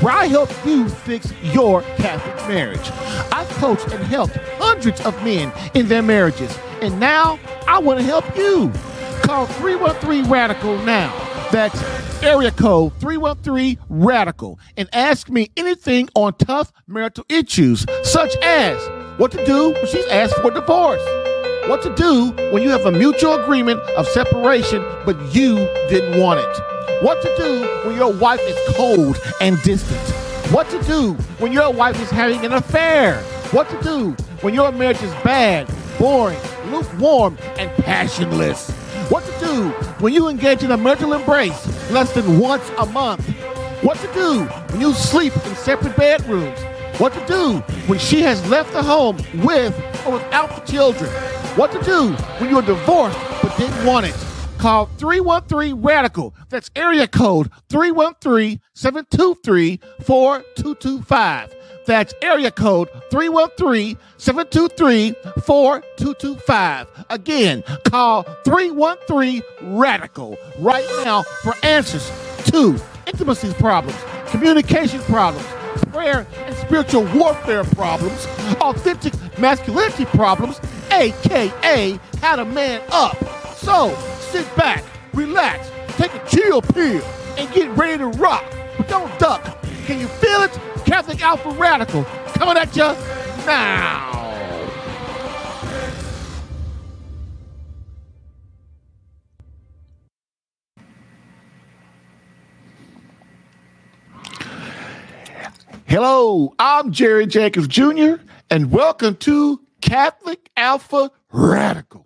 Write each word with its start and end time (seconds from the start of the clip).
where 0.00 0.14
I 0.14 0.26
help 0.26 0.50
you 0.64 0.88
fix 0.88 1.32
your 1.42 1.82
Catholic 1.96 2.36
marriage. 2.48 2.90
I've 3.32 3.48
coached 3.56 3.90
and 3.92 4.04
helped 4.04 4.36
hundreds 4.58 5.00
of 5.02 5.14
men 5.24 5.52
in 5.74 5.88
their 5.88 6.02
marriages, 6.02 6.56
and 6.82 6.98
now 7.00 7.38
I 7.66 7.78
want 7.78 8.00
to 8.00 8.04
help 8.04 8.36
you. 8.36 8.72
Call 9.22 9.46
313 9.46 10.30
Radical 10.30 10.78
now. 10.82 11.12
That's 11.50 11.82
area 12.22 12.50
code 12.50 12.92
313 13.00 13.78
Radical 13.88 14.58
and 14.76 14.88
ask 14.92 15.28
me 15.28 15.50
anything 15.56 16.08
on 16.14 16.34
tough 16.34 16.72
marital 16.86 17.24
issues, 17.28 17.86
such 18.02 18.36
as 18.42 18.76
what 19.18 19.32
to 19.32 19.44
do 19.46 19.72
when 19.72 19.86
she's 19.86 20.06
asked 20.06 20.34
for 20.36 20.50
divorce, 20.50 21.02
what 21.68 21.82
to 21.82 21.94
do 21.94 22.30
when 22.52 22.62
you 22.62 22.70
have 22.70 22.86
a 22.86 22.92
mutual 22.92 23.34
agreement 23.34 23.80
of 23.96 24.06
separation 24.08 24.84
but 25.04 25.16
you 25.34 25.56
didn't 25.88 26.20
want 26.20 26.40
it, 26.40 26.75
what 27.02 27.20
to 27.22 27.34
do 27.36 27.88
when 27.88 27.96
your 27.96 28.12
wife 28.12 28.40
is 28.42 28.76
cold 28.76 29.18
and 29.40 29.60
distant, 29.62 30.00
what 30.52 30.68
to 30.70 30.82
do 30.84 31.12
when 31.38 31.52
your 31.52 31.72
wife 31.72 32.00
is 32.00 32.10
having 32.10 32.44
an 32.44 32.52
affair, 32.52 33.20
what 33.50 33.68
to 33.68 33.80
do 33.82 34.10
when 34.40 34.54
your 34.54 34.72
marriage 34.72 35.02
is 35.02 35.12
bad, 35.22 35.68
boring, 35.98 36.38
lukewarm, 36.70 37.36
and 37.58 37.70
passionless. 37.84 38.70
What 39.10 39.24
to 39.24 39.44
do 39.44 39.68
when 40.00 40.12
you 40.12 40.28
engage 40.28 40.62
in 40.62 40.72
a 40.72 40.76
marital 40.76 41.12
embrace 41.12 41.90
less 41.90 42.12
than 42.12 42.38
once 42.38 42.68
a 42.78 42.86
month? 42.86 43.26
What 43.82 43.98
to 43.98 44.12
do 44.14 44.44
when 44.44 44.80
you 44.80 44.92
sleep 44.94 45.32
in 45.46 45.54
separate 45.54 45.96
bedrooms? 45.96 46.58
What 46.98 47.12
to 47.12 47.26
do 47.26 47.58
when 47.88 47.98
she 47.98 48.22
has 48.22 48.44
left 48.48 48.72
the 48.72 48.82
home 48.82 49.16
with 49.44 49.74
or 50.06 50.14
without 50.14 50.56
the 50.56 50.72
children? 50.72 51.10
What 51.56 51.70
to 51.72 51.82
do 51.82 52.12
when 52.38 52.50
you're 52.50 52.62
divorced 52.62 53.18
but 53.42 53.56
didn't 53.58 53.84
want 53.84 54.06
it? 54.06 54.16
Call 54.58 54.86
313 54.98 55.82
Radical. 55.82 56.34
That's 56.48 56.70
area 56.74 57.06
code 57.06 57.50
313 57.68 58.60
723 58.74 59.80
4225. 60.02 61.54
That's 61.86 62.14
area 62.20 62.50
code 62.50 62.88
313 63.10 63.96
723 64.16 65.14
4225. 65.42 67.04
Again, 67.10 67.62
call 67.84 68.24
313 68.44 69.42
Radical 69.62 70.36
right 70.58 70.86
now 71.04 71.22
for 71.42 71.54
answers 71.62 72.10
to 72.46 72.76
intimacy 73.06 73.52
problems, 73.54 73.98
communication 74.28 75.00
problems, 75.02 75.46
prayer 75.92 76.26
and 76.44 76.56
spiritual 76.56 77.04
warfare 77.14 77.62
problems, 77.64 78.26
authentic 78.60 79.12
masculinity 79.38 80.06
problems, 80.06 80.60
aka 80.90 81.98
how 82.20 82.36
to 82.36 82.44
man 82.44 82.82
up. 82.90 83.16
So 83.54 83.96
sit 84.36 84.56
back, 84.56 84.84
relax, 85.14 85.70
take 85.96 86.14
a 86.14 86.28
chill 86.28 86.60
pill, 86.60 87.02
and 87.38 87.50
get 87.54 87.70
ready 87.70 87.96
to 87.96 88.08
rock. 88.18 88.44
But 88.76 88.86
don't 88.86 89.18
duck. 89.18 89.42
Can 89.86 89.98
you 89.98 90.08
feel 90.08 90.42
it? 90.42 90.50
Catholic 90.84 91.22
Alpha 91.22 91.50
Radical 91.52 92.04
coming 92.34 92.58
at 92.58 92.76
you 92.76 92.82
now. 93.46 94.12
Hello, 105.86 106.52
I'm 106.58 106.92
Jerry 106.92 107.26
Jacobs 107.26 107.68
Jr., 107.68 108.16
and 108.50 108.70
welcome 108.70 109.16
to 109.16 109.62
Catholic 109.80 110.50
Alpha 110.58 111.10
Radical 111.32 112.05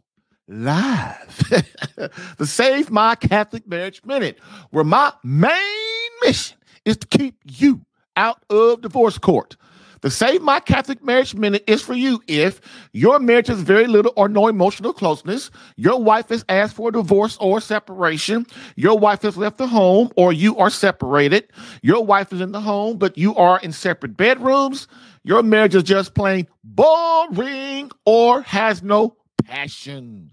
Live, 0.52 1.62
the 2.38 2.46
Save 2.46 2.90
My 2.90 3.14
Catholic 3.14 3.68
Marriage 3.68 4.02
Minute, 4.04 4.40
where 4.70 4.82
my 4.82 5.12
main 5.22 6.10
mission 6.24 6.58
is 6.84 6.96
to 6.96 7.06
keep 7.06 7.36
you 7.48 7.82
out 8.16 8.42
of 8.50 8.80
divorce 8.80 9.16
court. 9.16 9.56
The 10.00 10.10
Save 10.10 10.42
My 10.42 10.58
Catholic 10.58 11.04
Marriage 11.04 11.36
Minute 11.36 11.62
is 11.68 11.82
for 11.82 11.94
you 11.94 12.20
if 12.26 12.60
your 12.92 13.20
marriage 13.20 13.46
has 13.46 13.60
very 13.60 13.86
little 13.86 14.12
or 14.16 14.28
no 14.28 14.48
emotional 14.48 14.92
closeness, 14.92 15.52
your 15.76 16.02
wife 16.02 16.30
has 16.30 16.44
asked 16.48 16.74
for 16.74 16.88
a 16.88 16.92
divorce 16.92 17.36
or 17.40 17.60
separation, 17.60 18.44
your 18.74 18.98
wife 18.98 19.22
has 19.22 19.36
left 19.36 19.56
the 19.56 19.68
home 19.68 20.10
or 20.16 20.32
you 20.32 20.56
are 20.56 20.70
separated, 20.70 21.48
your 21.82 22.04
wife 22.04 22.32
is 22.32 22.40
in 22.40 22.50
the 22.50 22.60
home 22.60 22.98
but 22.98 23.16
you 23.16 23.36
are 23.36 23.60
in 23.60 23.70
separate 23.70 24.16
bedrooms, 24.16 24.88
your 25.22 25.44
marriage 25.44 25.76
is 25.76 25.84
just 25.84 26.14
plain 26.14 26.48
boring 26.64 27.92
or 28.04 28.42
has 28.42 28.82
no 28.82 29.16
passion. 29.44 30.29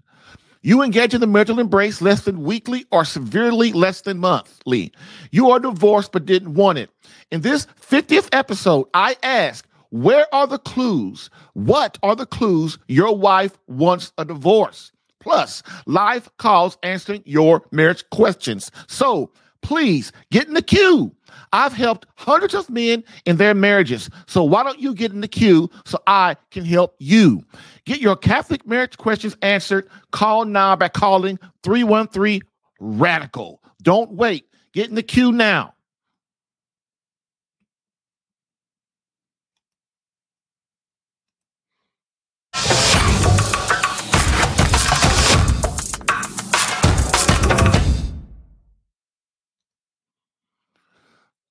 You 0.68 0.82
engage 0.82 1.14
in 1.14 1.22
the 1.22 1.26
marital 1.26 1.60
embrace 1.60 2.02
less 2.02 2.24
than 2.24 2.42
weekly 2.42 2.84
or 2.92 3.02
severely 3.02 3.72
less 3.72 4.02
than 4.02 4.18
monthly. 4.18 4.92
You 5.30 5.48
are 5.50 5.58
divorced 5.58 6.12
but 6.12 6.26
didn't 6.26 6.52
want 6.52 6.76
it. 6.76 6.90
In 7.30 7.40
this 7.40 7.66
50th 7.80 8.28
episode, 8.32 8.86
I 8.92 9.16
ask, 9.22 9.66
where 9.88 10.26
are 10.30 10.46
the 10.46 10.58
clues? 10.58 11.30
What 11.54 11.96
are 12.02 12.14
the 12.14 12.26
clues 12.26 12.78
your 12.86 13.16
wife 13.16 13.58
wants 13.66 14.12
a 14.18 14.26
divorce? 14.26 14.92
Plus, 15.20 15.62
live 15.86 16.28
calls 16.36 16.76
answering 16.82 17.22
your 17.24 17.62
marriage 17.72 18.04
questions. 18.10 18.70
So 18.88 19.30
please 19.62 20.12
get 20.30 20.48
in 20.48 20.52
the 20.52 20.60
queue. 20.60 21.16
I've 21.52 21.72
helped 21.72 22.06
hundreds 22.16 22.54
of 22.54 22.68
men 22.70 23.04
in 23.24 23.36
their 23.36 23.54
marriages. 23.54 24.10
So 24.26 24.44
why 24.44 24.62
don't 24.62 24.80
you 24.80 24.94
get 24.94 25.12
in 25.12 25.20
the 25.20 25.28
queue 25.28 25.70
so 25.84 25.98
I 26.06 26.36
can 26.50 26.64
help 26.64 26.94
you? 26.98 27.44
Get 27.84 28.00
your 28.00 28.16
Catholic 28.16 28.66
marriage 28.66 28.96
questions 28.96 29.36
answered. 29.42 29.88
Call 30.12 30.44
now 30.44 30.76
by 30.76 30.88
calling 30.88 31.38
313 31.62 32.42
Radical. 32.80 33.62
Don't 33.82 34.12
wait. 34.12 34.46
Get 34.72 34.88
in 34.88 34.94
the 34.94 35.02
queue 35.02 35.32
now. 35.32 35.74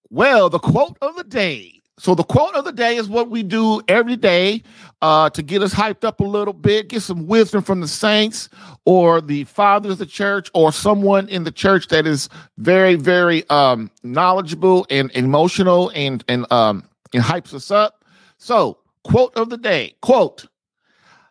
Well, 0.10 0.50
the 0.50 0.60
quote 0.60 0.98
of 1.02 1.16
the 1.16 1.24
day. 1.24 1.78
So 2.00 2.14
the 2.14 2.24
quote 2.24 2.54
of 2.54 2.64
the 2.64 2.72
day 2.72 2.96
is 2.96 3.10
what 3.10 3.30
we 3.32 3.42
do 3.42 3.82
every 3.88 4.16
day 4.16 4.62
uh, 5.02 5.32
to 5.32 5.42
get 5.42 5.64
us 5.64 5.74
hyped 5.74 6.04
up 6.04 6.20
a 6.20 6.24
little 6.24 6.54
bit, 6.54 6.90
get 6.90 7.02
some 7.02 7.26
wisdom 7.26 7.64
from 7.64 7.82
the 7.82 7.88
saints 7.88 8.50
or 8.86 9.20
the 9.20 9.46
fathers 9.46 9.94
of 9.94 9.98
the 9.98 10.06
church 10.06 10.52
or 10.54 10.72
someone 10.72 11.28
in 11.28 11.44
the 11.44 11.52
church 11.52 11.88
that 11.88 12.06
is 12.06 12.30
very, 12.60 12.96
very 12.96 13.50
um, 13.50 13.90
knowledgeable 14.04 14.86
and 14.92 15.10
emotional 15.12 15.92
and 15.96 16.24
and 16.28 16.50
um, 16.52 16.88
and 17.14 17.24
hypes 17.24 17.54
us 17.54 17.72
up. 17.72 18.06
So, 18.38 18.78
quote 19.04 19.36
of 19.36 19.50
the 19.50 19.58
day: 19.58 19.96
quote. 20.02 20.46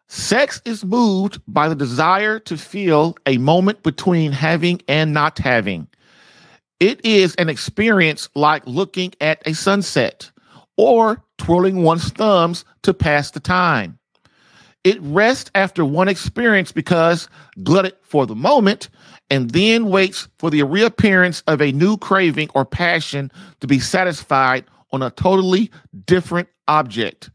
Sex 0.09 0.62
is 0.65 0.84
moved 0.84 1.41
by 1.48 1.69
the 1.69 1.75
desire 1.75 2.38
to 2.38 2.56
feel 2.56 3.16
a 3.26 3.38
moment 3.38 3.82
between 3.82 4.31
having 4.31 4.81
and 4.86 5.12
not 5.12 5.36
having. 5.36 5.88
It 6.78 7.04
is 7.04 7.34
an 7.37 7.48
experience 7.48 8.28
like 8.34 8.66
looking 8.66 9.12
at 9.20 9.42
a 9.47 9.54
sunset 9.54 10.31
or 10.77 11.22
twirling 11.39 11.83
one's 11.83 12.10
thumbs 12.10 12.65
to 12.83 12.92
pass 12.92 13.30
the 13.30 13.41
time. 13.41 13.98
It 14.84 15.01
rests 15.01 15.51
after 15.54 15.84
one 15.84 16.09
experience 16.09 16.72
because 16.72 17.28
glutted 17.62 17.95
for 18.03 18.27
the 18.27 18.36
moment 18.36 18.89
and 19.30 19.51
then 19.51 19.86
waits 19.86 20.28
for 20.39 20.51
the 20.51 20.62
reappearance 20.62 21.42
of 21.47 21.60
a 21.60 21.72
new 21.72 21.97
craving 21.97 22.51
or 22.54 22.65
passion 22.65 23.33
to 23.60 23.66
be 23.66 23.80
satisfied 23.80 24.65
on 24.92 25.03
a 25.03 25.10
totally 25.10 25.71
different 26.04 26.48
object. 26.68 27.30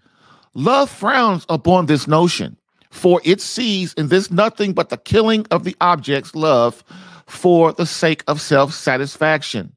Love 0.54 0.90
frowns 0.90 1.46
upon 1.50 1.88
this 1.88 2.08
notion, 2.08 2.58
for 2.90 3.22
it 3.26 3.42
sees 3.42 3.94
in 3.94 4.08
this 4.08 4.32
nothing 4.32 4.74
but 4.74 4.90
the 4.90 4.98
killing 4.98 5.46
of 5.52 5.64
the 5.64 5.76
object's 5.82 6.36
love 6.36 6.84
for 7.32 7.72
the 7.72 7.86
sake 7.86 8.24
of 8.28 8.42
self 8.42 8.74
satisfaction. 8.74 9.74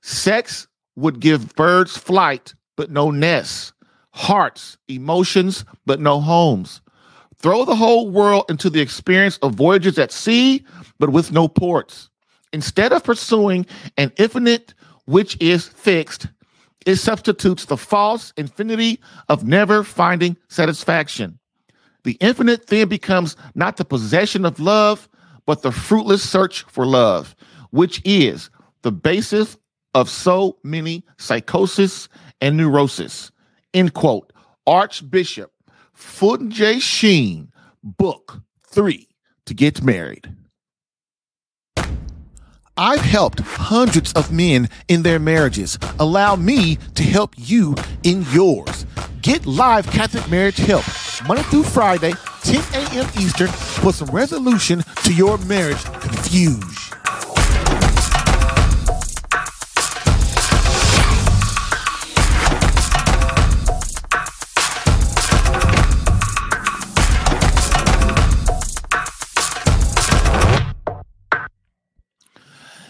Sex 0.00 0.66
would 0.96 1.20
give 1.20 1.54
birds 1.54 1.96
flight, 1.96 2.54
but 2.76 2.90
no 2.90 3.10
nests, 3.10 3.72
hearts, 4.12 4.78
emotions, 4.88 5.64
but 5.86 6.00
no 6.00 6.20
homes. 6.20 6.80
Throw 7.40 7.64
the 7.64 7.76
whole 7.76 8.10
world 8.10 8.46
into 8.48 8.70
the 8.70 8.80
experience 8.80 9.38
of 9.38 9.54
voyages 9.54 9.98
at 9.98 10.10
sea, 10.10 10.64
but 10.98 11.10
with 11.10 11.30
no 11.30 11.46
ports. 11.46 12.08
Instead 12.52 12.92
of 12.92 13.04
pursuing 13.04 13.66
an 13.96 14.10
infinite 14.16 14.74
which 15.04 15.36
is 15.40 15.68
fixed, 15.68 16.26
it 16.86 16.96
substitutes 16.96 17.66
the 17.66 17.76
false 17.76 18.32
infinity 18.36 18.98
of 19.28 19.46
never 19.46 19.84
finding 19.84 20.36
satisfaction. 20.48 21.38
The 22.04 22.16
infinite 22.20 22.68
then 22.68 22.88
becomes 22.88 23.36
not 23.54 23.76
the 23.76 23.84
possession 23.84 24.46
of 24.46 24.58
love, 24.58 25.08
but 25.48 25.62
the 25.62 25.72
fruitless 25.72 26.22
search 26.22 26.64
for 26.64 26.84
love, 26.84 27.34
which 27.70 28.02
is 28.04 28.50
the 28.82 28.92
basis 28.92 29.56
of 29.94 30.10
so 30.10 30.58
many 30.62 31.02
psychosis 31.16 32.06
and 32.42 32.54
neurosis. 32.54 33.32
End 33.72 33.94
quote. 33.94 34.30
Archbishop 34.66 35.50
Fulton 35.94 36.50
J. 36.50 36.78
Sheen, 36.78 37.50
book 37.82 38.42
three, 38.66 39.08
to 39.46 39.54
get 39.54 39.82
married. 39.82 40.30
I've 42.76 43.00
helped 43.00 43.40
hundreds 43.40 44.12
of 44.12 44.30
men 44.30 44.68
in 44.88 45.02
their 45.02 45.18
marriages. 45.18 45.78
Allow 45.98 46.36
me 46.36 46.76
to 46.94 47.02
help 47.02 47.32
you 47.38 47.74
in 48.02 48.26
yours. 48.32 48.84
Get 49.22 49.46
live 49.46 49.86
Catholic 49.86 50.30
marriage 50.30 50.58
help 50.58 50.84
Monday 51.26 51.42
through 51.44 51.64
Friday, 51.64 52.12
10 52.48 52.64
a.m. 52.72 53.06
Eastern, 53.18 53.48
for 53.48 53.92
some 53.92 54.08
resolution 54.08 54.82
to 55.04 55.12
your 55.12 55.36
marriage 55.38 55.84
confusion. 55.84 56.62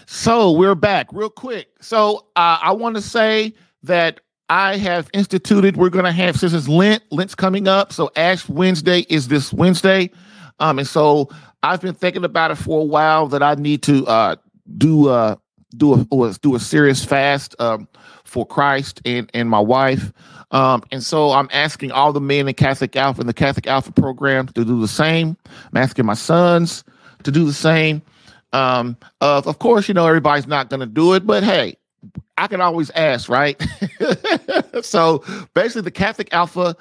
So 0.06 0.52
we're 0.52 0.76
back 0.76 1.08
real 1.12 1.30
quick. 1.30 1.68
So 1.80 2.28
uh, 2.36 2.58
I 2.62 2.70
want 2.74 2.94
to 2.94 3.02
say 3.02 3.54
that 3.82 4.20
I 4.48 4.76
have 4.78 5.10
instituted, 5.12 5.76
we're 5.76 5.90
going 5.90 6.06
to 6.06 6.12
have, 6.12 6.38
since 6.38 6.52
it's 6.54 6.68
Lent, 6.68 7.02
Lent's 7.10 7.34
coming 7.34 7.68
up. 7.68 7.92
So 7.92 8.10
Ash 8.16 8.48
Wednesday 8.48 9.00
is 9.08 9.28
this 9.28 9.52
Wednesday. 9.52 10.10
Um, 10.58 10.78
and 10.78 10.88
so 10.88 11.28
I've 11.62 11.80
been 11.80 11.94
thinking 11.94 12.24
about 12.24 12.50
it 12.50 12.56
for 12.56 12.80
a 12.80 12.84
while 12.84 13.28
that 13.28 13.42
I 13.42 13.54
need 13.54 13.82
to 13.84 14.06
uh, 14.06 14.36
do 14.76 15.08
uh, 15.08 15.36
do 15.76 15.94
a 15.94 16.32
do 16.40 16.54
a 16.54 16.60
serious 16.60 17.04
fast 17.04 17.54
um, 17.58 17.88
for 18.24 18.46
Christ 18.46 19.00
and 19.04 19.30
and 19.34 19.50
my 19.50 19.60
wife. 19.60 20.12
Um, 20.50 20.82
and 20.90 21.02
so 21.02 21.32
I'm 21.32 21.48
asking 21.52 21.92
all 21.92 22.12
the 22.12 22.20
men 22.20 22.48
in 22.48 22.54
Catholic 22.54 22.96
Alpha 22.96 23.20
in 23.20 23.26
the 23.26 23.34
Catholic 23.34 23.66
Alpha 23.66 23.92
program 23.92 24.46
to 24.48 24.64
do 24.64 24.80
the 24.80 24.88
same. 24.88 25.36
I'm 25.46 25.76
asking 25.76 26.06
my 26.06 26.14
sons 26.14 26.84
to 27.24 27.30
do 27.30 27.44
the 27.44 27.52
same. 27.52 28.02
Um, 28.52 28.96
of 29.20 29.58
course, 29.58 29.88
you 29.88 29.94
know 29.94 30.06
everybody's 30.06 30.46
not 30.46 30.70
going 30.70 30.80
to 30.80 30.86
do 30.86 31.12
it, 31.12 31.26
but 31.26 31.44
hey, 31.44 31.76
I 32.38 32.46
can 32.46 32.60
always 32.60 32.90
ask, 32.90 33.28
right? 33.28 33.60
so 34.82 35.24
basically, 35.54 35.82
the 35.82 35.90
Catholic 35.90 36.32
Alpha 36.32 36.76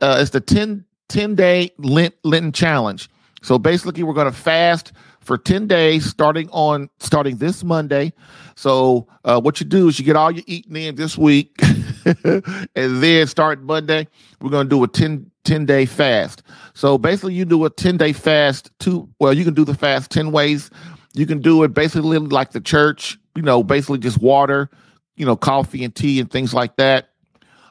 uh, 0.00 0.18
is 0.20 0.30
the 0.30 0.40
10, 0.40 0.84
10 1.08 1.34
day 1.34 1.70
Lent, 1.78 2.14
Lenten 2.24 2.52
challenge. 2.52 3.10
So 3.42 3.58
basically, 3.58 4.02
we're 4.02 4.14
going 4.14 4.32
to 4.32 4.36
fast 4.36 4.92
for 5.20 5.38
10 5.38 5.66
days 5.66 6.04
starting 6.06 6.48
on 6.50 6.88
starting 6.98 7.36
this 7.36 7.62
Monday. 7.62 8.12
So 8.56 9.06
uh, 9.24 9.40
what 9.40 9.60
you 9.60 9.66
do 9.66 9.88
is 9.88 9.98
you 9.98 10.04
get 10.04 10.16
all 10.16 10.30
your 10.30 10.44
eating 10.46 10.76
in 10.76 10.96
this 10.96 11.16
week 11.16 11.54
and 12.24 13.02
then 13.02 13.26
start 13.26 13.62
Monday, 13.62 14.08
we're 14.40 14.50
going 14.50 14.66
to 14.66 14.70
do 14.70 14.82
a 14.82 14.88
10, 14.88 15.30
10 15.44 15.66
day 15.66 15.86
fast. 15.86 16.42
So 16.74 16.98
basically 16.98 17.34
you 17.34 17.44
do 17.44 17.64
a 17.64 17.70
10 17.70 17.96
day 17.96 18.12
fast 18.12 18.70
two 18.78 19.08
well 19.18 19.32
you 19.32 19.44
can 19.44 19.54
do 19.54 19.64
the 19.64 19.74
fast 19.74 20.10
10 20.10 20.32
ways. 20.32 20.70
You 21.14 21.26
can 21.26 21.40
do 21.40 21.62
it 21.62 21.74
basically 21.74 22.18
like 22.18 22.52
the 22.52 22.60
church, 22.60 23.18
you 23.36 23.42
know, 23.42 23.62
basically 23.62 23.98
just 23.98 24.18
water, 24.18 24.70
you 25.16 25.26
know, 25.26 25.36
coffee 25.36 25.84
and 25.84 25.94
tea 25.94 26.20
and 26.20 26.30
things 26.30 26.54
like 26.54 26.76
that. 26.76 27.10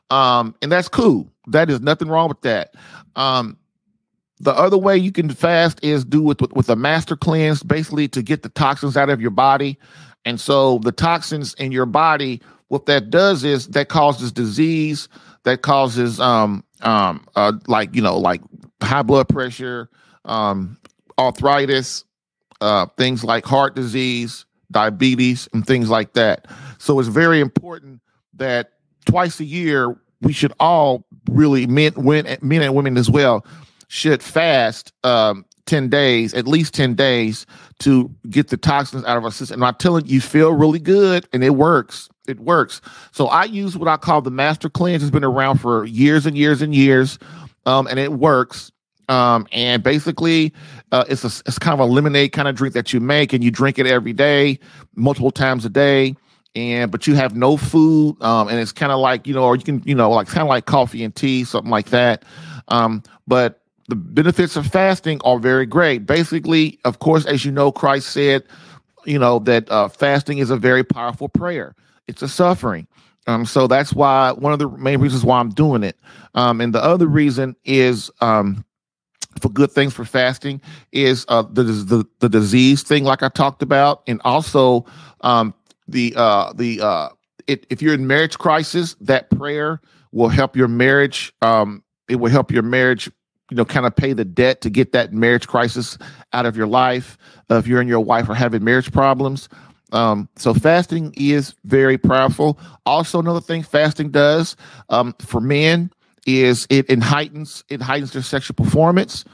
Um, 0.10 0.56
and 0.62 0.72
that's 0.72 0.90
cool. 0.90 1.28
That 1.48 1.70
is 1.70 1.82
nothing 1.82 2.08
wrong 2.08 2.30
with 2.30 2.42
that. 2.42 2.76
Um, 3.16 3.58
the 4.40 4.54
other 4.54 4.78
way 4.78 4.98
you 4.98 5.12
can 5.12 5.30
fast 5.30 5.80
is 5.84 6.04
do 6.04 6.32
it 6.32 6.42
with, 6.42 6.52
with 6.54 6.70
a 6.70 6.76
master 6.76 7.16
cleanse, 7.16 7.62
basically 7.64 8.08
to 8.10 8.22
get 8.24 8.42
the 8.42 8.50
toxins 8.50 8.98
out 8.98 9.10
of 9.10 9.22
your 9.22 9.32
body. 9.32 9.78
And 10.26 10.40
so 10.40 10.80
the 10.80 10.92
toxins 10.92 11.54
in 11.56 11.72
your 11.72 11.86
body, 11.86 12.42
what 12.68 12.88
that 12.88 13.10
does 13.10 13.44
is 13.44 13.68
that 13.70 13.90
causes 13.90 14.32
disease, 14.32 15.08
that 15.44 15.62
causes 15.62 16.20
um 16.20 16.64
um 16.82 17.26
uh 17.36 17.54
like 17.68 17.96
you 17.96 18.02
know 18.02 18.18
like 18.18 18.42
high 18.82 19.02
blood 19.04 19.30
pressure, 19.30 19.90
um 20.26 20.78
arthritis, 21.20 22.06
uh 22.62 22.88
things 22.98 23.24
like 23.24 23.46
heart 23.46 23.76
disease, 23.76 24.46
diabetes, 24.72 25.48
and 25.54 25.66
things 25.66 25.90
like 25.90 26.14
that. 26.14 26.48
So 26.82 27.00
it's 27.00 27.10
very 27.10 27.40
important 27.40 28.02
that 28.34 28.72
twice 29.06 29.40
a 29.40 29.46
year 29.46 29.96
we 30.22 30.34
should 30.34 30.52
all 30.60 31.06
really 31.30 31.68
men, 31.68 31.94
men, 31.98 32.62
and 32.64 32.76
women 32.76 32.98
as 32.98 33.10
well 33.10 33.46
should 33.88 34.24
fast 34.24 34.92
um, 35.04 35.46
10 35.68 35.90
days, 35.90 36.34
at 36.34 36.48
least 36.48 36.74
10 36.74 36.96
days 36.96 37.46
to 37.80 38.10
get 38.30 38.48
the 38.48 38.58
toxins 38.58 39.06
out 39.06 39.16
of 39.16 39.24
our 39.24 39.32
system. 39.32 39.62
And 39.62 39.68
I'm 39.68 39.76
telling 39.76 40.08
you, 40.08 40.16
you 40.16 40.22
feel 40.22 40.54
really 40.54 40.80
good 40.80 41.28
and 41.34 41.44
it 41.44 41.52
works. 41.52 42.10
It 42.28 42.40
works. 42.40 42.82
So 43.12 43.28
I 43.28 43.44
use 43.44 43.78
what 43.78 43.88
I 43.88 43.98
call 43.98 44.24
the 44.24 44.32
master 44.32 44.70
cleanse. 44.70 45.04
It's 45.04 45.12
been 45.12 45.24
around 45.24 45.60
for 45.60 45.86
years 45.86 46.26
and 46.26 46.36
years 46.36 46.64
and 46.64 46.74
years. 46.74 47.20
Um, 47.68 47.86
and 47.88 48.00
it 48.00 48.14
works. 48.14 48.72
Um, 49.08 49.46
and 49.52 49.84
basically, 49.84 50.54
uh, 50.92 51.04
it's 51.10 51.24
a 51.24 51.44
it's 51.46 51.60
kind 51.60 51.74
of 51.74 51.80
a 51.82 51.92
lemonade 51.92 52.32
kind 52.32 52.48
of 52.48 52.56
drink 52.56 52.74
that 52.76 52.94
you 52.94 53.02
make, 53.02 53.34
and 53.34 53.44
you 53.44 53.52
drink 53.52 53.78
it 53.78 53.86
every 53.86 54.14
day, 54.14 54.58
multiple 54.96 55.32
times 55.32 55.66
a 55.66 55.70
day. 55.70 56.16
And 56.54 56.92
but 56.92 57.08
you 57.08 57.16
have 57.16 57.36
no 57.36 57.56
food, 57.56 58.22
um, 58.22 58.50
and 58.50 58.60
it's 58.60 58.74
kind 58.74 58.92
of 58.92 59.00
like 59.00 59.26
you 59.26 59.34
know, 59.34 59.44
or 59.44 59.56
you 59.56 59.64
can 59.64 59.82
you 59.86 59.96
know, 59.96 60.10
like 60.10 60.28
kind 60.28 60.42
of 60.42 60.50
like 60.50 60.66
coffee 60.66 61.04
and 61.04 61.16
tea, 61.16 61.46
something 61.46 61.72
like 61.72 61.90
that. 61.92 62.26
Um, 62.68 63.04
but 63.26 63.62
the 63.88 63.96
benefits 63.96 64.56
of 64.56 64.68
fasting 64.68 65.22
are 65.24 65.40
very 65.40 65.66
great. 65.66 66.06
Basically, 66.06 66.80
of 66.86 67.00
course, 67.00 67.26
as 67.26 67.46
you 67.46 67.52
know, 67.52 67.72
Christ 67.72 68.10
said, 68.10 68.44
you 69.06 69.20
know, 69.20 69.40
that 69.40 69.70
uh, 69.72 69.88
fasting 69.88 70.40
is 70.40 70.50
a 70.50 70.58
very 70.58 70.84
powerful 70.84 71.30
prayer. 71.30 71.76
It's 72.08 72.22
a 72.22 72.28
suffering. 72.28 72.88
Um, 73.28 73.46
so 73.46 73.68
that's 73.68 73.94
why 73.94 74.32
one 74.32 74.54
of 74.54 74.60
the 74.60 74.70
main 74.70 75.00
reasons 75.00 75.24
why 75.24 75.40
I'm 75.40 75.50
doing 75.50 75.84
it. 75.84 75.98
Um, 76.36 76.62
and 76.62 76.74
the 76.74 76.84
other 76.84 77.08
reason 77.08 77.56
is 77.64 78.10
um, 78.22 78.66
for 79.40 79.50
good 79.50 79.72
things 79.72 79.94
for 79.94 80.06
fasting 80.06 80.62
is 80.92 81.26
uh, 81.28 81.44
the, 81.52 81.64
the 81.64 82.06
the 82.20 82.30
disease 82.30 82.84
thing, 82.84 83.04
like 83.04 83.24
I 83.24 83.30
talked 83.30 83.62
about, 83.62 84.04
and 84.08 84.20
also 84.24 84.86
um, 85.22 85.54
the 85.92 86.14
uh, 86.16 86.54
the 86.54 86.82
uh, 86.82 87.10
it, 87.48 87.66
if 87.70 87.82
you're 87.82 87.94
in 87.94 88.08
marriage 88.08 88.38
crisis, 88.38 88.96
that 89.02 89.30
prayer 89.30 89.82
will 90.12 90.30
help 90.30 90.56
your 90.56 90.68
marriage. 90.68 91.34
Um, 91.42 91.84
it 92.10 92.16
will 92.16 92.32
help 92.32 92.52
your 92.52 92.64
marriage 92.64 93.10
you 93.52 93.58
know, 93.58 93.66
kind 93.66 93.86
of 93.86 93.96
pay 93.96 94.14
the 94.14 94.26
debt 94.26 94.62
to 94.62 94.70
get 94.70 94.94
that 94.94 95.12
marriage 95.14 95.46
crisis 95.46 95.98
out 96.32 96.46
of 96.46 96.56
your 96.56 96.68
life. 96.68 97.18
Uh, 97.52 97.56
if 97.56 97.68
you 97.68 97.78
and 97.80 97.90
your 97.90 98.00
wife 98.00 98.30
are 98.30 98.34
having 98.34 98.64
marriage 98.64 98.92
problems. 98.92 99.50
Um, 99.92 100.30
so 100.38 100.54
fasting 100.54 101.14
is 101.18 101.54
very 101.66 101.98
powerful. 101.98 102.58
Also, 102.86 103.20
another 103.20 103.42
thing 103.42 103.62
fasting 103.62 104.10
does 104.10 104.56
um, 104.88 105.14
for 105.20 105.42
men 105.42 105.92
is 106.26 106.66
it, 106.70 106.90
it 106.90 107.04
heightens 107.04 107.64
it 107.68 107.82
heightens 107.82 108.14
their 108.14 108.22
sexual 108.22 108.56
performance. 108.56 109.26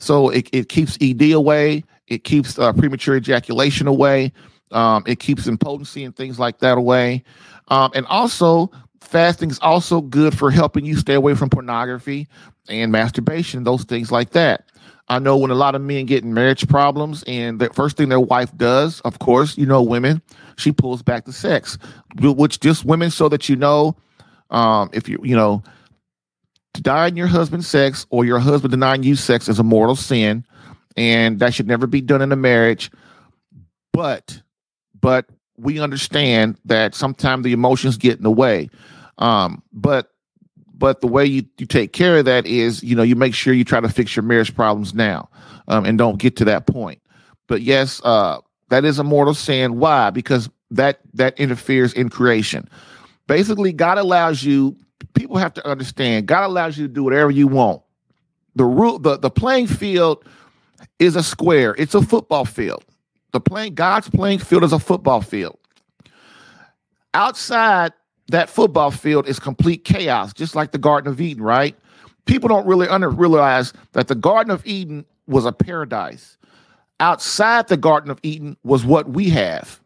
So 0.00 0.30
it, 0.30 0.48
it 0.52 0.68
keeps 0.68 0.98
ED 1.00 1.30
away. 1.30 1.84
It 2.08 2.24
keeps 2.24 2.58
uh, 2.58 2.72
premature 2.72 3.16
ejaculation 3.16 3.86
away. 3.86 4.32
Um, 4.70 5.02
it 5.06 5.18
keeps 5.18 5.46
impotency 5.46 6.04
and 6.04 6.14
things 6.14 6.38
like 6.38 6.58
that 6.60 6.78
away. 6.78 7.24
Um, 7.68 7.90
and 7.94 8.06
also, 8.06 8.70
fasting 9.00 9.50
is 9.50 9.58
also 9.60 10.00
good 10.00 10.36
for 10.36 10.50
helping 10.50 10.84
you 10.84 10.96
stay 10.96 11.14
away 11.14 11.34
from 11.34 11.50
pornography, 11.50 12.28
and 12.68 12.92
masturbation, 12.92 13.64
those 13.64 13.84
things 13.84 14.12
like 14.12 14.30
that. 14.30 14.64
I 15.08 15.18
know 15.18 15.36
when 15.36 15.50
a 15.50 15.56
lot 15.56 15.74
of 15.74 15.82
men 15.82 16.06
get 16.06 16.22
in 16.22 16.34
marriage 16.34 16.68
problems, 16.68 17.24
and 17.26 17.60
the 17.60 17.68
first 17.70 17.96
thing 17.96 18.08
their 18.08 18.20
wife 18.20 18.56
does, 18.56 19.00
of 19.00 19.18
course, 19.18 19.58
you 19.58 19.66
know, 19.66 19.82
women, 19.82 20.22
she 20.56 20.70
pulls 20.70 21.02
back 21.02 21.24
the 21.24 21.32
sex, 21.32 21.78
which 22.20 22.60
just 22.60 22.84
women, 22.84 23.10
so 23.10 23.28
that 23.28 23.48
you 23.48 23.56
know, 23.56 23.96
um, 24.50 24.88
if 24.92 25.08
you, 25.08 25.18
you 25.24 25.34
know, 25.34 25.64
denying 26.74 27.16
your 27.16 27.26
husband 27.26 27.64
sex 27.64 28.06
or 28.10 28.24
your 28.24 28.38
husband 28.38 28.70
denying 28.70 29.02
you 29.02 29.16
sex 29.16 29.48
is 29.48 29.58
a 29.58 29.64
mortal 29.64 29.96
sin, 29.96 30.44
and 30.96 31.40
that 31.40 31.54
should 31.54 31.66
never 31.66 31.88
be 31.88 32.00
done 32.00 32.22
in 32.22 32.30
a 32.30 32.36
marriage. 32.36 32.92
But, 33.92 34.40
but 35.00 35.26
we 35.56 35.78
understand 35.78 36.58
that 36.64 36.94
sometimes 36.94 37.44
the 37.44 37.52
emotions 37.52 37.96
get 37.96 38.16
in 38.16 38.22
the 38.22 38.30
way. 38.30 38.70
Um, 39.18 39.62
but 39.72 40.10
but 40.80 41.02
the 41.02 41.06
way 41.06 41.26
you, 41.26 41.44
you 41.58 41.66
take 41.66 41.92
care 41.92 42.18
of 42.18 42.24
that 42.24 42.46
is, 42.46 42.82
you 42.82 42.96
know, 42.96 43.02
you 43.02 43.14
make 43.14 43.34
sure 43.34 43.52
you 43.52 43.64
try 43.64 43.80
to 43.80 43.88
fix 43.90 44.16
your 44.16 44.22
marriage 44.22 44.54
problems 44.54 44.94
now 44.94 45.28
um, 45.68 45.84
and 45.84 45.98
don't 45.98 46.16
get 46.16 46.36
to 46.36 46.46
that 46.46 46.66
point. 46.66 47.02
But 47.48 47.60
yes, 47.60 48.00
uh, 48.02 48.38
that 48.70 48.86
is 48.86 48.98
a 48.98 49.04
mortal 49.04 49.34
sin. 49.34 49.78
Why? 49.78 50.08
Because 50.08 50.48
that 50.70 51.00
that 51.14 51.38
interferes 51.38 51.92
in 51.92 52.08
creation. 52.08 52.68
Basically, 53.26 53.72
God 53.72 53.98
allows 53.98 54.42
you. 54.42 54.76
People 55.14 55.36
have 55.36 55.54
to 55.54 55.66
understand. 55.66 56.26
God 56.26 56.46
allows 56.46 56.78
you 56.78 56.86
to 56.86 56.92
do 56.92 57.04
whatever 57.04 57.30
you 57.30 57.46
want. 57.46 57.82
The 58.54 58.64
rule, 58.64 58.98
the, 58.98 59.18
the 59.18 59.30
playing 59.30 59.66
field 59.66 60.24
is 60.98 61.16
a 61.16 61.22
square. 61.22 61.74
It's 61.78 61.94
a 61.94 62.02
football 62.02 62.44
field. 62.44 62.84
The 63.32 63.40
playing 63.40 63.74
God's 63.74 64.08
playing 64.08 64.40
field 64.40 64.64
is 64.64 64.72
a 64.72 64.78
football 64.78 65.20
field. 65.20 65.58
Outside 67.14 67.92
that 68.28 68.48
football 68.48 68.90
field 68.90 69.28
is 69.28 69.38
complete 69.38 69.84
chaos, 69.84 70.32
just 70.32 70.54
like 70.54 70.72
the 70.72 70.78
Garden 70.78 71.10
of 71.10 71.20
Eden, 71.20 71.42
right? 71.42 71.76
people 72.30 72.48
don't 72.48 72.66
really 72.66 72.88
under 72.88 73.10
realize 73.10 73.72
that 73.92 74.08
the 74.08 74.14
Garden 74.14 74.52
of 74.52 74.64
Eden 74.66 75.04
was 75.26 75.44
a 75.44 75.52
paradise. 75.52 76.38
Outside 77.00 77.68
the 77.68 77.76
Garden 77.76 78.10
of 78.10 78.20
Eden 78.22 78.56
was 78.62 78.84
what 78.84 79.10
we 79.10 79.30
have, 79.30 79.80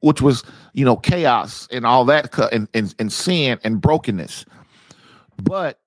which 0.00 0.22
was 0.22 0.42
you 0.72 0.84
know 0.84 0.96
chaos 0.96 1.68
and 1.70 1.84
all 1.84 2.04
that 2.06 2.36
and, 2.52 2.68
and, 2.74 2.94
and 2.98 3.12
sin 3.12 3.58
and 3.64 3.80
brokenness. 3.80 4.44
But 5.42 5.80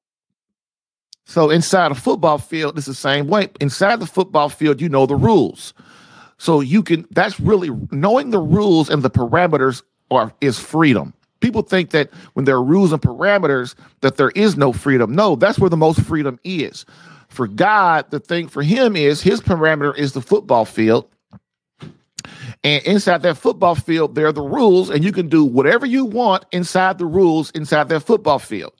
so 1.25 1.50
inside 1.50 1.91
a 1.91 1.96
football 1.96 2.38
field, 2.38 2.77
it's 2.77 2.88
the 2.88 2.93
same 2.93 3.27
way. 3.27 3.50
Inside 3.60 4.00
the 4.00 4.05
football 4.05 4.50
field, 4.50 4.82
you 4.82 4.89
know 4.89 5.05
the 5.05 5.15
rules. 5.15 5.74
So 6.43 6.59
you 6.59 6.83
can 6.83 7.07
that's 7.12 7.39
really 7.39 7.69
knowing 7.89 8.31
the 8.31 8.39
rules 8.41 8.89
and 8.89 9.01
the 9.01 9.09
parameters 9.09 9.81
are 10.12 10.33
is 10.41 10.59
freedom. 10.59 11.13
People 11.39 11.62
think 11.62 11.91
that 11.91 12.09
when 12.33 12.43
there 12.43 12.55
are 12.55 12.63
rules 12.63 12.91
and 12.91 13.01
parameters 13.01 13.75
that 14.01 14.17
there 14.17 14.31
is 14.31 14.57
no 14.57 14.73
freedom. 14.73 15.15
No, 15.15 15.38
that's 15.38 15.57
where 15.57 15.69
the 15.69 15.77
most 15.77 16.01
freedom 16.01 16.38
is. 16.43 16.85
For 17.29 17.47
God, 17.47 18.12
the 18.12 18.19
thing 18.19 18.50
for 18.50 18.62
him 18.62 18.97
is 18.97 19.21
his 19.21 19.39
parameter 19.39 19.97
is 19.97 20.12
the 20.12 20.21
football 20.21 20.65
field. 20.65 21.07
And 22.62 22.83
inside 22.83 23.21
that 23.21 23.38
football 23.38 23.75
field, 23.75 24.15
there 24.15 24.27
are 24.27 24.33
the 24.33 24.41
rules, 24.41 24.89
and 24.89 25.01
you 25.01 25.13
can 25.13 25.29
do 25.29 25.45
whatever 25.45 25.85
you 25.85 26.03
want 26.03 26.43
inside 26.51 26.97
the 26.97 27.05
rules 27.05 27.51
inside 27.51 27.88
that 27.88 28.01
football 28.01 28.39
field. 28.39 28.73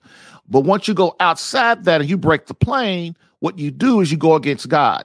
But 0.50 0.60
once 0.60 0.86
you 0.86 0.92
go 0.92 1.16
outside 1.18 1.84
that 1.84 2.02
and 2.02 2.10
you 2.10 2.18
break 2.18 2.44
the 2.44 2.52
plane, 2.52 3.16
what 3.38 3.58
you 3.58 3.70
do 3.70 4.02
is 4.02 4.12
you 4.12 4.18
go 4.18 4.34
against 4.34 4.68
God. 4.68 5.04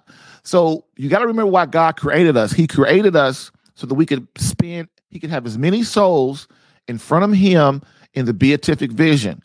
So 0.49 0.83
you 0.97 1.09
got 1.09 1.19
to 1.19 1.27
remember 1.27 1.51
why 1.51 1.67
God 1.67 1.95
created 1.95 2.35
us. 2.35 2.51
He 2.51 2.65
created 2.65 3.15
us 3.15 3.51
so 3.75 3.85
that 3.85 3.93
we 3.93 4.07
could 4.07 4.27
spend, 4.35 4.87
he 5.11 5.19
could 5.19 5.29
have 5.29 5.45
as 5.45 5.59
many 5.59 5.83
souls 5.83 6.47
in 6.87 6.97
front 6.97 7.23
of 7.23 7.33
him 7.33 7.83
in 8.15 8.25
the 8.25 8.33
beatific 8.33 8.91
vision. 8.91 9.43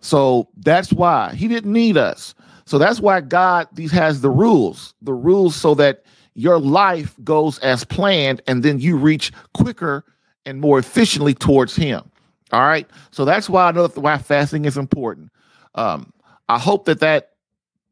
So 0.00 0.48
that's 0.56 0.90
why 0.90 1.34
he 1.34 1.48
didn't 1.48 1.70
need 1.70 1.98
us. 1.98 2.34
So 2.64 2.78
that's 2.78 2.98
why 2.98 3.20
God 3.20 3.68
these 3.74 3.92
has 3.92 4.22
the 4.22 4.30
rules, 4.30 4.94
the 5.02 5.12
rules 5.12 5.54
so 5.54 5.74
that 5.74 6.04
your 6.32 6.58
life 6.58 7.14
goes 7.22 7.58
as 7.58 7.84
planned 7.84 8.40
and 8.46 8.62
then 8.62 8.80
you 8.80 8.96
reach 8.96 9.32
quicker 9.52 10.02
and 10.46 10.62
more 10.62 10.78
efficiently 10.78 11.34
towards 11.34 11.76
him. 11.76 12.10
All 12.52 12.62
right. 12.62 12.88
So 13.10 13.26
that's 13.26 13.50
why 13.50 13.68
I 13.68 13.72
know 13.72 13.86
why 13.88 14.16
fasting 14.16 14.64
is 14.64 14.78
important. 14.78 15.30
Um, 15.74 16.10
I 16.48 16.58
hope 16.58 16.86
that 16.86 17.00
that 17.00 17.32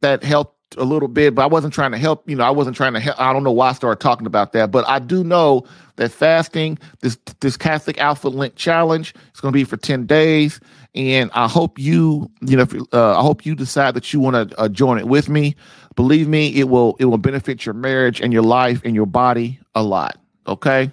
that 0.01 0.23
helped 0.23 0.56
a 0.77 0.85
little 0.85 1.09
bit, 1.09 1.35
but 1.35 1.43
I 1.43 1.47
wasn't 1.47 1.75
trying 1.75 1.93
to 1.93 1.99
help. 1.99 2.29
You 2.29 2.37
know, 2.37 2.45
I 2.45 2.51
wasn't 2.51 2.77
trying 2.77 2.93
to 2.95 3.01
help. 3.01 3.21
I 3.21 3.33
don't 3.33 3.45
know 3.45 3.53
why 3.53 3.71
I 3.71 3.73
started 3.73 4.01
talking 4.01 4.27
about 4.27 4.53
that, 4.53 4.71
but 4.71 4.87
I 4.89 4.99
do 4.99 5.25
know 5.25 5.65
that 5.97 6.13
fasting, 6.13 6.79
this 7.01 7.19
this 7.41 7.57
Catholic 7.57 7.99
Alpha 7.99 8.29
Lent 8.29 8.57
Challenge, 8.57 9.15
is 9.35 9.41
going 9.41 9.53
to 9.53 9.57
be 9.57 9.65
for 9.65 9.77
ten 9.77 10.07
days, 10.07 10.61
and 10.95 11.31
I 11.35 11.49
hope 11.49 11.79
you, 11.79 12.31
you 12.41 12.57
know, 12.57 12.67
uh, 12.93 13.19
I 13.19 13.23
hope 13.23 13.45
you 13.45 13.55
decide 13.55 13.95
that 13.95 14.13
you 14.13 14.21
want 14.21 14.51
to 14.51 14.61
uh, 14.61 14.69
join 14.69 14.99
it 14.99 15.09
with 15.09 15.29
me. 15.29 15.57
Believe 15.95 16.29
me, 16.29 16.55
it 16.55 16.69
will 16.69 16.97
it 17.01 17.07
will 17.07 17.19
benefit 17.19 17.67
your 17.67 17.75
marriage 17.75 18.21
and 18.21 18.33
your 18.33 18.43
life 18.43 18.83
and 18.85 18.95
your 18.95 19.07
body 19.07 19.59
a 19.75 19.83
lot. 19.83 20.19
Okay. 20.47 20.91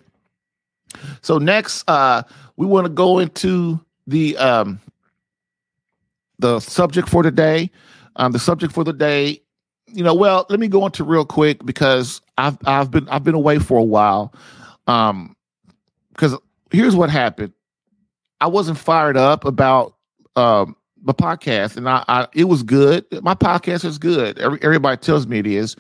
So 1.22 1.38
next, 1.38 1.84
uh, 1.88 2.24
we 2.56 2.66
want 2.66 2.86
to 2.86 2.90
go 2.90 3.20
into 3.20 3.80
the 4.08 4.38
um, 4.38 4.80
the 6.40 6.60
subject 6.60 7.10
for 7.10 7.24
today. 7.24 7.70
Um, 8.16 8.32
the 8.32 8.40
subject 8.40 8.74
for 8.74 8.84
the 8.84 8.94
day 8.94 9.43
you 9.94 10.04
know, 10.04 10.14
well, 10.14 10.46
let 10.50 10.60
me 10.60 10.68
go 10.68 10.86
into 10.86 11.04
real 11.04 11.26
quick 11.26 11.66
because 11.66 12.22
I've 12.38 12.58
I've 12.66 12.92
been 12.92 13.08
I've 13.10 13.24
been 13.24 13.36
away 13.36 13.60
for 13.60 13.78
a 13.78 13.84
while. 13.84 14.34
Um 14.88 15.36
because 16.12 16.36
here's 16.72 16.96
what 16.96 17.10
happened. 17.10 17.54
I 18.42 18.48
wasn't 18.48 18.78
fired 18.78 19.18
up 19.18 19.46
about 19.46 19.96
um 20.36 20.76
the 21.06 21.14
podcast 21.14 21.78
and 21.78 21.88
I, 21.88 22.04
I 22.08 22.28
it 22.34 22.46
was 22.46 22.64
good. 22.64 23.06
My 23.22 23.36
podcast 23.36 23.86
is 23.86 23.98
good. 23.98 24.40
Every, 24.40 24.60
everybody 24.62 24.98
tells 24.98 25.28
me 25.28 25.40
it 25.40 25.48
is. 25.48 25.76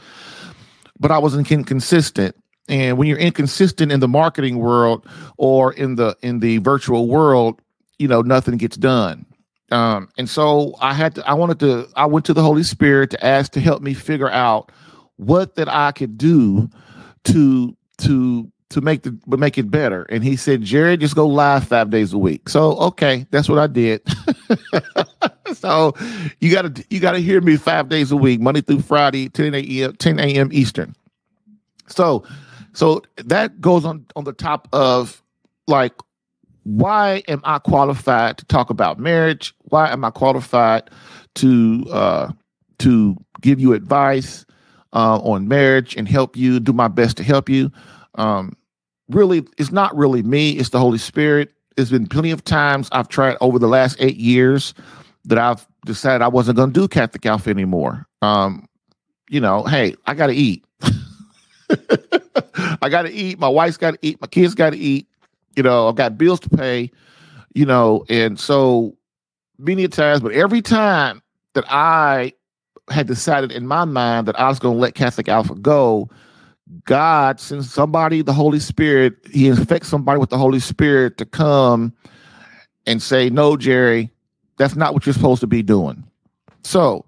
But 0.99 1.11
I 1.11 1.17
wasn't 1.17 1.51
inconsistent. 1.51 2.35
And 2.69 2.97
when 2.97 3.07
you're 3.07 3.17
inconsistent 3.17 3.91
in 3.91 3.99
the 3.99 4.07
marketing 4.07 4.59
world 4.59 5.05
or 5.37 5.73
in 5.73 5.95
the 5.95 6.15
in 6.21 6.39
the 6.39 6.59
virtual 6.59 7.07
world, 7.07 7.61
you 7.99 8.07
know, 8.07 8.21
nothing 8.21 8.57
gets 8.57 8.77
done. 8.77 9.25
Um, 9.71 10.09
and 10.17 10.29
so 10.29 10.75
I 10.79 10.93
had 10.93 11.15
to, 11.15 11.27
I 11.27 11.33
wanted 11.33 11.59
to, 11.61 11.87
I 11.95 12.05
went 12.05 12.25
to 12.25 12.33
the 12.33 12.43
Holy 12.43 12.63
Spirit 12.63 13.09
to 13.11 13.25
ask 13.25 13.51
to 13.53 13.59
help 13.59 13.81
me 13.81 13.93
figure 13.93 14.29
out 14.29 14.71
what 15.17 15.55
that 15.55 15.67
I 15.67 15.91
could 15.91 16.17
do 16.17 16.69
to, 17.25 17.75
to, 17.99 18.51
to 18.69 18.81
make 18.81 19.03
the, 19.03 19.17
but 19.25 19.39
make 19.39 19.57
it 19.57 19.71
better. 19.71 20.03
And 20.03 20.23
he 20.23 20.35
said, 20.35 20.61
Jerry, 20.61 20.97
just 20.97 21.15
go 21.15 21.27
live 21.27 21.67
five 21.67 21.89
days 21.89 22.13
a 22.13 22.17
week. 22.17 22.49
So, 22.49 22.77
okay, 22.77 23.25
that's 23.31 23.47
what 23.47 23.59
I 23.59 23.67
did. 23.67 24.01
so 25.53 25.93
you 26.39 26.51
gotta, 26.51 26.83
you 26.89 26.99
gotta 26.99 27.19
hear 27.19 27.41
me 27.41 27.55
five 27.55 27.89
days 27.89 28.11
a 28.11 28.17
week, 28.17 28.41
Monday 28.41 28.61
through 28.61 28.81
Friday, 28.81 29.29
10 29.29 29.55
a.m., 29.55 29.95
10 29.95 30.19
a.m. 30.19 30.49
Eastern. 30.51 30.95
So, 31.87 32.23
so 32.73 33.01
that 33.17 33.61
goes 33.61 33.85
on, 33.85 34.05
on 34.15 34.23
the 34.23 34.33
top 34.33 34.67
of 34.73 35.21
like 35.67 35.93
why 36.63 37.23
am 37.27 37.41
I 37.43 37.59
qualified 37.59 38.37
to 38.37 38.45
talk 38.45 38.69
about 38.69 38.99
marriage? 38.99 39.53
Why 39.63 39.91
am 39.91 40.03
I 40.03 40.09
qualified 40.09 40.89
to 41.35 41.85
uh, 41.91 42.31
to 42.79 43.17
give 43.41 43.59
you 43.59 43.73
advice 43.73 44.45
uh, 44.93 45.19
on 45.19 45.47
marriage 45.47 45.95
and 45.95 46.07
help 46.07 46.35
you 46.37 46.59
do 46.59 46.73
my 46.73 46.87
best 46.87 47.17
to 47.17 47.23
help 47.23 47.49
you? 47.49 47.71
Um, 48.15 48.55
really, 49.09 49.45
it's 49.57 49.71
not 49.71 49.95
really 49.95 50.23
me; 50.23 50.51
it's 50.51 50.69
the 50.69 50.79
Holy 50.79 50.97
Spirit. 50.97 51.51
There's 51.75 51.91
been 51.91 52.07
plenty 52.07 52.31
of 52.31 52.43
times 52.43 52.87
I've 52.91 53.09
tried 53.09 53.35
over 53.41 53.59
the 53.59 53.67
last 53.67 53.97
eight 53.99 54.17
years 54.17 54.73
that 55.25 55.37
I've 55.37 55.65
decided 55.85 56.21
I 56.21 56.27
wasn't 56.27 56.57
going 56.57 56.71
to 56.71 56.79
do 56.79 56.87
Catholic 56.87 57.25
Alpha 57.25 57.49
anymore. 57.49 58.05
Um, 58.21 58.67
you 59.29 59.41
know, 59.41 59.63
hey, 59.63 59.95
I 60.05 60.13
got 60.13 60.27
to 60.27 60.33
eat. 60.33 60.63
I 62.81 62.89
got 62.89 63.03
to 63.03 63.11
eat. 63.11 63.39
My 63.39 63.47
wife's 63.47 63.77
got 63.77 63.91
to 63.91 63.99
eat. 64.01 64.21
My 64.21 64.27
kids 64.27 64.53
got 64.53 64.71
to 64.71 64.77
eat 64.77 65.07
you 65.55 65.63
know, 65.63 65.87
I've 65.87 65.95
got 65.95 66.17
bills 66.17 66.39
to 66.41 66.49
pay, 66.49 66.91
you 67.53 67.65
know, 67.65 68.05
and 68.09 68.39
so 68.39 68.95
many 69.57 69.87
times, 69.87 70.21
but 70.21 70.33
every 70.33 70.61
time 70.61 71.21
that 71.53 71.65
I 71.69 72.33
had 72.89 73.07
decided 73.07 73.51
in 73.51 73.67
my 73.67 73.85
mind 73.85 74.27
that 74.27 74.39
I 74.39 74.49
was 74.49 74.59
going 74.59 74.75
to 74.75 74.81
let 74.81 74.95
Catholic 74.95 75.29
Alpha 75.29 75.55
go, 75.55 76.09
God 76.85 77.39
sends 77.39 77.71
somebody, 77.71 78.21
the 78.21 78.33
Holy 78.33 78.59
Spirit, 78.59 79.15
He 79.31 79.47
infects 79.47 79.87
somebody 79.87 80.19
with 80.19 80.29
the 80.29 80.37
Holy 80.37 80.59
Spirit 80.59 81.17
to 81.17 81.25
come 81.25 81.93
and 82.85 83.01
say, 83.01 83.29
No, 83.29 83.57
Jerry, 83.57 84.11
that's 84.57 84.75
not 84.75 84.93
what 84.93 85.05
you're 85.05 85.13
supposed 85.13 85.41
to 85.41 85.47
be 85.47 85.61
doing. 85.61 86.03
So, 86.63 87.05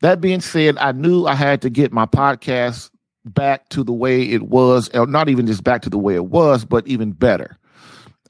that 0.00 0.20
being 0.20 0.40
said, 0.40 0.76
I 0.78 0.92
knew 0.92 1.26
I 1.26 1.34
had 1.34 1.62
to 1.62 1.70
get 1.70 1.92
my 1.92 2.06
podcast 2.06 2.90
back 3.24 3.68
to 3.68 3.84
the 3.84 3.92
way 3.92 4.22
it 4.22 4.42
was, 4.42 4.88
or 4.94 5.06
not 5.06 5.28
even 5.28 5.46
just 5.46 5.62
back 5.62 5.82
to 5.82 5.90
the 5.90 5.98
way 5.98 6.14
it 6.14 6.26
was, 6.26 6.64
but 6.64 6.86
even 6.86 7.12
better. 7.12 7.56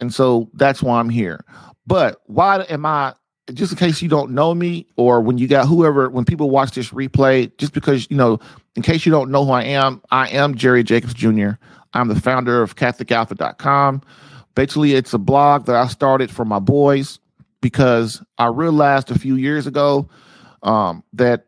And 0.00 0.12
so 0.12 0.50
that's 0.54 0.82
why 0.82 0.98
I'm 0.98 1.08
here. 1.08 1.44
But 1.86 2.20
why 2.26 2.62
am 2.62 2.86
I 2.86 3.14
just 3.52 3.72
in 3.72 3.78
case 3.78 4.00
you 4.00 4.08
don't 4.08 4.30
know 4.30 4.54
me 4.54 4.86
or 4.96 5.20
when 5.20 5.36
you 5.38 5.48
got 5.48 5.66
whoever 5.66 6.08
when 6.08 6.24
people 6.24 6.48
watch 6.50 6.72
this 6.72 6.90
replay 6.90 7.50
just 7.58 7.72
because 7.72 8.06
you 8.08 8.16
know 8.16 8.38
in 8.76 8.82
case 8.82 9.04
you 9.04 9.12
don't 9.12 9.30
know 9.30 9.44
who 9.44 9.50
I 9.50 9.64
am, 9.64 10.00
I 10.10 10.28
am 10.28 10.54
Jerry 10.54 10.82
Jacobs 10.82 11.14
Jr. 11.14 11.50
I'm 11.92 12.08
the 12.08 12.20
founder 12.20 12.62
of 12.62 12.76
catholicalpha.com. 12.76 14.02
Basically, 14.54 14.94
it's 14.94 15.12
a 15.12 15.18
blog 15.18 15.66
that 15.66 15.76
I 15.76 15.86
started 15.88 16.30
for 16.30 16.44
my 16.44 16.58
boys 16.58 17.18
because 17.60 18.22
I 18.38 18.46
realized 18.46 19.10
a 19.10 19.18
few 19.18 19.36
years 19.36 19.66
ago 19.66 20.08
um, 20.62 21.02
that 21.14 21.46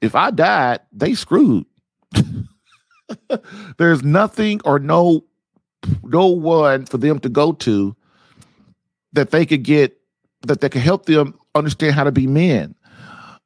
if 0.00 0.14
I 0.14 0.30
died, 0.30 0.80
they 0.92 1.14
screwed. 1.14 1.66
There's 3.78 4.02
nothing 4.02 4.60
or 4.64 4.78
no 4.78 5.24
no 6.02 6.26
one 6.26 6.86
for 6.86 6.98
them 6.98 7.18
to 7.20 7.28
go 7.28 7.52
to 7.52 7.94
that 9.12 9.30
they 9.30 9.46
could 9.46 9.62
get 9.62 9.98
that 10.42 10.60
that 10.60 10.70
could 10.70 10.82
help 10.82 11.06
them 11.06 11.38
understand 11.54 11.94
how 11.94 12.04
to 12.04 12.12
be 12.12 12.26
men. 12.26 12.74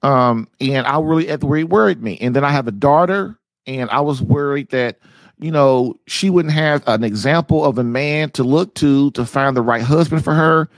Um, 0.03 0.49
and 0.61 0.87
I 0.87 1.01
really 1.01 1.29
at 1.29 1.41
the 1.41 1.47
way 1.47 1.65
worried 1.65 2.03
me. 2.03 2.19
And 2.21 2.35
then 2.35 2.45
I 2.45 2.51
have 2.51 2.67
a 2.67 2.73
daughter, 2.73 3.39
and 3.67 3.89
I 3.91 4.01
was 4.01 4.21
worried 4.21 4.71
that 4.71 4.99
you 5.39 5.51
know 5.51 5.99
she 6.07 6.31
wouldn't 6.31 6.55
have 6.55 6.83
an 6.87 7.05
example 7.05 7.65
of 7.65 7.79
a 7.79 7.85
man 7.85 8.31
to 8.31 8.45
look 8.45 8.75
to 8.77 9.11
to 9.13 9.25
find 9.25 9.57
the 9.57 9.63
right 9.63 9.83
husband 9.83 10.25
for 10.25 10.35
her 10.35 10.69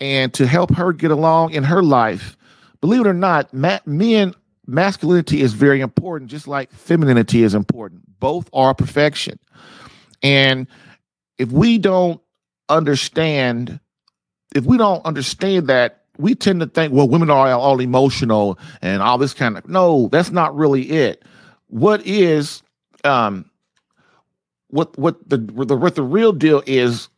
and 0.00 0.32
to 0.34 0.46
help 0.46 0.74
her 0.74 0.92
get 0.92 1.10
along 1.10 1.52
in 1.52 1.62
her 1.62 1.82
life. 1.82 2.36
Believe 2.80 3.02
it 3.02 3.06
or 3.06 3.14
not, 3.14 3.52
ma- 3.54 3.78
men 3.86 4.34
masculinity 4.66 5.40
is 5.40 5.52
very 5.52 5.80
important, 5.80 6.30
just 6.30 6.48
like 6.48 6.72
femininity 6.72 7.42
is 7.42 7.54
important. 7.54 8.02
Both 8.18 8.48
are 8.52 8.74
perfection. 8.74 9.38
And 10.22 10.66
if 11.38 11.50
we 11.50 11.78
don't 11.78 12.20
understand, 12.68 13.80
if 14.54 14.64
we 14.64 14.78
don't 14.78 15.04
understand 15.04 15.68
that, 15.68 16.02
we 16.16 16.34
tend 16.34 16.60
to 16.60 16.66
think, 16.66 16.92
well, 16.92 17.08
women 17.08 17.30
are 17.30 17.50
all 17.50 17.80
emotional 17.80 18.58
and 18.82 19.02
all 19.02 19.18
this 19.18 19.34
kind 19.34 19.58
of. 19.58 19.68
No, 19.68 20.08
that's 20.12 20.30
not 20.30 20.54
really 20.54 20.90
it. 20.90 21.24
What 21.68 22.06
is, 22.06 22.62
um, 23.02 23.50
what 24.68 24.96
what 24.98 25.28
the 25.28 25.38
what 25.38 25.94
the 25.94 26.02
real 26.02 26.32
deal 26.32 26.62
is? 26.66 27.08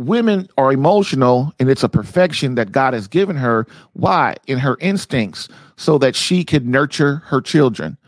women 0.00 0.48
are 0.56 0.72
emotional 0.72 1.52
and 1.60 1.68
it's 1.68 1.82
a 1.82 1.88
perfection 1.88 2.54
that 2.54 2.72
God 2.72 2.94
has 2.94 3.06
given 3.06 3.36
her. 3.36 3.66
Why? 3.92 4.34
In 4.46 4.58
her 4.58 4.76
instincts, 4.80 5.48
so 5.76 5.98
that 5.98 6.16
she 6.16 6.42
can 6.42 6.70
nurture 6.70 7.16
her 7.26 7.40
children 7.40 7.98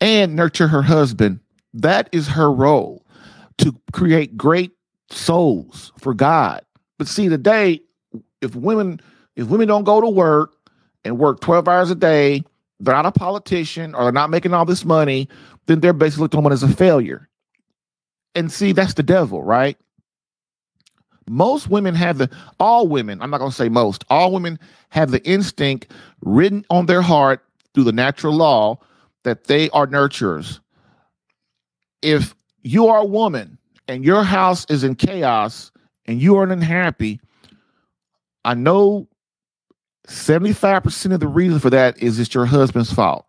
and 0.00 0.36
nurture 0.36 0.68
her 0.68 0.82
husband. 0.82 1.40
That 1.74 2.08
is 2.12 2.28
her 2.28 2.52
role 2.52 3.01
to 3.62 3.74
create 3.92 4.36
great 4.36 4.72
souls 5.10 5.92
for 5.98 6.14
God. 6.14 6.62
But 6.98 7.08
see, 7.08 7.28
today, 7.28 7.80
if 8.40 8.54
women 8.54 9.00
if 9.36 9.48
women 9.48 9.68
don't 9.68 9.84
go 9.84 10.00
to 10.00 10.08
work 10.08 10.54
and 11.04 11.18
work 11.18 11.40
12 11.40 11.66
hours 11.66 11.90
a 11.90 11.94
day, 11.94 12.42
they're 12.80 12.94
not 12.94 13.06
a 13.06 13.12
politician 13.12 13.94
or 13.94 14.04
they're 14.04 14.12
not 14.12 14.30
making 14.30 14.52
all 14.52 14.64
this 14.64 14.84
money, 14.84 15.28
then 15.66 15.80
they're 15.80 15.92
basically 15.92 16.22
looked 16.22 16.34
on 16.34 16.52
as 16.52 16.62
a 16.62 16.68
failure. 16.68 17.28
And 18.34 18.50
see, 18.50 18.72
that's 18.72 18.94
the 18.94 19.02
devil, 19.02 19.42
right? 19.42 19.78
Most 21.28 21.70
women 21.70 21.94
have 21.94 22.18
the, 22.18 22.28
all 22.58 22.88
women, 22.88 23.22
I'm 23.22 23.30
not 23.30 23.38
going 23.38 23.50
to 23.50 23.56
say 23.56 23.68
most, 23.68 24.04
all 24.10 24.32
women 24.32 24.58
have 24.90 25.10
the 25.10 25.24
instinct 25.24 25.92
written 26.20 26.64
on 26.68 26.86
their 26.86 27.02
heart 27.02 27.44
through 27.72 27.84
the 27.84 27.92
natural 27.92 28.34
law 28.34 28.78
that 29.22 29.44
they 29.44 29.70
are 29.70 29.86
nurturers. 29.86 30.60
If 32.02 32.34
you 32.62 32.88
are 32.88 32.98
a 32.98 33.04
woman 33.04 33.58
and 33.88 34.04
your 34.04 34.22
house 34.22 34.64
is 34.68 34.84
in 34.84 34.94
chaos 34.94 35.70
and 36.06 36.20
you 36.20 36.36
are 36.36 36.44
unhappy, 36.44 37.20
I 38.44 38.54
know 38.54 39.08
75% 40.06 41.14
of 41.14 41.20
the 41.20 41.28
reason 41.28 41.58
for 41.58 41.70
that 41.70 42.02
is 42.02 42.18
it's 42.18 42.34
your 42.34 42.46
husband's 42.46 42.92
fault. 42.92 43.26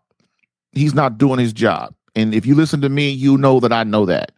He's 0.72 0.94
not 0.94 1.18
doing 1.18 1.38
his 1.38 1.52
job. 1.52 1.94
And 2.16 2.34
if 2.34 2.46
you 2.46 2.54
listen 2.54 2.80
to 2.80 2.88
me, 2.88 3.10
you 3.10 3.38
know 3.38 3.60
that 3.60 3.72
I 3.72 3.84
know 3.84 4.06
that. 4.06 4.32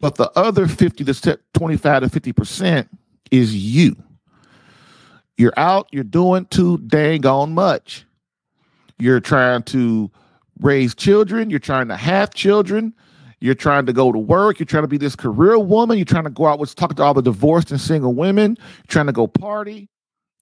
But 0.00 0.16
the 0.16 0.30
other 0.36 0.66
50 0.66 1.04
to 1.04 1.38
25 1.54 2.02
to 2.02 2.20
50% 2.20 2.88
is 3.30 3.54
you. 3.54 3.96
You're 5.36 5.54
out, 5.56 5.88
you're 5.92 6.04
doing 6.04 6.46
too 6.46 6.78
dang 6.78 7.24
on 7.26 7.52
much. 7.52 8.04
You're 8.98 9.20
trying 9.20 9.62
to 9.64 10.10
raise 10.60 10.94
children, 10.94 11.50
you're 11.50 11.58
trying 11.58 11.88
to 11.88 11.96
have 11.96 12.34
children, 12.34 12.94
you're 13.42 13.54
trying 13.56 13.86
to 13.86 13.92
go 13.92 14.12
to 14.12 14.18
work, 14.18 14.60
you're 14.60 14.66
trying 14.66 14.84
to 14.84 14.88
be 14.88 14.98
this 14.98 15.16
career 15.16 15.58
woman, 15.58 15.98
you're 15.98 16.04
trying 16.04 16.24
to 16.24 16.30
go 16.30 16.46
out 16.46 16.60
with 16.60 16.74
talking 16.76 16.96
to 16.96 17.02
all 17.02 17.12
the 17.12 17.22
divorced 17.22 17.72
and 17.72 17.80
single 17.80 18.14
women, 18.14 18.56
you're 18.58 18.86
trying 18.86 19.06
to 19.06 19.12
go 19.12 19.26
party, 19.26 19.88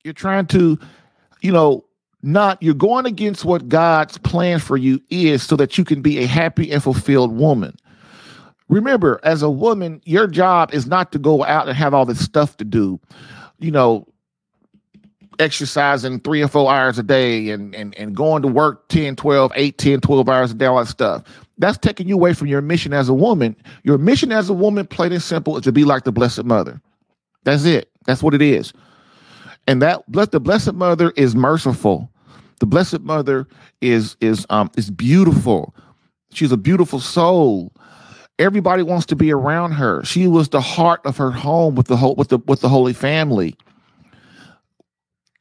you're 0.04 0.12
trying 0.12 0.47
to, 0.47 0.78
you 1.40 1.50
know, 1.50 1.85
not 2.23 2.62
you're 2.62 2.75
going 2.75 3.07
against 3.07 3.45
what 3.47 3.69
God's 3.69 4.19
plan 4.19 4.59
for 4.59 4.76
you 4.76 5.00
is 5.09 5.42
so 5.42 5.57
that 5.57 5.78
you 5.78 5.85
can 5.85 6.02
be 6.02 6.19
a 6.19 6.26
happy 6.26 6.71
and 6.71 6.83
fulfilled 6.83 7.33
woman. 7.33 7.75
Remember, 8.69 9.19
as 9.25 9.42
a 9.42 9.50
woman, 9.50 10.02
your 10.04 10.26
job 10.26 10.75
is 10.75 10.87
not 10.87 11.11
to 11.12 11.19
go 11.19 11.42
out 11.42 11.69
and 11.69 11.76
have 11.76 11.95
all 11.95 12.04
this 12.04 12.23
stuff 12.23 12.59
to 12.59 12.64
do, 12.64 13.00
you 13.59 13.71
know, 13.71 14.07
exercising 15.38 16.21
three 16.21 16.42
or 16.42 16.49
four 16.49 16.71
hours 16.71 16.99
a 16.99 17.02
day 17.02 17.49
and, 17.49 17.75
and, 17.75 17.95
and 17.97 18.14
going 18.14 18.42
to 18.42 18.49
work 18.49 18.88
10, 18.88 19.16
12, 19.16 19.52
8, 19.54 19.78
10, 19.78 20.00
12 20.00 20.28
hours 20.28 20.50
a 20.50 20.54
day, 20.54 20.66
all 20.66 20.78
that 20.78 20.87
stuff. 20.87 21.25
That's 21.61 21.79
taking 21.79 22.09
you 22.09 22.14
away 22.14 22.33
from 22.33 22.49
your 22.49 22.61
mission 22.61 22.93
as 22.93 23.09
a 23.09 23.14
woman. 23.14 23.55
Your 23.85 23.99
mission 23.99 24.33
as 24.33 24.49
a 24.49 24.55
woman, 24.55 24.87
plain 24.87 25.12
and 25.12 25.23
simple, 25.23 25.57
is 25.57 25.64
to 25.64 25.73
be 25.73 25.85
like 25.85 26.05
the 26.05 26.12
Blessed 26.12 26.45
Mother. 26.45 26.81
That's 27.45 27.64
it. 27.64 27.90
That's 28.07 28.23
what 28.23 28.35
it 28.35 28.43
is. 28.43 28.73
And 29.69 29.81
that 29.83 30.02
the 30.09 30.40
Blessed 30.40 30.73
Mother 30.73 31.12
is 31.17 31.37
merciful. 31.37 32.11
The 32.59 32.67
Blessed 32.67 33.00
Mother 33.00 33.47
is 33.81 34.17
is 34.21 34.47
um 34.50 34.71
is 34.76 34.90
beautiful. 34.90 35.75
She's 36.33 36.52
a 36.52 36.57
beautiful 36.57 36.99
soul 36.99 37.73
everybody 38.40 38.83
wants 38.83 39.07
to 39.07 39.14
be 39.14 39.33
around 39.33 39.73
her. 39.73 40.02
She 40.05 40.26
was 40.26 40.49
the 40.49 40.61
heart 40.61 41.00
of 41.05 41.17
her 41.19 41.31
home 41.31 41.75
with 41.75 41.87
the 41.87 41.97
whole 41.97 42.17
with 42.17 42.29
the 42.29 42.38
with 42.38 42.61
the 42.61 42.69
Holy 42.69 42.95
Family. 42.95 43.55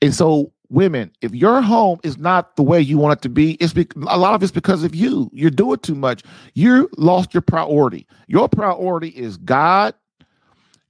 And 0.02 0.14
so, 0.14 0.52
women, 0.70 1.12
if 1.22 1.34
your 1.34 1.62
home 1.62 2.00
is 2.04 2.18
not 2.18 2.56
the 2.56 2.64
way 2.64 2.80
you 2.80 2.98
want 2.98 3.20
it 3.20 3.22
to 3.24 3.30
be, 3.30 3.54
it's 3.54 3.74
be, 3.74 3.88
a 4.08 4.18
lot 4.18 4.34
of 4.34 4.44
it's 4.44 4.52
because 4.52 4.84
of 4.84 4.96
you. 4.96 5.30
You're 5.34 5.50
doing 5.50 5.80
too 5.80 5.96
much. 5.96 6.24
You 6.54 6.90
lost 6.98 7.34
your 7.34 7.42
priority. 7.42 8.08
Your 8.28 8.48
priority 8.48 9.10
is 9.10 9.38
God, 9.38 9.94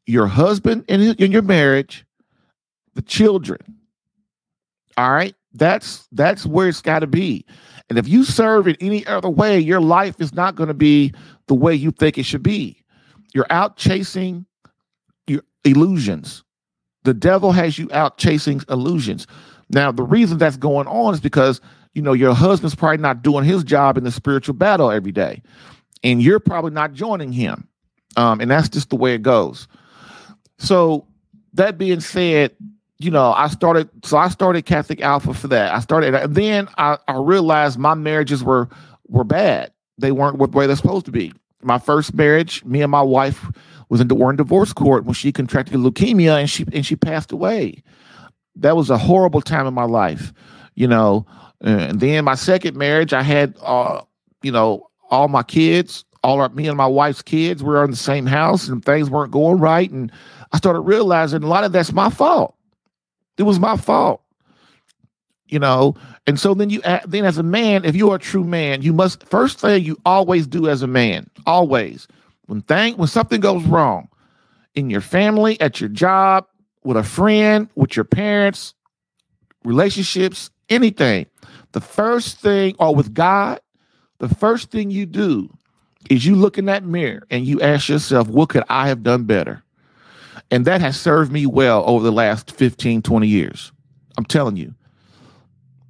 your 0.06 0.28
husband 0.28 0.86
in, 0.88 1.02
in 1.02 1.32
your 1.32 1.42
marriage, 1.42 2.06
the 2.96 3.02
children. 3.02 3.60
All 4.98 5.12
right, 5.12 5.34
that's 5.54 6.08
that's 6.12 6.46
where 6.46 6.68
it's 6.68 6.82
got 6.82 7.00
to 7.00 7.08
be. 7.08 7.46
And 7.90 7.98
if 7.98 8.08
you 8.08 8.24
serve 8.24 8.68
in 8.68 8.76
any 8.82 9.06
other 9.08 9.30
way, 9.30 9.60
your 9.60 9.80
life 9.80 10.20
is 10.20 10.34
not 10.34 10.56
going 10.56 10.68
to 10.68 10.74
be 10.74 11.14
the 11.48 11.56
way 11.56 11.74
you 11.74 11.92
think 11.92 12.18
it 12.18 12.24
should 12.24 12.44
be. 12.44 12.84
You're 13.34 13.48
out 13.50 13.78
chasing 13.78 14.46
your 15.28 15.44
illusions. 15.64 16.44
The 17.04 17.14
devil 17.14 17.52
has 17.54 17.80
you 17.80 17.90
out 17.94 18.18
chasing 18.18 18.62
illusions. 18.70 19.26
Now, 19.70 19.92
the 19.92 20.04
reason 20.04 20.38
that's 20.38 20.58
going 20.58 20.88
on 20.88 21.14
is 21.14 21.20
because, 21.20 21.62
you 21.94 22.02
know, 22.02 22.14
your 22.14 22.34
husband's 22.34 22.76
probably 22.76 22.98
not 22.98 23.22
doing 23.22 23.44
his 23.44 23.64
job 23.64 23.98
in 23.98 24.04
the 24.04 24.12
spiritual 24.12 24.56
battle 24.56 24.92
every 24.92 25.12
day. 25.12 25.42
And 26.04 26.22
you're 26.22 26.40
probably 26.40 26.72
not 26.72 26.94
joining 26.94 27.32
him. 27.32 27.68
Um, 28.16 28.42
and 28.42 28.50
that's 28.50 28.70
just 28.70 28.90
the 28.90 28.96
way 28.96 29.14
it 29.14 29.22
goes. 29.22 29.68
So, 30.58 31.06
that 31.54 31.78
being 31.78 32.00
said, 32.00 32.56
you 33.00 33.12
know, 33.12 33.32
I 33.32 33.48
started, 33.48 33.90
so 34.04 34.18
I 34.18 34.30
started 34.30 34.66
Catholic 34.66 35.02
Alpha 35.02 35.34
for 35.34 35.48
that. 35.48 35.74
I 35.74 35.80
started, 35.80 36.14
and 36.14 36.36
then 36.36 36.68
I, 36.78 36.98
I 37.08 37.18
realized 37.18 37.80
my 37.80 37.94
marriages 37.94 38.44
were 38.44 38.70
were 39.08 39.24
bad 39.24 39.72
they 40.00 40.12
weren't 40.12 40.38
what 40.38 40.52
way 40.54 40.66
they're 40.66 40.76
supposed 40.76 41.06
to 41.06 41.12
be. 41.12 41.34
My 41.62 41.78
first 41.78 42.14
marriage, 42.14 42.64
me 42.64 42.82
and 42.82 42.92
my 42.92 43.02
wife 43.02 43.46
was 43.90 44.00
in 44.00 44.08
the 44.08 44.16
were 44.16 44.30
in 44.30 44.38
divorce 44.38 44.72
court 44.72 45.04
when 45.04 45.14
she 45.14 45.32
contracted 45.32 45.76
leukemia 45.76 46.40
and 46.40 46.50
she 46.50 46.66
and 46.74 46.86
she 46.86 46.96
passed 46.96 47.32
away. 47.32 47.84
That 48.56 48.76
was 48.76 48.90
a 48.90 48.98
horrible 48.98 49.42
time 49.42 49.68
in 49.68 49.74
my 49.74 49.84
life, 49.84 50.34
you 50.76 50.88
know. 50.88 51.26
And 51.62 52.00
then 52.00 52.26
my 52.26 52.36
second 52.36 52.78
marriage, 52.78 53.14
I 53.14 53.22
had 53.22 53.56
uh, 53.62 54.02
you 54.42 54.52
know, 54.52 54.90
all 55.10 55.28
my 55.28 55.44
kids, 55.44 56.06
all 56.24 56.42
our, 56.42 56.50
me 56.50 56.68
and 56.68 56.78
my 56.78 56.88
wife's 56.88 57.22
kids 57.22 57.64
were 57.64 57.84
in 57.84 57.92
the 57.92 57.98
same 57.98 58.26
house 58.26 58.68
and 58.68 58.84
things 58.84 59.10
weren't 59.10 59.32
going 59.32 59.60
right. 59.60 59.90
And 59.90 60.12
I 60.52 60.58
started 60.58 60.82
realizing 60.82 61.44
a 61.44 61.48
lot 61.48 61.64
of 61.64 61.72
that's 61.72 61.92
my 61.92 62.10
fault. 62.10 62.56
It 63.38 63.44
was 63.44 63.60
my 63.60 63.78
fault 63.78 64.22
you 65.50 65.60
know 65.60 65.96
and 66.28 66.40
so 66.40 66.54
then 66.54 66.70
you 66.70 66.82
then 67.06 67.26
as 67.26 67.38
a 67.38 67.44
man 67.44 67.84
if 67.84 67.96
you 67.96 68.10
are 68.12 68.16
a 68.16 68.20
true 68.20 68.44
man 68.44 68.82
you 68.82 68.94
must 68.94 69.26
first 69.28 69.60
thing 69.60 69.84
you 69.84 69.98
always 70.06 70.48
do 70.48 70.70
as 70.70 70.82
a 70.82 70.88
man 70.88 71.30
always 71.46 72.08
when 72.46 72.62
thing 72.62 72.96
when 72.98 73.08
something 73.08 73.42
goes 73.42 73.64
wrong 73.66 74.08
in 74.76 74.90
your 74.90 75.02
family 75.02 75.60
at 75.60 75.82
your 75.82 75.90
job 75.90 76.46
with 76.84 76.98
a 76.98 77.04
friend 77.04 77.70
with 77.76 77.96
your 77.96 78.06
parents 78.06 78.74
relationships 79.64 80.50
anything 80.70 81.26
the 81.74 81.82
first 81.82 82.40
thing 82.40 82.76
or 82.80 82.96
with 82.96 83.14
god 83.14 83.60
the 84.20 84.30
first 84.30 84.72
thing 84.72 84.90
you 84.92 85.06
do 85.06 85.50
is 86.10 86.26
you 86.26 86.36
look 86.36 86.58
in 86.58 86.66
that 86.66 86.84
mirror 86.84 87.22
and 87.30 87.46
you 87.46 87.60
ask 87.62 87.90
yourself 87.90 88.28
what 88.28 88.50
could 88.50 88.64
i 88.70 88.88
have 88.88 89.04
done 89.04 89.24
better 89.24 89.64
and 90.52 90.66
that 90.66 90.82
has 90.82 91.00
served 91.00 91.32
me 91.32 91.46
well 91.46 91.84
over 91.88 92.04
the 92.04 92.12
last 92.12 92.52
15 92.52 93.02
20 93.02 93.28
years 93.28 93.72
i'm 94.18 94.26
telling 94.26 94.56
you 94.56 94.74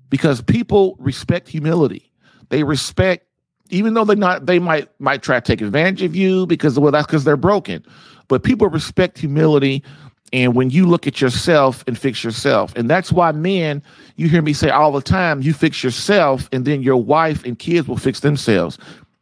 because 0.10 0.41
people 0.41 0.95
respect 0.99 1.47
humility. 1.47 2.12
They 2.49 2.63
respect, 2.63 3.25
even 3.69 3.93
though 3.93 4.04
they're 4.06 4.15
not 4.15 4.45
they 4.45 4.60
might 4.60 4.89
might 4.99 5.21
try 5.21 5.39
to 5.39 5.41
take 5.41 5.62
advantage 5.62 6.02
of 6.02 6.15
you 6.15 6.45
because 6.47 6.80
well 6.80 6.91
that's 6.91 7.06
because 7.06 7.23
they're 7.23 7.38
broken. 7.38 7.86
But 8.28 8.43
people 8.43 8.67
respect 8.69 9.17
humility. 9.17 9.84
And 10.32 10.56
when 10.56 10.70
you 10.70 10.86
look 10.86 11.08
at 11.08 11.22
yourself 11.22 11.84
and 11.88 11.98
fix 11.98 12.24
yourself, 12.24 12.74
and 12.76 12.89
that's 12.89 13.12
why 13.12 13.32
men, 13.32 13.82
you 14.15 14.30
hear 14.30 14.42
me 14.42 14.54
say 14.54 14.70
all 14.70 14.92
the 14.92 15.02
time, 15.02 15.42
you 15.42 15.54
fix 15.54 15.84
yourself, 15.84 16.48
and 16.52 16.65
then 16.65 16.84
your 16.84 16.98
wife 16.98 17.44
and 17.46 17.58
kids 17.58 17.88
will 17.88 17.98
fix 17.98 18.20
themselves. 18.20 18.78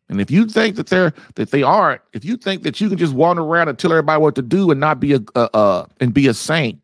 And 0.09 0.21
if 0.21 0.31
you 0.31 0.45
think 0.45 0.75
that 0.77 0.87
they're 0.87 1.13
that 1.35 1.51
they 1.51 1.63
aren't, 1.63 2.01
if 2.13 2.23
you 2.23 2.37
think 2.37 2.63
that 2.63 2.79
you 2.79 2.89
can 2.89 2.97
just 2.97 3.13
wander 3.13 3.43
around 3.43 3.67
and 3.67 3.77
tell 3.77 3.91
everybody 3.91 4.21
what 4.21 4.35
to 4.35 4.41
do 4.41 4.71
and 4.71 4.79
not 4.79 4.99
be 4.99 5.13
a, 5.13 5.85
and 5.99 6.13
be 6.13 6.27
a 6.27 6.33
saint 6.33 6.81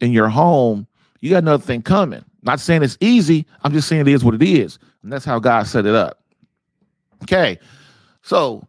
in 0.00 0.12
your 0.12 0.28
home, 0.28 0.86
you 1.20 1.30
got 1.30 1.38
another 1.38 1.62
thing 1.62 1.82
coming. 1.82 2.24
Not 2.42 2.60
saying 2.60 2.82
it's 2.82 2.96
easy. 3.00 3.46
I'm 3.62 3.72
just 3.72 3.88
saying 3.88 4.02
it 4.02 4.08
is 4.08 4.24
what 4.24 4.34
it 4.34 4.42
is. 4.42 4.78
And 5.02 5.12
that's 5.12 5.24
how 5.24 5.38
God 5.38 5.66
set 5.66 5.86
it 5.86 5.94
up. 5.94 6.22
Okay. 7.22 7.58
So 8.22 8.66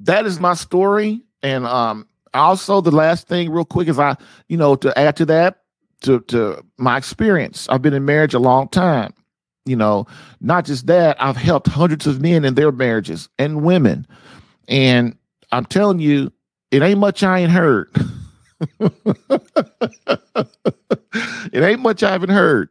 that 0.00 0.26
is 0.26 0.40
my 0.40 0.54
story. 0.54 1.20
And 1.42 1.66
um 1.66 2.07
also 2.34 2.80
the 2.80 2.90
last 2.90 3.28
thing 3.28 3.50
real 3.50 3.64
quick 3.64 3.88
is 3.88 3.98
I, 3.98 4.16
you 4.48 4.56
know, 4.56 4.76
to 4.76 4.96
add 4.98 5.16
to 5.16 5.26
that, 5.26 5.62
to 6.02 6.20
to 6.20 6.64
my 6.76 6.96
experience. 6.96 7.68
I've 7.68 7.82
been 7.82 7.94
in 7.94 8.04
marriage 8.04 8.34
a 8.34 8.38
long 8.38 8.68
time. 8.68 9.12
You 9.64 9.76
know, 9.76 10.06
not 10.40 10.64
just 10.64 10.86
that, 10.86 11.20
I've 11.22 11.36
helped 11.36 11.66
hundreds 11.66 12.06
of 12.06 12.22
men 12.22 12.44
in 12.44 12.54
their 12.54 12.72
marriages 12.72 13.28
and 13.38 13.62
women. 13.62 14.06
And 14.66 15.16
I'm 15.52 15.66
telling 15.66 15.98
you, 15.98 16.32
it 16.70 16.82
ain't 16.82 16.98
much 16.98 17.22
I 17.22 17.40
ain't 17.40 17.52
heard. 17.52 17.94
it 18.80 18.92
ain't 21.54 21.80
much 21.80 22.02
I 22.02 22.12
haven't 22.12 22.30
heard. 22.30 22.70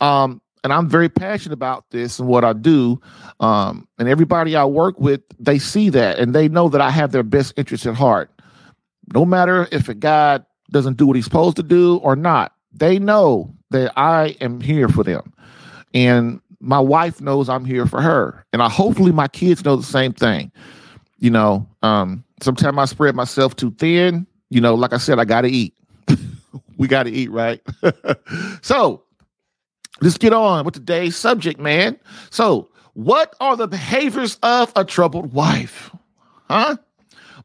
Um, 0.00 0.40
and 0.66 0.72
I'm 0.72 0.88
very 0.88 1.08
passionate 1.08 1.54
about 1.54 1.88
this 1.90 2.18
and 2.18 2.28
what 2.28 2.44
I 2.44 2.52
do. 2.52 3.00
Um, 3.38 3.86
and 3.98 4.08
everybody 4.08 4.56
I 4.56 4.64
work 4.64 4.98
with, 4.98 5.20
they 5.38 5.60
see 5.60 5.90
that 5.90 6.18
and 6.18 6.34
they 6.34 6.48
know 6.48 6.68
that 6.68 6.80
I 6.80 6.90
have 6.90 7.12
their 7.12 7.22
best 7.22 7.54
interest 7.56 7.86
at 7.86 7.94
heart. 7.94 8.32
No 9.14 9.24
matter 9.24 9.68
if 9.72 9.88
a 9.88 9.94
guy 9.94 10.40
doesn't 10.70 10.96
do 10.96 11.06
what 11.06 11.16
he's 11.16 11.24
supposed 11.24 11.56
to 11.56 11.62
do 11.62 11.98
or 11.98 12.16
not, 12.16 12.52
they 12.72 12.98
know 12.98 13.52
that 13.70 13.92
I 13.96 14.36
am 14.40 14.60
here 14.60 14.88
for 14.88 15.02
them. 15.02 15.32
And 15.94 16.40
my 16.60 16.80
wife 16.80 17.20
knows 17.20 17.48
I'm 17.48 17.64
here 17.64 17.86
for 17.86 18.00
her. 18.02 18.44
And 18.52 18.62
I 18.62 18.68
hopefully 18.68 19.12
my 19.12 19.28
kids 19.28 19.64
know 19.64 19.76
the 19.76 19.82
same 19.82 20.12
thing. 20.12 20.50
You 21.18 21.30
know, 21.30 21.66
um, 21.82 22.24
sometimes 22.42 22.76
I 22.78 22.84
spread 22.84 23.14
myself 23.14 23.56
too 23.56 23.70
thin. 23.72 24.26
You 24.50 24.60
know, 24.60 24.74
like 24.74 24.92
I 24.92 24.98
said, 24.98 25.18
I 25.18 25.24
gotta 25.24 25.48
eat. 25.48 25.74
we 26.76 26.88
gotta 26.88 27.10
eat, 27.10 27.30
right? 27.30 27.60
so 28.62 29.02
let's 30.00 30.18
get 30.18 30.32
on 30.32 30.64
with 30.64 30.74
today's 30.74 31.16
subject, 31.16 31.58
man. 31.58 31.98
So, 32.30 32.68
what 32.94 33.34
are 33.40 33.56
the 33.56 33.68
behaviors 33.68 34.38
of 34.42 34.72
a 34.76 34.84
troubled 34.84 35.32
wife? 35.32 35.90
Huh? 36.48 36.76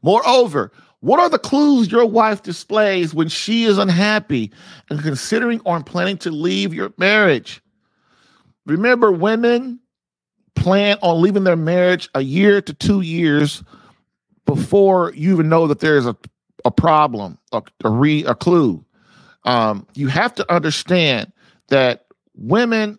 Moreover, 0.02 0.72
what 1.02 1.18
are 1.18 1.28
the 1.28 1.38
clues 1.38 1.90
your 1.90 2.06
wife 2.06 2.44
displays 2.44 3.12
when 3.12 3.28
she 3.28 3.64
is 3.64 3.76
unhappy 3.76 4.52
and 4.88 5.02
considering 5.02 5.60
or 5.64 5.82
planning 5.82 6.16
to 6.18 6.30
leave 6.30 6.72
your 6.72 6.92
marriage? 6.96 7.60
Remember, 8.66 9.10
women 9.10 9.80
plan 10.54 10.98
on 11.02 11.20
leaving 11.20 11.42
their 11.42 11.56
marriage 11.56 12.08
a 12.14 12.20
year 12.20 12.62
to 12.62 12.72
two 12.72 13.00
years 13.00 13.64
before 14.46 15.12
you 15.16 15.32
even 15.32 15.48
know 15.48 15.66
that 15.66 15.80
there's 15.80 16.06
a, 16.06 16.16
a 16.64 16.70
problem, 16.70 17.36
a, 17.50 17.62
a, 17.82 17.90
re, 17.90 18.24
a 18.24 18.36
clue. 18.36 18.84
Um, 19.42 19.88
you 19.94 20.06
have 20.06 20.36
to 20.36 20.54
understand 20.54 21.32
that 21.66 22.06
women, 22.36 22.96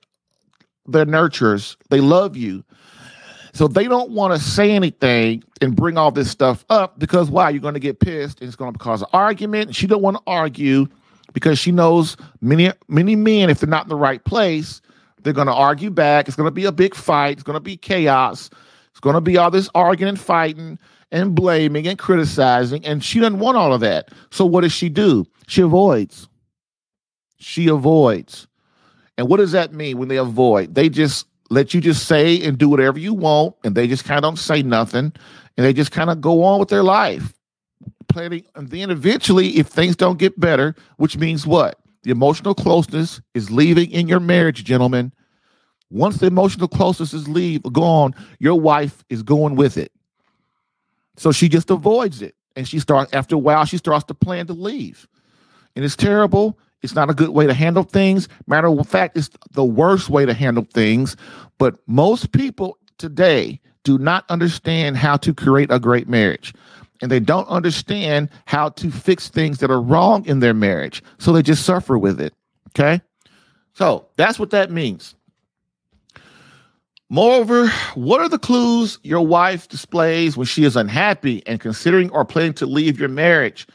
they're 0.88 1.06
nurturers, 1.06 1.78
they 1.90 2.02
love 2.02 2.36
you. 2.36 2.66
So 3.54 3.68
they 3.68 3.86
don't 3.86 4.12
want 4.12 4.34
to 4.34 4.40
say 4.40 4.72
anything 4.72 5.44
and 5.62 5.76
bring 5.76 5.98
all 5.98 6.12
this 6.12 6.30
stuff 6.30 6.66
up 6.70 6.98
because 6.98 7.30
why? 7.30 7.52
You're 7.52 7.62
going 7.62 7.76
to 7.76 7.80
get 7.80 8.00
pissed 8.00 8.42
and 8.42 8.48
it's 8.48 8.56
going 8.56 8.74
to 8.74 8.80
cause 8.80 9.02
an 9.02 9.08
argument. 9.14 9.76
She 9.76 9.86
don't 9.86 10.02
want 10.02 10.18
to 10.18 10.24
argue 10.26 10.88
because 11.34 11.60
she 11.60 11.72
knows 11.72 12.18
many 12.42 12.72
many 12.88 13.16
men, 13.16 13.50
if 13.50 13.60
they're 13.60 13.70
not 13.70 13.86
in 13.86 13.90
the 13.90 13.96
right 13.96 14.24
place, 14.24 14.82
they're 15.22 15.34
going 15.34 15.48
to 15.48 15.54
argue 15.54 15.92
back. 15.92 16.28
It's 16.28 16.36
going 16.36 16.48
to 16.48 16.52
be 16.52 16.66
a 16.66 16.72
big 16.72 16.96
fight. 16.96 17.34
It's 17.34 17.44
going 17.44 17.56
to 17.56 17.62
be 17.62 17.78
chaos. 17.78 18.50
It's 18.90 19.00
going 19.00 19.16
to 19.16 19.22
be 19.22 19.38
all 19.38 19.52
this 19.52 19.70
arguing 19.76 20.10
and 20.10 20.20
fighting 20.20 20.80
and 21.12 21.36
blaming 21.36 21.88
and 21.88 21.98
criticizing. 21.98 22.84
And 22.86 23.04
she 23.04 23.20
doesn't 23.20 23.40
want 23.40 23.58
all 23.58 23.74
of 23.74 23.82
that. 23.82 24.10
So 24.32 24.46
what 24.46 24.62
does 24.62 24.74
she 24.74 24.90
do? 24.90 25.26
She 25.48 25.62
avoids. 25.62 26.28
She 27.38 27.68
avoids. 27.68 28.48
And 29.18 29.28
what 29.30 29.38
does 29.38 29.52
that 29.52 29.74
mean 29.74 30.00
when 30.00 30.08
they 30.08 30.18
avoid? 30.18 30.74
They 30.74 30.90
just 30.90 31.28
let 31.54 31.74
you 31.74 31.82
just 31.82 32.08
say 32.08 32.42
and 32.42 32.58
do 32.58 32.68
whatever 32.68 33.00
you 33.00 33.14
want, 33.14 33.56
and 33.64 33.76
they 33.76 33.88
just 33.88 34.06
kind 34.06 34.18
of 34.18 34.24
don't 34.24 34.40
say 34.40 34.64
nothing, 34.64 35.14
and 35.56 35.66
they 35.66 35.74
just 35.74 35.92
kind 35.92 36.10
of 36.10 36.20
go 36.20 36.44
on 36.44 36.60
with 36.60 36.70
their 36.70 36.84
life. 36.84 37.34
Planning, 38.10 38.46
and 38.56 38.70
then 38.70 38.90
eventually, 38.90 39.58
if 39.58 39.68
things 39.68 39.96
don't 39.96 40.20
get 40.20 40.40
better, 40.40 40.76
which 40.98 41.18
means 41.18 41.48
what? 41.48 41.80
The 42.04 42.12
emotional 42.12 42.54
closeness 42.54 43.22
is 43.34 43.50
leaving 43.50 43.92
in 43.92 44.08
your 44.08 44.20
marriage, 44.20 44.64
gentlemen. 44.64 45.14
Once 45.90 46.18
the 46.18 46.26
emotional 46.26 46.68
closeness 46.68 47.14
is 47.14 47.28
leave 47.28 47.62
gone, 47.72 48.14
your 48.40 48.60
wife 48.60 49.04
is 49.10 49.22
going 49.24 49.56
with 49.56 49.78
it. 49.78 49.92
So 51.18 51.32
she 51.32 51.48
just 51.48 51.70
avoids 51.70 52.22
it. 52.22 52.36
And 52.56 52.68
she 52.68 52.80
starts 52.80 53.14
after 53.14 53.36
a 53.36 53.40
while, 53.40 53.66
she 53.66 53.78
starts 53.78 54.06
to 54.06 54.14
plan 54.14 54.48
to 54.48 54.54
leave. 54.54 55.08
And 55.76 55.86
it's 55.86 55.96
terrible. 55.96 56.58
It's 56.84 56.96
not 56.96 57.10
a 57.10 57.14
good 57.14 57.30
way 57.30 57.48
to 57.48 57.54
handle 57.54 57.84
things. 57.84 58.28
Matter 58.46 58.68
of 58.68 58.88
fact, 58.88 59.18
it's 59.18 59.30
the 59.52 59.64
worst 59.64 60.10
way 60.10 60.26
to 60.26 60.34
handle 60.34 60.68
things. 60.74 61.16
But 61.58 61.78
most 61.88 62.34
people 62.34 62.78
today 62.98 63.60
do 63.84 63.98
not 63.98 64.26
understand 64.30 64.98
how 64.98 65.18
to 65.18 65.34
create 65.34 65.72
a 65.72 65.80
great 65.80 66.08
marriage. 66.08 66.54
And 67.02 67.12
they 67.12 67.20
don't 67.20 67.48
understand 67.48 68.30
how 68.46 68.70
to 68.70 68.92
fix 68.92 69.30
things 69.30 69.60
that 69.60 69.72
are 69.72 69.82
wrong 69.82 70.26
in 70.26 70.40
their 70.40 70.54
marriage. 70.54 71.02
So 71.18 71.32
they 71.32 71.42
just 71.42 71.66
suffer 71.66 71.98
with 71.98 72.22
it. 72.22 72.34
Okay. 72.70 73.02
So 73.74 74.08
that's 74.18 74.38
what 74.38 74.52
that 74.52 74.72
means. 74.72 75.16
Moreover, 77.10 77.68
what 77.96 78.22
are 78.22 78.30
the 78.30 78.40
clues 78.40 79.00
your 79.04 79.26
wife 79.26 79.68
displays 79.68 80.36
when 80.36 80.48
she 80.48 80.64
is 80.64 80.76
unhappy 80.76 81.46
and 81.46 81.60
considering 81.60 82.10
or 82.10 82.26
planning 82.26 82.54
to 82.54 82.66
leave 82.66 83.00
your 83.00 83.10
marriage? 83.10 83.68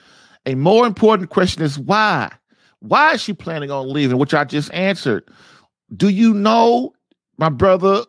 A 0.46 0.54
more 0.54 0.86
important 0.86 1.30
question 1.30 1.62
is 1.62 1.78
why? 1.78 2.32
Why 2.80 3.12
is 3.12 3.22
she 3.22 3.32
planning 3.32 3.70
on 3.70 3.92
leaving? 3.92 4.18
Which 4.18 4.34
I 4.34 4.44
just 4.44 4.72
answered. 4.72 5.28
Do 5.96 6.08
you 6.08 6.34
know, 6.34 6.92
my 7.38 7.48
brother, 7.48 8.04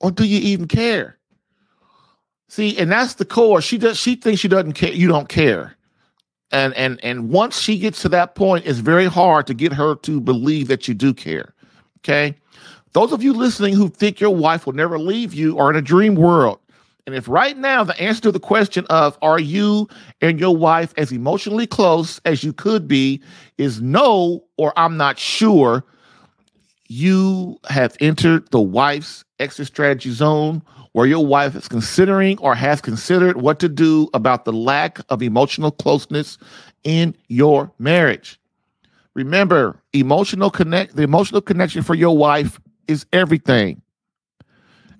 or 0.00 0.10
do 0.10 0.24
you 0.24 0.38
even 0.40 0.68
care? 0.68 1.18
See, 2.48 2.76
and 2.78 2.90
that's 2.90 3.14
the 3.14 3.24
core. 3.24 3.60
She 3.60 3.78
does. 3.78 3.96
She 3.96 4.16
thinks 4.16 4.40
she 4.40 4.48
doesn't 4.48 4.72
care. 4.72 4.92
You 4.92 5.06
don't 5.06 5.28
care, 5.28 5.76
and 6.50 6.74
and 6.74 6.98
and 7.04 7.30
once 7.30 7.60
she 7.60 7.78
gets 7.78 8.02
to 8.02 8.08
that 8.08 8.34
point, 8.34 8.66
it's 8.66 8.80
very 8.80 9.06
hard 9.06 9.46
to 9.46 9.54
get 9.54 9.72
her 9.72 9.94
to 9.94 10.20
believe 10.20 10.66
that 10.66 10.88
you 10.88 10.94
do 10.94 11.14
care. 11.14 11.54
Okay, 11.98 12.34
those 12.92 13.12
of 13.12 13.22
you 13.22 13.32
listening 13.32 13.74
who 13.74 13.88
think 13.88 14.18
your 14.18 14.34
wife 14.34 14.66
will 14.66 14.72
never 14.72 14.98
leave 14.98 15.32
you 15.32 15.58
are 15.58 15.70
in 15.70 15.76
a 15.76 15.82
dream 15.82 16.16
world. 16.16 16.58
And 17.06 17.14
if 17.14 17.28
right 17.28 17.56
now 17.56 17.82
the 17.84 17.98
answer 18.00 18.20
to 18.22 18.32
the 18.32 18.40
question 18.40 18.86
of 18.90 19.18
are 19.22 19.40
you 19.40 19.88
and 20.20 20.38
your 20.38 20.56
wife 20.56 20.92
as 20.96 21.12
emotionally 21.12 21.66
close 21.66 22.20
as 22.24 22.44
you 22.44 22.52
could 22.52 22.86
be 22.86 23.22
is 23.58 23.80
no, 23.80 24.44
or 24.56 24.72
I'm 24.76 24.96
not 24.96 25.18
sure, 25.18 25.84
you 26.88 27.58
have 27.68 27.96
entered 28.00 28.50
the 28.50 28.60
wife's 28.60 29.24
exit 29.38 29.66
strategy 29.66 30.10
zone 30.10 30.62
where 30.92 31.06
your 31.06 31.24
wife 31.24 31.54
is 31.54 31.68
considering 31.68 32.36
or 32.38 32.54
has 32.54 32.80
considered 32.80 33.40
what 33.40 33.60
to 33.60 33.68
do 33.68 34.08
about 34.12 34.44
the 34.44 34.52
lack 34.52 34.98
of 35.08 35.22
emotional 35.22 35.70
closeness 35.70 36.36
in 36.82 37.14
your 37.28 37.72
marriage. 37.78 38.40
Remember, 39.14 39.80
emotional 39.92 40.50
connect 40.50 40.96
the 40.96 41.02
emotional 41.02 41.40
connection 41.40 41.82
for 41.82 41.94
your 41.94 42.16
wife 42.16 42.60
is 42.88 43.06
everything. 43.12 43.80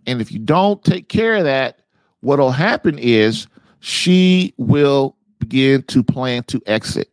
And 0.07 0.21
if 0.21 0.33
you 0.33 0.39
don't 0.39 0.83
take 0.85 1.09
care 1.09 1.37
of 1.37 1.45
that, 1.45 1.80
what'll 2.21 2.51
happen 2.51 2.99
is 2.99 3.47
she 3.81 4.55
will 4.57 5.17
begin 5.39 5.83
to 5.85 6.03
plan 6.03 6.43
to 6.45 6.63
exit. 6.67 7.11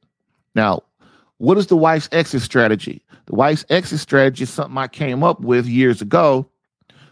Now, 0.55 0.83
what 1.37 1.57
is 1.57 1.67
the 1.67 1.77
wife's 1.77 2.09
exit 2.11 2.41
strategy? 2.41 3.03
The 3.27 3.35
wife's 3.35 3.65
exit 3.69 3.99
strategy 3.99 4.43
is 4.43 4.49
something 4.49 4.77
I 4.77 4.87
came 4.87 5.23
up 5.23 5.41
with 5.41 5.65
years 5.65 6.01
ago 6.01 6.49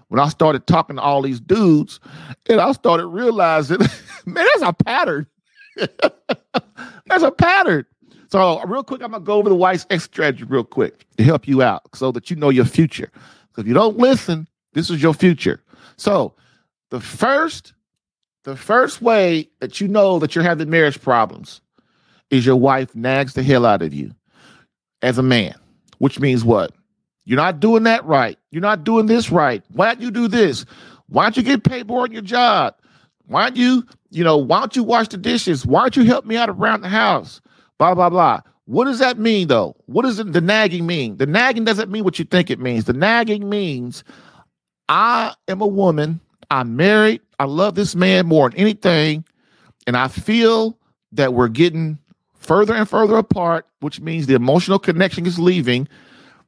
when 0.09 0.19
I 0.19 0.29
started 0.29 0.67
talking 0.67 0.97
to 0.97 1.01
all 1.01 1.21
these 1.21 1.39
dudes, 1.39 1.99
and 2.47 2.61
I 2.61 2.71
started 2.73 3.07
realizing, 3.07 3.79
man, 4.25 4.45
that's 4.53 4.61
a 4.61 4.73
pattern. 4.73 5.27
that's 5.77 7.23
a 7.23 7.31
pattern. 7.31 7.85
So, 8.29 8.61
real 8.63 8.83
quick, 8.83 9.01
I'm 9.01 9.11
gonna 9.11 9.23
go 9.23 9.33
over 9.35 9.49
the 9.49 9.55
wife's 9.55 9.85
exit 9.89 10.11
strategy 10.11 10.43
real 10.43 10.63
quick 10.63 11.05
to 11.17 11.23
help 11.23 11.47
you 11.47 11.61
out, 11.61 11.83
so 11.95 12.11
that 12.11 12.29
you 12.29 12.35
know 12.35 12.49
your 12.49 12.65
future. 12.65 13.11
Because 13.11 13.63
if 13.63 13.67
you 13.67 13.73
don't 13.73 13.97
listen, 13.97 14.47
this 14.73 14.89
is 14.89 15.01
your 15.01 15.13
future. 15.13 15.61
So, 15.97 16.33
the 16.89 16.99
first 16.99 17.73
the 18.45 18.55
first 18.55 19.01
way 19.01 19.49
that 19.59 19.81
you 19.81 19.87
know 19.87 20.19
that 20.19 20.35
you're 20.35 20.43
having 20.43 20.69
marriage 20.69 21.01
problems 21.01 21.61
is 22.29 22.45
your 22.45 22.55
wife 22.55 22.95
nags 22.95 23.33
the 23.33 23.43
hell 23.43 23.65
out 23.65 23.81
of 23.81 23.93
you 23.93 24.11
as 25.01 25.17
a 25.17 25.23
man, 25.23 25.55
which 25.97 26.19
means 26.19 26.45
what? 26.45 26.71
You're 27.25 27.37
not 27.37 27.59
doing 27.59 27.83
that 27.83 28.05
right. 28.05 28.37
You're 28.51 28.61
not 28.61 28.83
doing 28.83 29.07
this 29.07 29.31
right. 29.31 29.63
Why 29.71 29.87
don't 29.87 30.01
you 30.01 30.11
do 30.11 30.27
this? 30.27 30.63
Why 31.07 31.23
don't 31.23 31.37
you 31.37 31.43
get 31.43 31.63
paid 31.63 31.87
more 31.87 32.03
on 32.03 32.11
your 32.11 32.21
job? 32.21 32.75
Why 33.25 33.49
don't 33.49 33.57
you, 33.57 33.83
you 34.11 34.23
know, 34.23 34.37
why 34.37 34.59
don't 34.59 34.75
you 34.75 34.83
wash 34.83 35.07
the 35.07 35.17
dishes? 35.17 35.65
Why 35.65 35.81
don't 35.81 35.97
you 35.97 36.03
help 36.03 36.25
me 36.25 36.37
out 36.37 36.49
around 36.49 36.81
the 36.81 36.89
house? 36.89 37.41
Blah, 37.79 37.95
blah, 37.95 38.09
blah. 38.09 38.41
What 38.65 38.85
does 38.85 38.99
that 38.99 39.17
mean 39.17 39.47
though? 39.47 39.75
What 39.87 40.03
does 40.03 40.17
the 40.17 40.41
nagging 40.41 40.85
mean? 40.85 41.17
The 41.17 41.25
nagging 41.25 41.63
doesn't 41.63 41.91
mean 41.91 42.03
what 42.03 42.19
you 42.19 42.25
think 42.25 42.51
it 42.51 42.59
means. 42.59 42.85
The 42.85 42.93
nagging 42.93 43.49
means 43.49 44.03
I 44.87 45.33
am 45.47 45.61
a 45.61 45.67
woman 45.67 46.19
I'm 46.49 46.75
married. 46.75 47.21
I 47.39 47.45
love 47.45 47.75
this 47.75 47.95
man 47.95 48.27
more 48.27 48.49
than 48.49 48.59
anything. 48.59 49.25
And 49.87 49.97
I 49.97 50.07
feel 50.07 50.77
that 51.11 51.33
we're 51.33 51.47
getting 51.47 51.97
further 52.33 52.73
and 52.73 52.87
further 52.87 53.17
apart, 53.17 53.67
which 53.79 53.99
means 53.99 54.27
the 54.27 54.35
emotional 54.35 54.79
connection 54.79 55.25
is 55.25 55.39
leaving. 55.39 55.87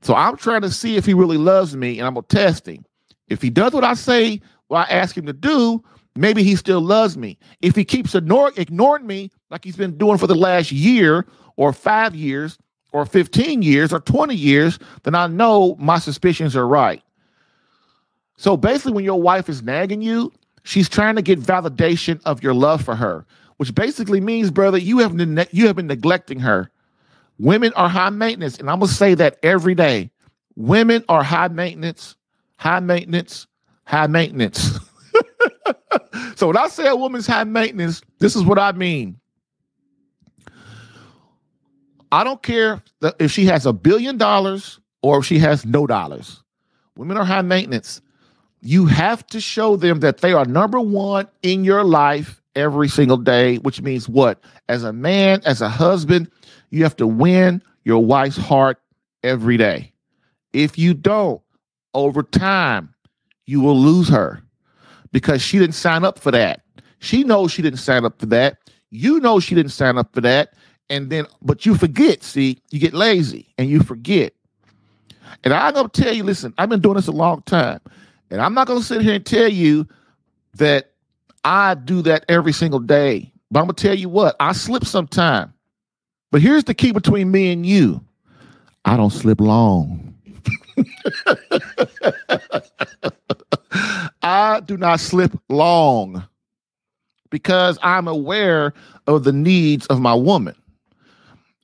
So 0.01 0.15
I'm 0.15 0.37
trying 0.37 0.61
to 0.61 0.71
see 0.71 0.95
if 0.95 1.05
he 1.05 1.13
really 1.13 1.37
loves 1.37 1.75
me 1.75 1.99
and 1.99 2.07
I'm 2.07 2.13
gonna 2.13 2.25
test 2.27 2.67
him. 2.67 2.85
If 3.27 3.41
he 3.41 3.49
does 3.49 3.73
what 3.73 3.83
I 3.83 3.93
say, 3.93 4.41
what 4.67 4.87
I 4.87 4.93
ask 4.93 5.17
him 5.17 5.25
to 5.25 5.33
do, 5.33 5.83
maybe 6.15 6.43
he 6.43 6.55
still 6.55 6.81
loves 6.81 7.17
me. 7.17 7.37
If 7.61 7.75
he 7.75 7.83
keeps 7.83 8.15
ignore, 8.15 8.51
ignoring 8.55 9.07
me 9.07 9.31
like 9.49 9.63
he's 9.63 9.75
been 9.75 9.97
doing 9.97 10.17
for 10.17 10.27
the 10.27 10.35
last 10.35 10.71
year 10.71 11.25
or 11.55 11.73
five 11.73 12.15
years 12.15 12.57
or 12.93 13.05
15 13.05 13.61
years 13.61 13.91
or 13.91 13.99
20 13.99 14.35
years, 14.35 14.79
then 15.03 15.15
I 15.15 15.27
know 15.27 15.75
my 15.79 15.99
suspicions 15.99 16.55
are 16.55 16.67
right. 16.67 17.01
So 18.37 18.55
basically, 18.55 18.93
when 18.93 19.03
your 19.03 19.21
wife 19.21 19.49
is 19.49 19.63
nagging 19.63 20.01
you, 20.01 20.31
she's 20.63 20.87
trying 20.87 21.15
to 21.15 21.21
get 21.21 21.39
validation 21.39 22.21
of 22.23 22.41
your 22.43 22.53
love 22.53 22.83
for 22.83 22.95
her, 22.95 23.25
which 23.57 23.73
basically 23.73 24.21
means, 24.21 24.51
brother, 24.51 24.77
you 24.77 24.99
have 24.99 25.13
ne- 25.15 25.47
you 25.51 25.67
have 25.67 25.75
been 25.75 25.87
neglecting 25.87 26.39
her. 26.39 26.69
Women 27.39 27.73
are 27.75 27.89
high 27.89 28.09
maintenance, 28.11 28.57
and 28.57 28.69
I'm 28.69 28.79
gonna 28.79 28.91
say 28.91 29.15
that 29.15 29.37
every 29.43 29.75
day. 29.75 30.11
Women 30.55 31.03
are 31.09 31.23
high 31.23 31.49
maintenance, 31.49 32.15
high 32.57 32.79
maintenance, 32.79 33.47
high 33.85 34.07
maintenance. 34.07 34.79
so 36.35 36.47
when 36.47 36.57
I 36.57 36.67
say 36.67 36.87
a 36.87 36.95
woman's 36.95 37.27
high 37.27 37.43
maintenance, 37.43 38.01
this 38.19 38.35
is 38.35 38.43
what 38.43 38.57
I 38.57 38.71
mean. 38.71 39.19
I 42.11 42.23
don't 42.23 42.41
care 42.41 42.81
if 43.19 43.31
she 43.31 43.45
has 43.45 43.65
a 43.65 43.73
billion 43.73 44.17
dollars 44.17 44.79
or 45.01 45.19
if 45.19 45.25
she 45.25 45.39
has 45.39 45.65
no 45.65 45.85
dollars. 45.85 46.43
Women 46.95 47.17
are 47.17 47.25
high 47.25 47.41
maintenance. 47.41 48.01
You 48.61 48.85
have 48.87 49.25
to 49.27 49.39
show 49.39 49.75
them 49.75 49.99
that 49.99 50.19
they 50.19 50.33
are 50.33 50.45
number 50.45 50.79
one 50.79 51.27
in 51.43 51.63
your 51.63 51.83
life 51.83 52.41
every 52.55 52.89
single 52.89 53.17
day, 53.17 53.57
which 53.57 53.81
means 53.81 54.09
what? 54.09 54.39
As 54.67 54.83
a 54.83 54.91
man, 54.91 55.41
as 55.45 55.61
a 55.61 55.69
husband, 55.69 56.29
you 56.71 56.83
have 56.83 56.95
to 56.97 57.07
win 57.07 57.61
your 57.83 58.03
wife's 58.03 58.37
heart 58.37 58.81
every 59.23 59.57
day. 59.57 59.93
If 60.53 60.77
you 60.77 60.93
don't, 60.93 61.41
over 61.93 62.23
time, 62.23 62.93
you 63.45 63.61
will 63.61 63.77
lose 63.77 64.09
her 64.09 64.41
because 65.11 65.41
she 65.41 65.57
didn't 65.59 65.75
sign 65.75 66.03
up 66.03 66.19
for 66.19 66.31
that. 66.31 66.61
She 66.99 67.23
knows 67.23 67.51
she 67.51 67.61
didn't 67.61 67.79
sign 67.79 68.05
up 68.05 68.19
for 68.19 68.25
that. 68.27 68.57
You 68.89 69.19
know 69.19 69.39
she 69.39 69.55
didn't 69.55 69.71
sign 69.71 69.97
up 69.97 70.13
for 70.13 70.21
that. 70.21 70.53
And 70.89 71.09
then, 71.09 71.27
but 71.41 71.65
you 71.65 71.75
forget, 71.75 72.23
see, 72.23 72.61
you 72.71 72.79
get 72.79 72.93
lazy 72.93 73.53
and 73.57 73.69
you 73.69 73.81
forget. 73.83 74.33
And 75.43 75.53
I'm 75.53 75.73
going 75.73 75.89
to 75.89 76.01
tell 76.01 76.13
you, 76.13 76.23
listen, 76.23 76.53
I've 76.57 76.69
been 76.69 76.81
doing 76.81 76.95
this 76.95 77.07
a 77.07 77.11
long 77.11 77.41
time. 77.43 77.79
And 78.29 78.41
I'm 78.41 78.53
not 78.53 78.67
going 78.67 78.79
to 78.79 78.85
sit 78.85 79.01
here 79.01 79.15
and 79.15 79.25
tell 79.25 79.47
you 79.47 79.87
that 80.55 80.91
I 81.43 81.75
do 81.75 82.01
that 82.03 82.25
every 82.27 82.51
single 82.51 82.79
day. 82.79 83.31
But 83.49 83.59
I'm 83.59 83.65
going 83.67 83.75
to 83.75 83.81
tell 83.81 83.95
you 83.95 84.09
what, 84.09 84.35
I 84.39 84.51
slip 84.51 84.85
sometime. 84.85 85.53
But 86.31 86.41
here's 86.41 86.65
the 86.65 86.73
key 86.73 86.91
between 86.91 87.31
me 87.31 87.51
and 87.51 87.65
you 87.65 88.01
I 88.85 88.97
don't 88.97 89.11
slip 89.11 89.39
long. 89.39 90.13
I 94.21 94.59
do 94.61 94.77
not 94.77 94.99
slip 94.99 95.39
long 95.49 96.27
because 97.29 97.77
I'm 97.81 98.07
aware 98.07 98.73
of 99.07 99.23
the 99.23 99.33
needs 99.33 99.85
of 99.87 99.99
my 99.99 100.13
woman. 100.13 100.55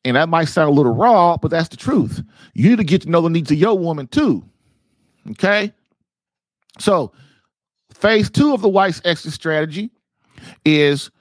And 0.05 0.15
that 0.17 0.29
might 0.29 0.45
sound 0.45 0.69
a 0.69 0.73
little 0.73 0.93
raw, 0.93 1.37
but 1.37 1.51
that's 1.51 1.69
the 1.69 1.77
truth. 1.77 2.21
You 2.53 2.69
need 2.69 2.77
to 2.77 2.83
get 2.83 3.03
to 3.03 3.09
know 3.09 3.21
the 3.21 3.29
needs 3.29 3.51
of 3.51 3.57
your 3.57 3.77
woman 3.77 4.07
too. 4.07 4.43
Okay? 5.31 5.73
So, 6.79 7.11
phase 7.93 8.29
two 8.29 8.53
of 8.53 8.61
the 8.61 8.69
wife's 8.69 9.01
exit 9.05 9.33
strategy 9.33 9.91
is 10.65 11.11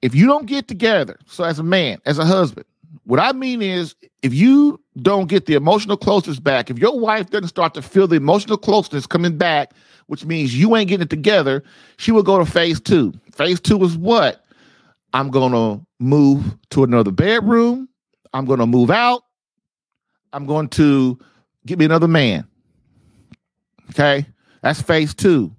if 0.00 0.14
you 0.14 0.26
don't 0.26 0.46
get 0.46 0.68
together, 0.68 1.18
so 1.26 1.44
as 1.44 1.58
a 1.58 1.62
man, 1.62 1.98
as 2.06 2.18
a 2.18 2.24
husband, 2.24 2.66
what 3.04 3.20
I 3.20 3.32
mean 3.32 3.62
is 3.62 3.94
if 4.22 4.34
you 4.34 4.80
don't 5.00 5.28
get 5.28 5.46
the 5.46 5.54
emotional 5.54 5.96
closeness 5.96 6.38
back, 6.38 6.70
if 6.70 6.78
your 6.78 6.98
wife 6.98 7.30
doesn't 7.30 7.48
start 7.48 7.74
to 7.74 7.82
feel 7.82 8.06
the 8.06 8.16
emotional 8.16 8.56
closeness 8.56 9.06
coming 9.06 9.36
back, 9.36 9.72
which 10.06 10.24
means 10.24 10.58
you 10.58 10.76
ain't 10.76 10.88
getting 10.88 11.04
it 11.04 11.10
together, 11.10 11.62
she 11.96 12.12
will 12.12 12.22
go 12.22 12.38
to 12.38 12.44
phase 12.44 12.80
two. 12.80 13.12
Phase 13.32 13.60
two 13.60 13.82
is 13.84 13.96
what? 13.96 14.44
I'm 15.14 15.30
going 15.30 15.52
to 15.52 15.84
move 15.98 16.56
to 16.70 16.84
another 16.84 17.10
bedroom. 17.10 17.88
I'm 18.32 18.44
going 18.44 18.60
to 18.60 18.66
move 18.66 18.90
out. 18.90 19.22
I'm 20.32 20.46
going 20.46 20.68
to 20.68 21.18
get 21.66 21.78
me 21.78 21.84
another 21.84 22.08
man. 22.08 22.46
Okay. 23.90 24.26
That's 24.62 24.80
phase 24.80 25.14
two. 25.14 25.54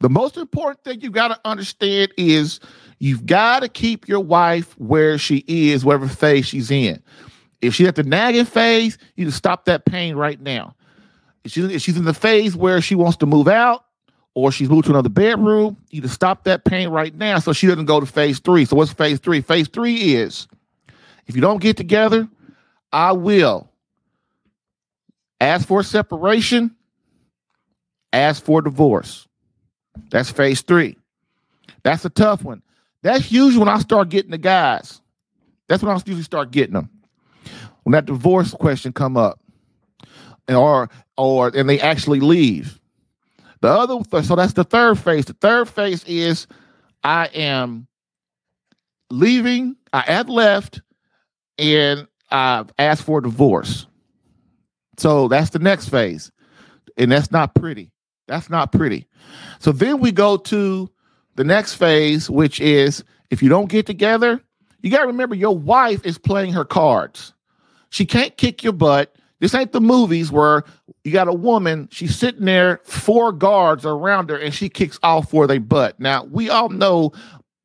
The 0.00 0.08
most 0.08 0.36
important 0.36 0.84
thing 0.84 1.00
you 1.00 1.10
got 1.10 1.28
to 1.28 1.40
understand 1.44 2.12
is 2.16 2.60
you've 2.98 3.26
got 3.26 3.60
to 3.60 3.68
keep 3.68 4.06
your 4.06 4.20
wife 4.20 4.78
where 4.78 5.18
she 5.18 5.44
is, 5.48 5.84
whatever 5.84 6.06
phase 6.06 6.46
she's 6.46 6.70
in. 6.70 7.02
If 7.60 7.74
she's 7.74 7.88
at 7.88 7.96
the 7.96 8.04
nagging 8.04 8.44
phase, 8.44 8.98
you 9.16 9.24
to 9.24 9.32
stop 9.32 9.64
that 9.64 9.84
pain 9.84 10.14
right 10.14 10.40
now. 10.40 10.76
If 11.42 11.52
she's, 11.52 11.64
if 11.64 11.82
she's 11.82 11.96
in 11.96 12.04
the 12.04 12.14
phase 12.14 12.54
where 12.54 12.80
she 12.80 12.94
wants 12.94 13.16
to 13.18 13.26
move 13.26 13.48
out 13.48 13.84
or 14.34 14.52
she's 14.52 14.68
moved 14.68 14.84
to 14.84 14.92
another 14.92 15.08
bedroom, 15.08 15.76
you 15.90 16.00
to 16.02 16.08
stop 16.08 16.44
that 16.44 16.64
pain 16.64 16.88
right 16.90 17.14
now 17.14 17.38
so 17.40 17.52
she 17.52 17.66
doesn't 17.66 17.86
go 17.86 17.98
to 17.98 18.06
phase 18.06 18.38
three. 18.38 18.64
So, 18.64 18.76
what's 18.76 18.92
phase 18.92 19.18
three? 19.18 19.40
Phase 19.40 19.66
three 19.66 20.14
is 20.14 20.46
if 21.26 21.34
you 21.34 21.40
don't 21.40 21.60
get 21.60 21.76
together, 21.76 22.28
I 22.92 23.12
will 23.12 23.68
ask 25.40 25.66
for 25.66 25.82
separation, 25.82 26.74
ask 28.12 28.44
for 28.44 28.62
divorce. 28.62 29.26
That's 30.10 30.30
phase 30.30 30.62
three. 30.62 30.96
That's 31.82 32.04
a 32.04 32.10
tough 32.10 32.42
one. 32.44 32.62
That's 33.02 33.30
usually 33.30 33.64
when 33.64 33.68
I 33.68 33.78
start 33.78 34.08
getting 34.08 34.30
the 34.30 34.38
guys. 34.38 35.00
That's 35.68 35.82
when 35.82 35.94
I 35.94 36.00
usually 36.04 36.22
start 36.22 36.50
getting 36.50 36.74
them. 36.74 36.90
When 37.84 37.92
that 37.92 38.06
divorce 38.06 38.52
question 38.52 38.92
come 38.92 39.16
up, 39.16 39.40
or 40.48 40.90
or 41.16 41.50
and 41.54 41.68
they 41.68 41.80
actually 41.80 42.20
leave. 42.20 42.80
The 43.60 43.68
other, 43.68 43.98
so 44.22 44.36
that's 44.36 44.52
the 44.52 44.64
third 44.64 44.98
phase. 44.98 45.24
The 45.24 45.32
third 45.34 45.68
phase 45.68 46.04
is 46.04 46.46
I 47.02 47.26
am 47.26 47.86
leaving. 49.10 49.76
I 49.92 50.00
have 50.02 50.28
left, 50.28 50.80
and 51.58 52.06
I've 52.30 52.70
asked 52.78 53.02
for 53.02 53.20
divorce. 53.20 53.86
So 54.96 55.28
that's 55.28 55.50
the 55.50 55.58
next 55.58 55.88
phase, 55.88 56.30
and 56.96 57.10
that's 57.10 57.30
not 57.30 57.54
pretty. 57.54 57.90
That's 58.28 58.48
not 58.48 58.72
pretty. 58.72 59.06
So 59.58 59.72
then 59.72 60.00
we 60.00 60.12
go 60.12 60.36
to 60.36 60.88
the 61.34 61.44
next 61.44 61.74
phase, 61.74 62.30
which 62.30 62.60
is 62.60 63.02
if 63.30 63.42
you 63.42 63.48
don't 63.48 63.68
get 63.68 63.86
together, 63.86 64.40
you 64.82 64.90
got 64.90 65.00
to 65.00 65.06
remember 65.06 65.34
your 65.34 65.56
wife 65.56 66.04
is 66.06 66.18
playing 66.18 66.52
her 66.52 66.64
cards. 66.64 67.32
She 67.90 68.06
can't 68.06 68.36
kick 68.36 68.62
your 68.62 68.72
butt. 68.72 69.14
This 69.40 69.54
ain't 69.54 69.72
the 69.72 69.80
movies 69.80 70.30
where 70.32 70.64
you 71.04 71.12
got 71.12 71.28
a 71.28 71.32
woman, 71.32 71.88
she's 71.90 72.16
sitting 72.16 72.44
there, 72.44 72.80
four 72.84 73.32
guards 73.32 73.86
around 73.86 74.30
her, 74.30 74.36
and 74.36 74.52
she 74.52 74.68
kicks 74.68 74.98
all 75.02 75.22
four 75.22 75.44
of 75.44 75.48
their 75.48 75.60
butt. 75.60 75.98
Now, 76.00 76.24
we 76.24 76.50
all 76.50 76.68
know 76.68 77.12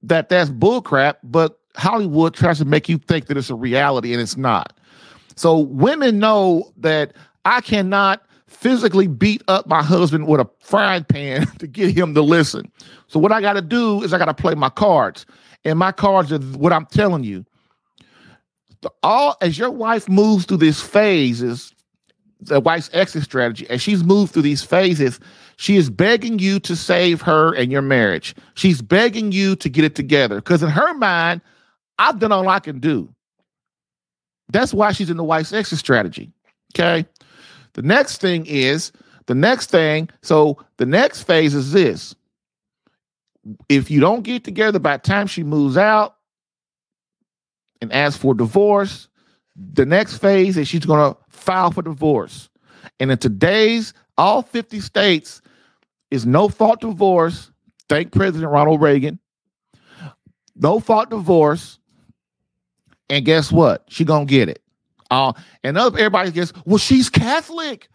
that 0.03 0.29
that's 0.29 0.49
bullcrap, 0.49 1.15
but 1.23 1.59
Hollywood 1.75 2.35
tries 2.35 2.59
to 2.59 2.65
make 2.65 2.87
you 2.87 2.99
think 2.99 3.25
that 3.25 3.37
it's 3.37 3.49
a 3.49 3.55
reality 3.55 4.13
and 4.13 4.21
it's 4.21 4.37
not. 4.37 4.77
So 5.35 5.57
women 5.57 6.19
know 6.19 6.71
that 6.77 7.13
I 7.45 7.61
cannot 7.61 8.23
physically 8.53 9.07
beat 9.07 9.41
up 9.47 9.67
my 9.67 9.83
husband 9.83 10.27
with 10.27 10.39
a 10.39 10.49
frying 10.59 11.03
pan 11.03 11.47
to 11.59 11.67
get 11.67 11.95
him 11.95 12.13
to 12.13 12.21
listen. 12.21 12.71
So 13.07 13.19
what 13.19 13.31
I 13.31 13.41
got 13.41 13.53
to 13.53 13.61
do 13.61 14.01
is 14.03 14.13
I 14.13 14.17
got 14.17 14.25
to 14.25 14.33
play 14.33 14.55
my 14.55 14.69
cards. 14.69 15.25
And 15.65 15.79
my 15.79 15.91
cards 15.91 16.31
are 16.31 16.39
what 16.39 16.73
I'm 16.73 16.85
telling 16.87 17.23
you 17.23 17.45
all 19.01 19.37
as 19.41 19.57
your 19.57 19.71
wife 19.71 20.09
moves 20.09 20.45
through 20.45 20.57
these 20.57 20.81
phases, 20.81 21.73
the 22.41 22.59
wife's 22.59 22.89
exit 22.93 23.23
strategy, 23.23 23.69
as 23.69 23.81
she's 23.81 24.03
moved 24.03 24.33
through 24.33 24.41
these 24.41 24.63
phases, 24.63 25.19
she 25.57 25.77
is 25.77 25.89
begging 25.89 26.39
you 26.39 26.59
to 26.61 26.75
save 26.75 27.21
her 27.21 27.53
and 27.53 27.71
your 27.71 27.81
marriage. 27.81 28.35
She's 28.55 28.81
begging 28.81 29.31
you 29.31 29.55
to 29.57 29.69
get 29.69 29.85
it 29.85 29.95
together 29.95 30.35
because 30.35 30.63
in 30.63 30.69
her 30.69 30.93
mind, 30.95 31.41
I've 31.99 32.19
done 32.19 32.31
all 32.31 32.47
I 32.49 32.59
can 32.59 32.79
do. 32.79 33.13
That's 34.49 34.73
why 34.73 34.91
she's 34.91 35.09
in 35.09 35.17
the 35.17 35.23
wife's 35.23 35.53
exit 35.53 35.79
strategy. 35.79 36.31
Okay. 36.75 37.05
The 37.73 37.81
next 37.81 38.21
thing 38.21 38.45
is 38.45 38.91
the 39.25 39.35
next 39.35 39.69
thing. 39.69 40.09
So 40.21 40.57
the 40.77 40.85
next 40.85 41.23
phase 41.23 41.55
is 41.55 41.71
this. 41.71 42.15
If 43.67 43.91
you 43.91 43.99
don't 43.99 44.23
get 44.23 44.43
together 44.43 44.79
by 44.79 44.97
the 44.97 45.03
time 45.03 45.27
she 45.27 45.43
moves 45.43 45.77
out, 45.77 46.15
and 47.83 47.91
asks 47.91 48.19
for 48.19 48.33
divorce. 48.33 49.09
The 49.55 49.85
next 49.85 50.17
phase 50.17 50.57
is 50.57 50.67
she's 50.67 50.85
going 50.85 51.13
to 51.13 51.19
file 51.29 51.69
for 51.69 51.83
divorce. 51.83 52.49
And 52.99 53.11
in 53.11 53.17
today's 53.17 53.93
all 54.17 54.41
50 54.41 54.79
states 54.79 55.41
is 56.09 56.25
no 56.25 56.47
fault 56.47 56.79
divorce. 56.79 57.51
Thank 57.89 58.13
President 58.13 58.49
Ronald 58.49 58.81
Reagan. 58.81 59.19
No 60.55 60.79
fault 60.79 61.09
divorce. 61.09 61.77
And 63.09 63.25
guess 63.25 63.51
what? 63.51 63.83
She 63.89 64.05
gonna 64.05 64.25
get 64.25 64.47
it. 64.47 64.62
Uh, 65.13 65.33
and 65.63 65.77
other 65.77 65.97
everybody 65.97 66.31
gets, 66.31 66.53
well, 66.65 66.77
she's 66.77 67.09
Catholic. 67.09 67.89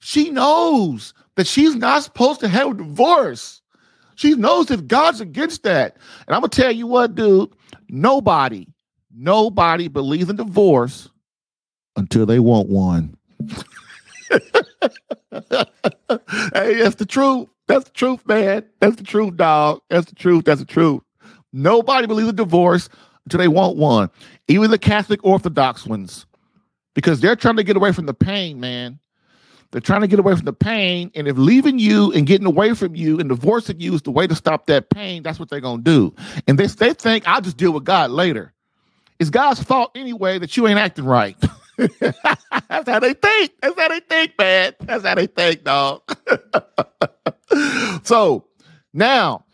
She 0.00 0.30
knows 0.30 1.14
that 1.36 1.46
she's 1.46 1.74
not 1.74 2.02
supposed 2.02 2.40
to 2.40 2.48
have 2.48 2.70
a 2.70 2.74
divorce. 2.74 3.60
She 4.14 4.34
knows 4.34 4.66
that 4.66 4.88
God's 4.88 5.20
against 5.20 5.62
that. 5.64 5.96
And 6.26 6.34
I'm 6.34 6.40
gonna 6.40 6.48
tell 6.48 6.72
you 6.72 6.86
what, 6.86 7.14
dude, 7.14 7.50
nobody 7.88 8.66
Nobody 9.12 9.88
believes 9.88 10.30
in 10.30 10.36
divorce 10.36 11.08
until 11.96 12.26
they 12.26 12.38
want 12.38 12.68
one. 12.68 13.16
hey, 14.30 14.38
that's 15.30 16.94
the 16.94 17.06
truth. 17.08 17.48
That's 17.66 17.84
the 17.84 17.92
truth, 17.92 18.26
man. 18.26 18.64
That's 18.80 18.96
the 18.96 19.02
truth, 19.02 19.36
dog. 19.36 19.80
That's 19.90 20.06
the 20.06 20.14
truth. 20.14 20.44
That's 20.44 20.60
the 20.60 20.66
truth. 20.66 21.02
Nobody 21.52 22.06
believes 22.06 22.28
in 22.28 22.36
divorce 22.36 22.88
until 23.24 23.38
they 23.38 23.48
want 23.48 23.76
one. 23.76 24.10
Even 24.48 24.70
the 24.70 24.78
Catholic 24.78 25.24
Orthodox 25.24 25.86
ones, 25.86 26.26
because 26.94 27.20
they're 27.20 27.36
trying 27.36 27.56
to 27.56 27.64
get 27.64 27.76
away 27.76 27.92
from 27.92 28.06
the 28.06 28.14
pain, 28.14 28.60
man. 28.60 28.98
They're 29.70 29.80
trying 29.80 30.00
to 30.00 30.08
get 30.08 30.18
away 30.18 30.34
from 30.34 30.46
the 30.46 30.52
pain. 30.52 31.12
And 31.14 31.28
if 31.28 31.38
leaving 31.38 31.78
you 31.78 32.12
and 32.12 32.26
getting 32.26 32.46
away 32.46 32.74
from 32.74 32.96
you 32.96 33.20
and 33.20 33.28
divorcing 33.28 33.80
you 33.80 33.94
is 33.94 34.02
the 34.02 34.10
way 34.10 34.26
to 34.26 34.34
stop 34.34 34.66
that 34.66 34.90
pain, 34.90 35.22
that's 35.22 35.38
what 35.38 35.48
they're 35.48 35.60
going 35.60 35.84
to 35.84 35.90
do. 35.90 36.14
And 36.48 36.58
they, 36.58 36.66
they 36.66 36.92
think 36.92 37.26
I'll 37.28 37.40
just 37.40 37.56
deal 37.56 37.72
with 37.72 37.84
God 37.84 38.10
later. 38.10 38.52
It's 39.20 39.30
God's 39.30 39.62
fault 39.62 39.92
anyway 39.94 40.38
that 40.38 40.56
you 40.56 40.66
ain't 40.66 40.78
acting 40.78 41.04
right. 41.04 41.36
That's 42.00 42.88
how 42.88 43.00
they 43.00 43.14
think. 43.14 43.52
That's 43.60 43.78
how 43.78 43.88
they 43.88 44.00
think, 44.00 44.32
man. 44.38 44.74
That's 44.80 45.04
how 45.04 45.14
they 45.14 45.26
think, 45.26 45.62
dog. 45.62 46.02
so 48.02 48.46
now 48.92 49.44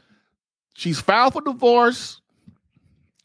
she's 0.74 1.00
filed 1.00 1.34
for 1.34 1.42
divorce. 1.42 2.20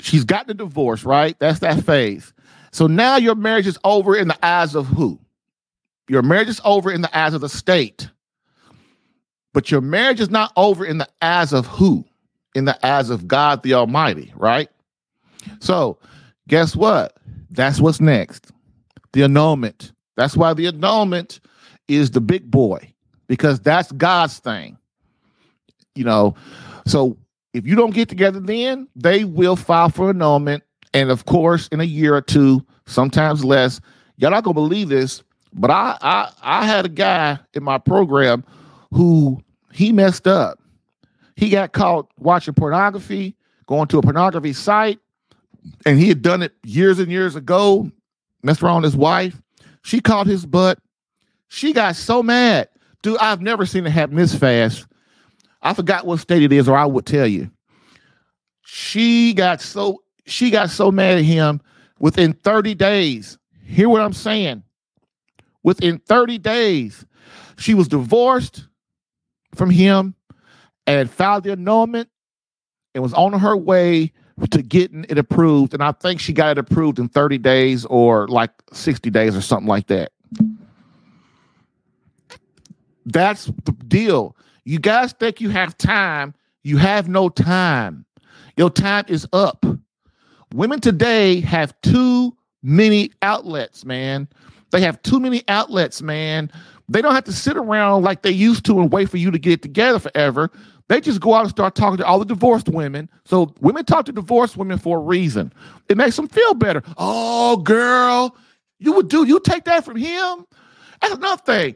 She's 0.01 0.23
gotten 0.23 0.51
a 0.51 0.55
divorce, 0.55 1.03
right? 1.03 1.37
That's 1.39 1.59
that 1.59 1.83
phase. 1.83 2.33
So 2.71 2.87
now 2.87 3.17
your 3.17 3.35
marriage 3.35 3.67
is 3.67 3.77
over 3.83 4.15
in 4.15 4.27
the 4.27 4.45
eyes 4.45 4.75
of 4.75 4.87
who? 4.87 5.19
Your 6.09 6.21
marriage 6.21 6.49
is 6.49 6.61
over 6.65 6.91
in 6.91 7.01
the 7.01 7.17
eyes 7.17 7.33
of 7.33 7.41
the 7.41 7.49
state. 7.49 8.09
But 9.53 9.69
your 9.69 9.81
marriage 9.81 10.19
is 10.19 10.29
not 10.29 10.51
over 10.55 10.85
in 10.85 10.97
the 10.97 11.07
eyes 11.21 11.53
of 11.53 11.67
who? 11.67 12.05
In 12.55 12.65
the 12.65 12.85
eyes 12.85 13.09
of 13.09 13.27
God 13.27 13.63
the 13.63 13.73
Almighty, 13.75 14.33
right? 14.35 14.69
So, 15.59 15.99
guess 16.47 16.75
what? 16.75 17.15
That's 17.49 17.79
what's 17.79 18.01
next. 18.01 18.51
The 19.13 19.23
annulment. 19.23 19.91
That's 20.15 20.35
why 20.35 20.53
the 20.53 20.67
annulment 20.67 21.39
is 21.87 22.11
the 22.11 22.21
big 22.21 22.49
boy, 22.49 22.93
because 23.27 23.59
that's 23.59 23.91
God's 23.91 24.39
thing. 24.39 24.77
You 25.95 26.05
know, 26.05 26.35
so 26.87 27.17
if 27.53 27.65
you 27.65 27.75
don't 27.75 27.93
get 27.93 28.09
together 28.09 28.39
then, 28.39 28.87
they 28.95 29.23
will 29.23 29.55
file 29.55 29.89
for 29.89 30.09
annulment. 30.09 30.63
And 30.93 31.09
of 31.09 31.25
course, 31.25 31.67
in 31.69 31.79
a 31.79 31.85
year 31.85 32.15
or 32.15 32.21
two, 32.21 32.65
sometimes 32.85 33.43
less, 33.43 33.79
y'all 34.17 34.31
not 34.31 34.43
gonna 34.43 34.53
believe 34.53 34.89
this, 34.89 35.23
but 35.53 35.71
I 35.71 35.97
I 36.01 36.31
I 36.41 36.65
had 36.65 36.85
a 36.85 36.89
guy 36.89 37.39
in 37.53 37.63
my 37.63 37.77
program 37.77 38.43
who 38.91 39.41
he 39.71 39.91
messed 39.91 40.27
up. 40.27 40.59
He 41.35 41.49
got 41.49 41.71
caught 41.71 42.07
watching 42.17 42.53
pornography, 42.53 43.35
going 43.67 43.87
to 43.87 43.97
a 43.97 44.01
pornography 44.01 44.53
site, 44.53 44.99
and 45.85 45.99
he 45.99 46.07
had 46.09 46.21
done 46.21 46.41
it 46.43 46.53
years 46.63 46.99
and 46.99 47.11
years 47.11 47.35
ago, 47.35 47.89
messed 48.43 48.61
around 48.61 48.81
with 48.81 48.91
his 48.91 48.97
wife. 48.97 49.41
She 49.83 49.99
caught 50.01 50.27
his 50.27 50.45
butt. 50.45 50.79
She 51.47 51.73
got 51.73 51.95
so 51.95 52.21
mad. 52.21 52.69
Dude, 53.01 53.17
I've 53.17 53.41
never 53.41 53.65
seen 53.65 53.85
it 53.85 53.91
happen 53.91 54.15
this 54.15 54.35
fast. 54.35 54.85
I 55.61 55.73
forgot 55.73 56.05
what 56.05 56.19
state 56.19 56.43
it 56.43 56.51
is, 56.51 56.67
or 56.67 56.75
I 56.75 56.85
would 56.85 57.05
tell 57.05 57.27
you. 57.27 57.51
She 58.63 59.33
got 59.33 59.61
so 59.61 60.01
she 60.25 60.49
got 60.49 60.69
so 60.69 60.91
mad 60.91 61.17
at 61.17 61.23
him 61.23 61.61
within 61.99 62.33
30 62.33 62.75
days. 62.75 63.37
Hear 63.65 63.89
what 63.89 64.01
I'm 64.01 64.13
saying? 64.13 64.63
Within 65.63 65.99
30 65.99 66.37
days, 66.39 67.05
she 67.57 67.73
was 67.73 67.87
divorced 67.87 68.67
from 69.55 69.69
him 69.69 70.15
and 70.87 71.09
filed 71.09 71.43
the 71.43 71.51
annulment 71.51 72.09
and 72.93 73.03
was 73.03 73.13
on 73.13 73.33
her 73.33 73.55
way 73.55 74.11
to 74.49 74.61
getting 74.61 75.05
it 75.09 75.17
approved. 75.17 75.73
And 75.73 75.83
I 75.83 75.91
think 75.91 76.19
she 76.19 76.33
got 76.33 76.57
it 76.57 76.57
approved 76.57 76.99
in 76.99 77.07
30 77.09 77.37
days 77.37 77.85
or 77.85 78.27
like 78.27 78.51
60 78.73 79.09
days 79.09 79.35
or 79.35 79.41
something 79.41 79.67
like 79.67 79.87
that. 79.87 80.11
That's 83.05 83.45
the 83.45 83.71
deal. 83.87 84.35
You 84.63 84.79
guys 84.79 85.13
think 85.13 85.41
you 85.41 85.49
have 85.49 85.77
time. 85.77 86.33
You 86.63 86.77
have 86.77 87.09
no 87.09 87.29
time. 87.29 88.05
Your 88.57 88.69
time 88.69 89.05
is 89.07 89.27
up. 89.33 89.65
Women 90.53 90.79
today 90.79 91.39
have 91.41 91.79
too 91.81 92.35
many 92.61 93.11
outlets, 93.21 93.85
man. 93.85 94.27
They 94.71 94.81
have 94.81 95.01
too 95.03 95.19
many 95.19 95.43
outlets, 95.47 96.01
man. 96.01 96.51
They 96.89 97.01
don't 97.01 97.15
have 97.15 97.23
to 97.25 97.33
sit 97.33 97.57
around 97.57 98.03
like 98.03 98.21
they 98.21 98.31
used 98.31 98.65
to 98.65 98.79
and 98.79 98.91
wait 98.91 99.09
for 99.09 99.17
you 99.17 99.31
to 99.31 99.39
get 99.39 99.61
together 99.61 99.99
forever. 99.99 100.51
They 100.89 100.99
just 100.99 101.21
go 101.21 101.33
out 101.33 101.41
and 101.41 101.49
start 101.49 101.73
talking 101.73 101.97
to 101.97 102.05
all 102.05 102.19
the 102.19 102.25
divorced 102.25 102.67
women. 102.67 103.09
So 103.23 103.53
women 103.61 103.85
talk 103.85 104.05
to 104.05 104.11
divorced 104.11 104.57
women 104.57 104.77
for 104.77 104.97
a 104.97 105.01
reason. 105.01 105.53
It 105.87 105.95
makes 105.95 106.17
them 106.17 106.27
feel 106.27 106.53
better. 106.53 106.83
Oh, 106.97 107.57
girl, 107.57 108.35
you 108.79 108.91
would 108.93 109.07
do, 109.07 109.25
you 109.25 109.39
take 109.39 109.63
that 109.65 109.85
from 109.85 109.95
him. 109.95 110.45
That's 111.01 111.13
another 111.13 111.41
thing. 111.41 111.75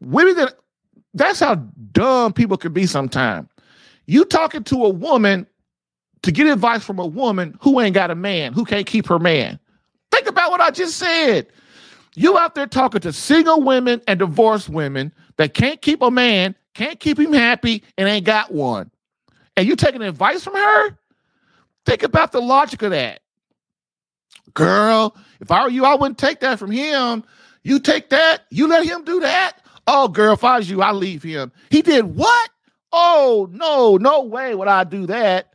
Women 0.00 0.36
that 0.36 0.58
that's 1.16 1.40
how 1.40 1.56
dumb 1.92 2.32
people 2.32 2.56
can 2.56 2.72
be 2.72 2.86
sometimes. 2.86 3.48
You 4.06 4.24
talking 4.24 4.62
to 4.64 4.84
a 4.84 4.88
woman 4.88 5.46
to 6.22 6.30
get 6.30 6.46
advice 6.46 6.84
from 6.84 6.98
a 6.98 7.06
woman 7.06 7.58
who 7.60 7.80
ain't 7.80 7.94
got 7.94 8.10
a 8.10 8.14
man, 8.14 8.52
who 8.52 8.64
can't 8.64 8.86
keep 8.86 9.06
her 9.06 9.18
man. 9.18 9.58
Think 10.12 10.28
about 10.28 10.50
what 10.50 10.60
I 10.60 10.70
just 10.70 10.98
said. 10.98 11.46
You 12.14 12.38
out 12.38 12.54
there 12.54 12.66
talking 12.66 13.00
to 13.00 13.12
single 13.12 13.62
women 13.62 14.00
and 14.06 14.18
divorced 14.18 14.68
women 14.68 15.12
that 15.36 15.54
can't 15.54 15.82
keep 15.82 16.02
a 16.02 16.10
man, 16.10 16.54
can't 16.74 17.00
keep 17.00 17.18
him 17.18 17.32
happy, 17.32 17.82
and 17.98 18.08
ain't 18.08 18.24
got 18.26 18.52
one. 18.52 18.90
And 19.56 19.66
you 19.66 19.76
taking 19.76 20.02
advice 20.02 20.44
from 20.44 20.54
her? 20.54 20.98
Think 21.86 22.02
about 22.02 22.32
the 22.32 22.40
logic 22.40 22.82
of 22.82 22.90
that. 22.90 23.20
Girl, 24.54 25.16
if 25.40 25.50
I 25.50 25.64
were 25.64 25.70
you, 25.70 25.84
I 25.84 25.94
wouldn't 25.94 26.18
take 26.18 26.40
that 26.40 26.58
from 26.58 26.70
him. 26.70 27.24
You 27.62 27.80
take 27.80 28.10
that, 28.10 28.44
you 28.50 28.68
let 28.68 28.86
him 28.86 29.04
do 29.04 29.20
that. 29.20 29.60
Oh, 29.86 30.08
girl, 30.08 30.34
if 30.34 30.44
I 30.44 30.58
was 30.58 30.68
you, 30.68 30.82
I 30.82 30.92
leave 30.92 31.22
him. 31.22 31.52
He 31.70 31.82
did 31.82 32.16
what? 32.16 32.50
Oh, 32.92 33.48
no, 33.52 33.96
no 33.96 34.22
way 34.22 34.54
would 34.54 34.68
I 34.68 34.84
do 34.84 35.06
that. 35.06 35.52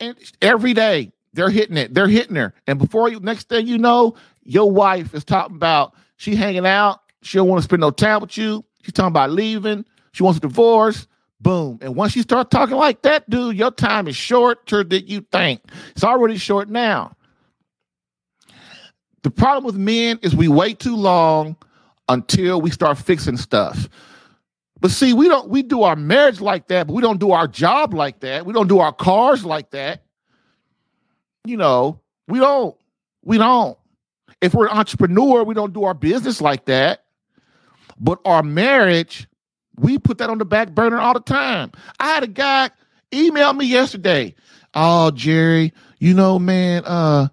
And 0.00 0.16
every 0.40 0.72
day 0.72 1.12
they're 1.34 1.50
hitting 1.50 1.76
it, 1.76 1.92
they're 1.92 2.08
hitting 2.08 2.36
her. 2.36 2.54
And 2.66 2.78
before 2.78 3.08
you, 3.08 3.20
next 3.20 3.48
thing 3.48 3.66
you 3.66 3.78
know, 3.78 4.14
your 4.44 4.70
wife 4.70 5.14
is 5.14 5.24
talking 5.24 5.56
about 5.56 5.94
she 6.16 6.34
hanging 6.34 6.66
out. 6.66 7.00
She 7.22 7.38
don't 7.38 7.48
want 7.48 7.60
to 7.60 7.64
spend 7.64 7.80
no 7.80 7.90
time 7.90 8.20
with 8.20 8.36
you. 8.36 8.64
She's 8.82 8.94
talking 8.94 9.08
about 9.08 9.30
leaving. 9.30 9.84
She 10.12 10.22
wants 10.22 10.38
a 10.38 10.40
divorce. 10.40 11.06
Boom. 11.40 11.78
And 11.80 11.94
once 11.94 12.16
you 12.16 12.22
start 12.22 12.50
talking 12.50 12.76
like 12.76 13.02
that, 13.02 13.28
dude, 13.28 13.56
your 13.56 13.70
time 13.70 14.08
is 14.08 14.16
shorter 14.16 14.84
than 14.84 15.06
you 15.06 15.22
think. 15.32 15.60
It's 15.90 16.04
already 16.04 16.36
short 16.36 16.68
now. 16.68 17.16
The 19.22 19.30
problem 19.30 19.64
with 19.64 19.76
men 19.76 20.18
is 20.22 20.34
we 20.34 20.48
wait 20.48 20.78
too 20.78 20.96
long 20.96 21.56
until 22.10 22.60
we 22.60 22.70
start 22.70 22.98
fixing 22.98 23.36
stuff. 23.36 23.88
But 24.80 24.90
see, 24.90 25.12
we 25.12 25.28
don't 25.28 25.48
we 25.48 25.62
do 25.62 25.82
our 25.82 25.96
marriage 25.96 26.40
like 26.40 26.68
that, 26.68 26.86
but 26.86 26.94
we 26.94 27.02
don't 27.02 27.20
do 27.20 27.30
our 27.30 27.46
job 27.46 27.94
like 27.94 28.20
that. 28.20 28.44
We 28.44 28.52
don't 28.52 28.68
do 28.68 28.80
our 28.80 28.92
cars 28.92 29.44
like 29.44 29.70
that. 29.70 30.02
You 31.44 31.56
know, 31.56 32.00
we 32.28 32.38
don't. 32.38 32.76
We 33.22 33.38
don't. 33.38 33.78
If 34.40 34.54
we're 34.54 34.66
an 34.66 34.76
entrepreneur, 34.76 35.44
we 35.44 35.54
don't 35.54 35.72
do 35.72 35.84
our 35.84 35.94
business 35.94 36.40
like 36.40 36.64
that. 36.64 37.04
But 37.98 38.18
our 38.24 38.42
marriage, 38.42 39.28
we 39.76 39.98
put 39.98 40.18
that 40.18 40.30
on 40.30 40.38
the 40.38 40.46
back 40.46 40.70
burner 40.70 40.98
all 40.98 41.14
the 41.14 41.20
time. 41.20 41.70
I 41.98 42.14
had 42.14 42.24
a 42.24 42.28
guy 42.28 42.70
email 43.12 43.52
me 43.52 43.66
yesterday. 43.66 44.34
Oh, 44.72 45.10
Jerry, 45.10 45.74
you 45.98 46.14
know, 46.14 46.38
man, 46.38 46.84
uh, 46.86 47.28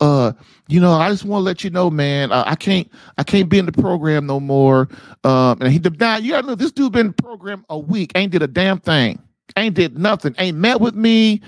uh, 0.00 0.32
you 0.68 0.80
know, 0.80 0.92
I 0.92 1.10
just 1.10 1.24
want 1.24 1.40
to 1.40 1.44
let 1.44 1.64
you 1.64 1.70
know, 1.70 1.90
man, 1.90 2.32
uh, 2.32 2.44
I 2.46 2.54
can't, 2.54 2.90
I 3.18 3.22
can't 3.22 3.48
be 3.48 3.58
in 3.58 3.66
the 3.66 3.72
program 3.72 4.26
no 4.26 4.40
more. 4.40 4.88
Um, 5.24 5.60
and 5.60 5.72
he, 5.72 5.78
now 5.78 6.16
you 6.16 6.32
gotta 6.32 6.46
know 6.46 6.54
this 6.54 6.72
dude 6.72 6.92
been 6.92 7.06
in 7.06 7.14
the 7.16 7.22
program 7.22 7.64
a 7.68 7.78
week, 7.78 8.12
ain't 8.14 8.32
did 8.32 8.42
a 8.42 8.46
damn 8.46 8.78
thing, 8.78 9.20
ain't 9.56 9.74
did 9.74 9.98
nothing, 9.98 10.34
ain't 10.38 10.56
met 10.56 10.80
with 10.80 10.94
me, 10.94 11.40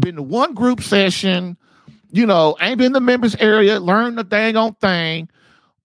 been 0.00 0.16
to 0.16 0.22
one 0.22 0.54
group 0.54 0.82
session, 0.82 1.56
you 2.10 2.26
know, 2.26 2.56
ain't 2.60 2.78
been 2.78 2.86
in 2.86 2.92
the 2.92 3.00
members 3.00 3.34
area, 3.36 3.78
learned 3.80 4.16
the 4.16 4.24
dang 4.24 4.56
on 4.56 4.74
thing, 4.74 5.28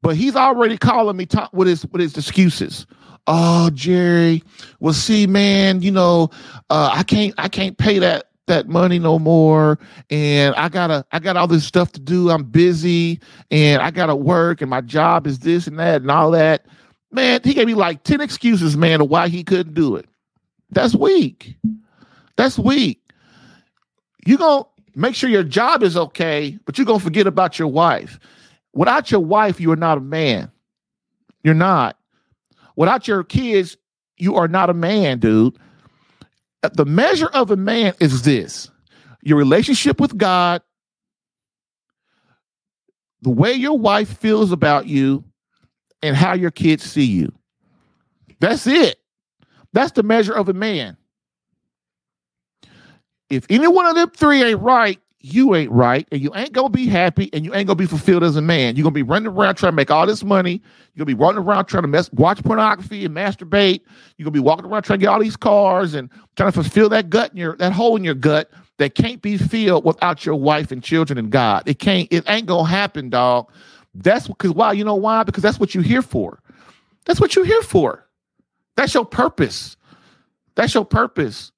but 0.02 0.16
he's 0.16 0.36
already 0.36 0.78
calling 0.78 1.18
me 1.18 1.26
talk 1.26 1.52
with 1.52 1.68
his 1.68 1.86
with 1.88 2.02
his 2.02 2.18
excuses. 2.18 2.86
Oh, 3.28 3.70
Jerry, 3.72 4.42
well, 4.80 4.94
see, 4.94 5.28
man, 5.28 5.82
you 5.82 5.92
know, 5.92 6.32
uh, 6.70 6.90
I 6.94 7.04
can't, 7.04 7.34
I 7.38 7.48
can't 7.48 7.78
pay 7.78 8.00
that 8.00 8.29
that 8.50 8.68
money 8.68 9.00
no 9.00 9.18
more. 9.18 9.80
And 10.10 10.54
i 10.56 10.68
gotta 10.68 11.06
i 11.14 11.20
got 11.20 11.38
all 11.38 11.48
this 11.48 11.66
stuff 11.66 11.94
to 11.94 12.00
do. 12.00 12.30
I'm 12.30 12.44
busy 12.44 13.22
and 13.50 13.82
i 13.82 13.90
gotta 13.90 14.16
work 14.16 14.62
and 14.62 14.70
my 14.70 14.82
job 14.82 15.26
is 15.26 15.40
this 15.40 15.66
and 15.68 15.80
that 15.80 16.02
and 16.02 16.12
all 16.12 16.32
that. 16.32 16.66
Man 17.12 17.40
he 17.44 17.54
gave 17.54 17.68
me 17.68 17.76
like 17.76 18.04
10 18.04 18.20
excuses 18.20 18.76
man 18.76 19.02
of 19.02 19.10
why 19.10 19.30
he 19.30 19.44
couldn't 19.44 19.74
do 19.74 19.96
it. 19.96 20.06
That's 20.72 20.94
weak. 20.94 21.56
That's 22.36 22.60
weak. 22.60 23.02
You 24.26 24.38
gonna 24.38 24.66
make 24.96 25.16
sure 25.16 25.30
your 25.30 25.44
job 25.44 25.82
is 25.82 25.96
okay 25.96 26.60
but 26.66 26.78
you're 26.78 26.86
gonna 26.86 27.00
forget 27.00 27.28
about 27.28 27.58
your 27.58 27.70
wife. 27.70 28.20
Without 28.74 29.10
your 29.12 29.22
wife 29.22 29.62
you 29.62 29.72
are 29.72 29.78
not 29.78 29.98
a 29.98 30.02
man. 30.02 30.52
You're 31.44 31.54
not. 31.54 31.98
Without 32.76 33.08
your 33.08 33.24
kids 33.24 33.78
you 34.18 34.36
are 34.36 34.48
not 34.48 34.70
a 34.70 34.74
man 34.74 35.20
dude 35.20 35.58
the 36.62 36.86
measure 36.86 37.28
of 37.28 37.52
a 37.52 37.56
man 37.56 37.93
is 38.00 38.24
this 38.24 38.69
your 39.22 39.38
relationship 39.38 39.99
with 39.99 40.18
God, 40.18 40.62
the 43.22 43.30
way 43.30 43.53
your 43.53 43.78
wife 43.78 44.18
feels 44.18 44.51
about 44.51 44.88
you, 44.88 45.24
and 46.01 46.16
how 46.16 46.34
your 46.34 46.51
kids 46.51 46.84
see 46.84 47.05
you. 47.05 47.32
That's 48.39 48.66
it. 48.68 48.99
That's 49.74 49.91
the 49.91 50.03
measure 50.03 50.34
of 50.34 50.49
a 50.49 50.53
man. 50.53 50.97
If 53.30 53.45
any 53.49 53.68
one 53.68 53.86
of 53.86 53.95
them 53.95 54.10
three 54.10 54.41
ain't 54.41 54.62
right, 54.62 54.99
you 55.22 55.53
ain't 55.53 55.72
right, 55.72 56.07
and 56.11 56.22
you 56.22 56.32
ain't 56.36 56.53
gonna 56.53 56.70
be 56.70 56.88
happy, 56.88 57.30
and 57.34 57.43
you 57.43 57.53
ain't 57.53 57.67
gonna 57.67 57.76
be 57.76 57.86
fulfilled 57.86 58.24
as 58.24 58.38
a 58.38 58.41
man. 58.41 58.76
You're 58.76 58.84
gonna 58.84 58.93
be 58.93 59.03
running 59.03 59.28
around 59.28 59.55
trying 59.55 59.74
to 59.74 59.76
make 59.76 59.91
all 59.91 60.07
this 60.07 60.24
money. 60.24 60.61
You're 60.93 61.05
gonna 61.05 61.17
be 61.17 61.22
running 61.22 61.43
around 61.43 61.65
trying 61.65 61.84
to 61.84 61.89
mess, 61.89 62.11
watch 62.13 62.41
pornography 62.43 63.03
and 63.03 63.13
masturbate. 63.13 63.82
You're 64.17 64.26
gonna 64.26 64.32
be 64.32 64.39
walking 64.39 64.65
around 64.65 64.84
trying 64.84 64.99
to 64.99 65.05
get 65.05 65.09
all 65.09 65.20
these 65.20 65.36
cars 65.36 65.93
and 65.93 66.09
trying 66.38 66.51
to 66.51 66.63
fulfill 66.63 66.88
that 66.89 67.09
gut 67.09 67.32
in 67.32 67.38
your 67.38 67.57
that 67.57 67.74
hole 67.74 67.97
in 67.97 68.03
your 68.03 68.15
gut 68.15 68.49
that 68.78 68.95
can't 68.95 69.22
be 69.22 69.38
filled 69.38 69.84
without 69.84 70.26
your 70.26 70.36
wife 70.36 70.72
and 70.72 70.82
children 70.82 71.20
and 71.20 71.30
God. 71.32 71.63
It 71.65 71.80
can't. 71.80 72.07
It 72.11 72.24
ain't 72.30 72.47
gonna 72.47 72.70
happen, 72.70 73.09
dog. 73.09 73.51
That's 73.93 74.28
because 74.28 74.51
why? 74.51 74.72
You 74.74 74.86
know 74.86 74.95
why? 74.95 75.24
Because 75.24 75.43
that's 75.43 75.59
what 75.59 75.76
you're 75.76 75.84
here 75.84 76.01
for. 76.01 76.41
That's 77.05 77.20
what 77.20 77.36
you're 77.36 77.45
here 77.45 77.61
for. 77.61 78.07
That's 78.78 78.93
your 78.93 79.05
purpose. 79.05 79.76
That's 80.55 80.74
your 80.74 80.86
purpose. 80.86 81.51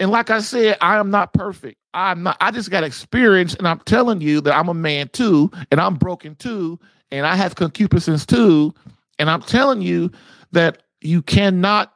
And 0.00 0.10
like 0.10 0.30
I 0.30 0.40
said, 0.40 0.78
I 0.80 0.98
am 0.98 1.10
not 1.10 1.32
perfect. 1.32 1.78
I'm 1.94 2.22
not, 2.22 2.36
I 2.40 2.50
just 2.50 2.70
got 2.70 2.84
experience, 2.84 3.54
and 3.54 3.68
I'm 3.68 3.80
telling 3.80 4.20
you 4.20 4.40
that 4.40 4.56
I'm 4.56 4.68
a 4.68 4.74
man 4.74 5.08
too, 5.08 5.50
and 5.70 5.80
I'm 5.80 5.96
broken 5.96 6.34
too, 6.36 6.80
and 7.10 7.26
I 7.26 7.36
have 7.36 7.54
concupiscence 7.54 8.24
too. 8.24 8.74
And 9.18 9.28
I'm 9.28 9.42
telling 9.42 9.82
you 9.82 10.10
that 10.52 10.82
you 11.00 11.22
cannot 11.22 11.92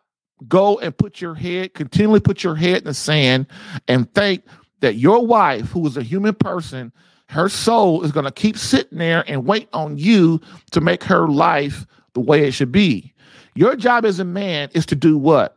go 0.48 0.78
and 0.78 0.96
put 0.96 1.20
your 1.20 1.34
head, 1.34 1.74
continually 1.74 2.20
put 2.20 2.44
your 2.44 2.54
head 2.54 2.78
in 2.78 2.84
the 2.84 2.94
sand 2.94 3.46
and 3.88 4.12
think 4.14 4.44
that 4.80 4.96
your 4.96 5.26
wife, 5.26 5.70
who 5.70 5.86
is 5.86 5.96
a 5.96 6.02
human 6.02 6.34
person, 6.34 6.92
her 7.28 7.48
soul 7.48 8.02
is 8.02 8.12
going 8.12 8.26
to 8.26 8.30
keep 8.30 8.56
sitting 8.56 8.98
there 8.98 9.24
and 9.26 9.46
wait 9.46 9.68
on 9.72 9.98
you 9.98 10.40
to 10.72 10.80
make 10.80 11.02
her 11.04 11.26
life 11.26 11.86
the 12.12 12.20
way 12.20 12.46
it 12.46 12.52
should 12.52 12.70
be. 12.70 13.12
Your 13.54 13.74
job 13.74 14.04
as 14.04 14.20
a 14.20 14.24
man 14.24 14.68
is 14.74 14.86
to 14.86 14.94
do 14.94 15.16
what? 15.16 15.55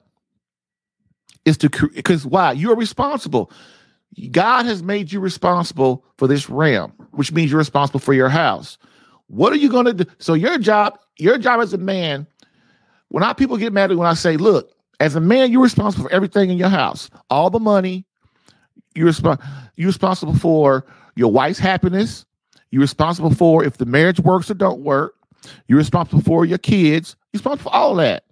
Is 1.45 1.57
to 1.57 1.69
because 1.69 2.25
why? 2.25 2.51
You're 2.51 2.75
responsible. 2.75 3.51
God 4.31 4.65
has 4.65 4.83
made 4.83 5.11
you 5.11 5.19
responsible 5.19 6.03
for 6.17 6.27
this 6.27 6.49
realm, 6.49 6.91
which 7.11 7.31
means 7.31 7.51
you're 7.51 7.59
responsible 7.59 7.99
for 7.99 8.13
your 8.13 8.29
house. 8.29 8.77
What 9.27 9.53
are 9.53 9.57
you 9.57 9.69
going 9.69 9.85
to 9.85 9.93
do? 9.93 10.05
So 10.17 10.33
your 10.33 10.57
job, 10.57 10.99
your 11.17 11.37
job 11.37 11.61
as 11.61 11.73
a 11.73 11.77
man, 11.77 12.27
when 13.09 13.23
I 13.23 13.33
people 13.33 13.57
get 13.57 13.73
mad 13.73 13.91
at 13.91 13.97
when 13.97 14.07
I 14.07 14.15
say, 14.15 14.37
look, 14.37 14.71
as 14.99 15.15
a 15.15 15.21
man, 15.21 15.51
you're 15.51 15.63
responsible 15.63 16.05
for 16.05 16.13
everything 16.13 16.49
in 16.49 16.57
your 16.57 16.69
house, 16.69 17.09
all 17.29 17.49
the 17.49 17.59
money. 17.59 18.05
You're, 18.95 19.09
resp- 19.09 19.41
you're 19.75 19.87
responsible 19.87 20.35
for 20.35 20.85
your 21.15 21.31
wife's 21.31 21.59
happiness. 21.59 22.25
You're 22.71 22.81
responsible 22.81 23.33
for 23.33 23.63
if 23.63 23.77
the 23.77 23.85
marriage 23.85 24.19
works 24.19 24.49
or 24.51 24.55
don't 24.55 24.81
work. 24.81 25.15
You're 25.67 25.77
responsible 25.77 26.21
for 26.21 26.45
your 26.45 26.57
kids. 26.57 27.15
You're 27.31 27.39
responsible 27.39 27.71
for 27.71 27.75
all 27.75 27.95
that. 27.95 28.25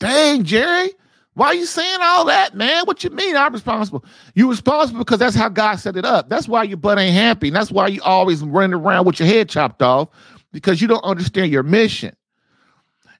Dang, 0.00 0.44
Jerry, 0.44 0.90
why 1.36 1.48
are 1.48 1.54
you 1.54 1.66
saying 1.66 1.98
all 2.00 2.24
that, 2.24 2.54
man? 2.54 2.84
What 2.86 3.04
you 3.04 3.10
mean 3.10 3.36
I'm 3.36 3.52
responsible? 3.52 4.02
You're 4.34 4.48
responsible 4.48 5.00
because 5.00 5.18
that's 5.18 5.36
how 5.36 5.50
God 5.50 5.76
set 5.76 5.94
it 5.98 6.06
up. 6.06 6.30
That's 6.30 6.48
why 6.48 6.62
your 6.62 6.78
butt 6.78 6.98
ain't 6.98 7.14
happy. 7.14 7.48
And 7.48 7.56
that's 7.56 7.70
why 7.70 7.88
you 7.88 8.00
always 8.00 8.42
running 8.42 8.72
around 8.72 9.04
with 9.04 9.20
your 9.20 9.28
head 9.28 9.50
chopped 9.50 9.82
off 9.82 10.08
because 10.52 10.80
you 10.80 10.88
don't 10.88 11.04
understand 11.04 11.52
your 11.52 11.62
mission. 11.62 12.16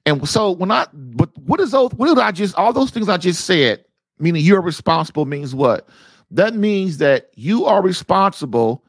And 0.07 0.27
so 0.27 0.49
when 0.49 0.71
I 0.71 0.87
but 0.91 1.29
what 1.37 1.59
is 1.59 1.69
those 1.69 1.91
what 1.91 2.07
did 2.07 2.17
I 2.17 2.31
just 2.31 2.55
all 2.55 2.73
those 2.73 2.89
things 2.89 3.07
I 3.07 3.17
just 3.17 3.45
said, 3.45 3.85
meaning 4.17 4.43
you're 4.43 4.61
responsible 4.61 5.25
means 5.25 5.53
what? 5.53 5.87
That 6.31 6.55
means 6.55 6.97
that 6.97 7.29
you 7.35 7.65
are 7.65 7.83
responsible 7.83 8.83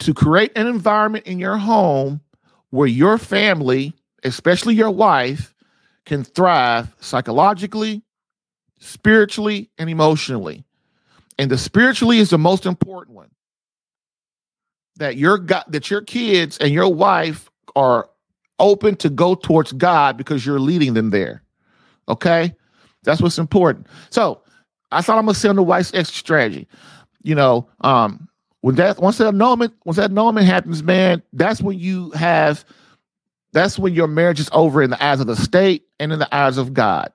to 0.00 0.12
create 0.12 0.52
an 0.54 0.66
environment 0.66 1.24
in 1.26 1.38
your 1.38 1.56
home 1.56 2.20
where 2.68 2.88
your 2.88 3.16
family, 3.16 3.94
especially 4.22 4.74
your 4.74 4.90
wife, 4.90 5.53
can 6.06 6.24
thrive 6.24 6.94
psychologically, 7.00 8.02
spiritually, 8.78 9.70
and 9.78 9.88
emotionally. 9.88 10.64
And 11.38 11.50
the 11.50 11.58
spiritually 11.58 12.18
is 12.18 12.30
the 12.30 12.38
most 12.38 12.66
important 12.66 13.16
one. 13.16 13.30
That 14.96 15.16
your 15.16 15.38
God, 15.38 15.64
that 15.68 15.90
your 15.90 16.02
kids 16.02 16.58
and 16.58 16.72
your 16.72 16.92
wife 16.92 17.50
are 17.74 18.08
open 18.60 18.94
to 18.96 19.10
go 19.10 19.34
towards 19.34 19.72
God 19.72 20.16
because 20.16 20.46
you're 20.46 20.60
leading 20.60 20.94
them 20.94 21.10
there. 21.10 21.42
Okay? 22.08 22.54
That's 23.02 23.20
what's 23.20 23.38
important. 23.38 23.88
So 24.10 24.42
I 24.92 25.02
thought 25.02 25.18
I'm 25.18 25.24
gonna 25.24 25.34
send 25.34 25.58
the 25.58 25.62
wife's 25.62 25.92
exit 25.94 26.14
strategy. 26.14 26.68
You 27.22 27.34
know, 27.34 27.68
um, 27.80 28.28
when 28.60 28.76
that 28.76 29.00
once 29.00 29.18
that 29.18 29.28
annulment, 29.28 29.74
once 29.84 29.96
that 29.96 30.10
annulment 30.10 30.46
happens, 30.46 30.82
man, 30.82 31.22
that's 31.32 31.60
when 31.60 31.78
you 31.78 32.10
have 32.12 32.64
that's 33.54 33.78
when 33.78 33.94
your 33.94 34.06
marriage 34.06 34.40
is 34.40 34.50
over 34.52 34.82
in 34.82 34.90
the 34.90 35.02
eyes 35.02 35.20
of 35.20 35.26
the 35.26 35.36
state 35.36 35.86
and 35.98 36.12
in 36.12 36.18
the 36.18 36.34
eyes 36.34 36.58
of 36.58 36.74
God. 36.74 37.12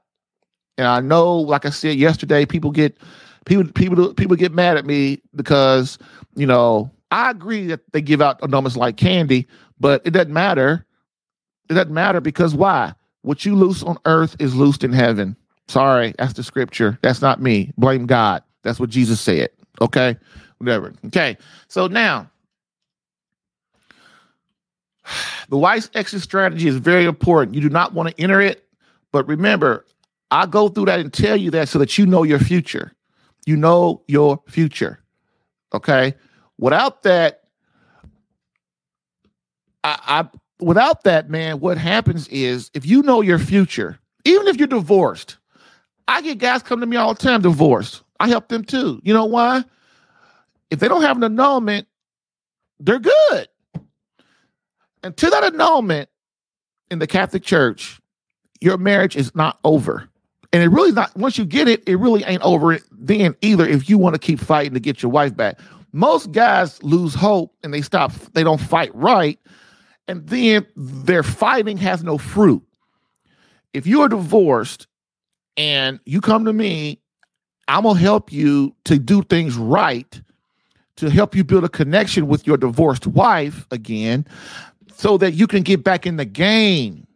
And 0.78 0.88
I 0.88 1.02
know, 1.02 1.38
like 1.38 1.66
I 1.66 1.70
said 1.70 1.98
yesterday, 1.98 2.46
people 2.46 2.72
get 2.72 2.98
people 3.46 3.66
people 3.66 4.14
people 4.16 4.36
get 4.36 4.54
mad 4.54 4.78
at 4.78 4.86
me 4.86 5.22
because 5.36 6.00
you 6.36 6.48
know 6.48 6.90
I 7.12 7.30
agree 7.30 7.68
that 7.68 7.82
they 7.92 8.02
give 8.02 8.22
out 8.22 8.42
annulments 8.42 8.76
like 8.76 8.98
candy, 8.98 9.48
but 9.80 10.02
it 10.06 10.12
doesn't 10.12 10.34
matter 10.34 10.88
it 11.70 11.76
doesn't 11.76 11.94
matter 11.94 12.20
because 12.20 12.56
why? 12.56 12.94
What 13.22 13.46
you 13.46 13.56
loose 13.56 13.84
on 13.84 13.98
earth 14.06 14.36
is 14.40 14.56
loosed 14.56 14.84
in 14.84 14.92
heaven. 14.92 15.36
Sorry, 15.68 16.16
that's 16.18 16.34
the 16.34 16.44
scripture. 16.44 16.98
That's 17.04 17.22
not 17.22 17.42
me. 17.42 17.72
Blame 17.78 18.08
God. 18.08 18.44
That's 18.64 18.80
what 18.80 18.90
Jesus 18.90 19.22
said. 19.22 19.50
Okay? 19.82 20.18
Whatever. 20.58 20.94
Okay. 21.08 21.38
So 21.68 21.88
now, 21.88 22.30
the 25.50 25.58
wife's 25.58 25.90
exit 25.94 26.22
strategy 26.22 26.68
is 26.68 26.78
very 26.78 27.06
important. 27.06 27.56
You 27.56 27.62
do 27.62 27.70
not 27.70 27.94
want 27.94 28.10
to 28.10 28.22
enter 28.22 28.42
it, 28.42 28.66
but 29.12 29.28
remember, 29.28 29.86
I 30.32 30.46
go 30.46 30.70
through 30.70 30.86
that 30.86 31.00
and 31.00 31.12
tell 31.12 31.36
you 31.36 31.52
that 31.52 31.70
so 31.70 31.80
that 31.80 31.98
you 31.98 32.06
know 32.06 32.24
your 32.24 32.40
future. 32.40 32.94
You 33.46 33.58
know 33.58 34.04
your 34.08 34.42
future. 34.48 35.02
Okay? 35.74 36.14
Without 36.58 37.04
that, 37.04 37.44
I, 39.84 40.00
I 40.08 40.38
without 40.60 41.04
that, 41.06 41.30
man, 41.30 41.60
what 41.60 41.78
happens 41.78 42.28
is 42.28 42.70
if 42.74 42.86
you 42.86 43.02
know 43.02 43.22
your 43.22 43.40
future, 43.40 43.98
even 44.26 44.48
if 44.48 44.58
you're 44.58 44.68
divorced, 44.68 45.38
I 46.08 46.22
get 46.22 46.38
guys 46.38 46.64
come 46.64 46.82
to 46.82 46.86
me 46.86 46.98
all 46.98 47.14
the 47.14 47.22
time 47.22 47.42
divorced. 47.42 48.04
I 48.20 48.28
help 48.28 48.50
them 48.50 48.64
too. 48.64 49.00
You 49.04 49.14
know 49.14 49.26
why? 49.26 49.64
If 50.70 50.80
they 50.80 50.88
don't 50.88 51.02
have 51.02 51.18
an 51.18 51.24
annulment, 51.24 51.88
they're 52.80 53.00
good. 53.00 53.48
And 55.04 55.16
to 55.18 55.30
that 55.30 55.44
annulment 55.44 56.10
in 56.92 57.00
the 57.00 57.08
Catholic 57.08 57.44
Church, 57.44 58.00
your 58.62 58.78
marriage 58.78 59.16
is 59.16 59.34
not 59.36 59.60
over. 59.64 60.10
And 60.52 60.64
it 60.64 60.68
really 60.68 60.92
not, 60.92 61.16
once 61.16 61.38
you 61.38 61.46
get 61.46 61.68
it, 61.68 61.88
it 61.88 61.98
really 61.98 62.24
ain't 62.24 62.42
over 62.42 62.78
then 62.92 63.36
either 63.42 63.66
if 63.68 63.90
you 63.90 63.98
want 63.98 64.16
to 64.16 64.20
keep 64.20 64.40
fighting 64.40 64.74
to 64.74 64.80
get 64.80 65.02
your 65.02 65.12
wife 65.12 65.36
back. 65.36 65.60
Most 65.92 66.32
guys 66.32 66.82
lose 66.84 67.14
hope 67.14 67.56
and 67.64 67.74
they 67.74 67.82
stop, 67.82 68.12
they 68.34 68.44
don't 68.44 68.60
fight 68.60 68.94
right 68.94 69.40
and 70.10 70.26
then 70.28 70.66
their 70.76 71.22
fighting 71.22 71.78
has 71.78 72.04
no 72.04 72.18
fruit. 72.18 72.64
If 73.74 73.86
you 73.86 74.02
are 74.02 74.10
divorced 74.10 74.88
and 75.56 76.00
you 76.04 76.20
come 76.20 76.46
to 76.46 76.52
me, 76.52 77.00
I'm 77.68 77.84
gonna 77.84 78.00
help 78.00 78.32
you 78.32 78.76
to 78.86 78.98
do 78.98 79.22
things 79.22 79.56
right, 79.56 80.20
to 80.96 81.12
help 81.12 81.36
you 81.36 81.44
build 81.44 81.64
a 81.64 81.70
connection 81.70 82.28
with 82.28 82.48
your 82.48 82.58
divorced 82.58 83.06
wife 83.06 83.68
again, 83.70 84.26
so 85.00 85.18
that 85.18 85.32
you 85.32 85.48
can 85.48 85.64
get 85.64 85.82
back 85.82 86.06
in 86.06 86.18
the 86.18 86.26
game. 86.26 87.08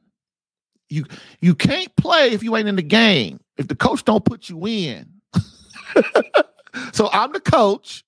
You 0.87 1.03
you 1.41 1.53
can't 1.53 1.93
play 1.97 2.29
if 2.31 2.41
you 2.41 2.55
ain't 2.55 2.69
in 2.69 2.77
the 2.77 2.81
game. 2.81 3.41
If 3.57 3.67
the 3.67 3.75
coach 3.75 4.05
don't 4.05 4.23
put 4.23 4.47
you 4.47 4.65
in. 4.65 5.05
so 6.93 7.09
I'm 7.11 7.33
the 7.33 7.41
coach. 7.41 8.05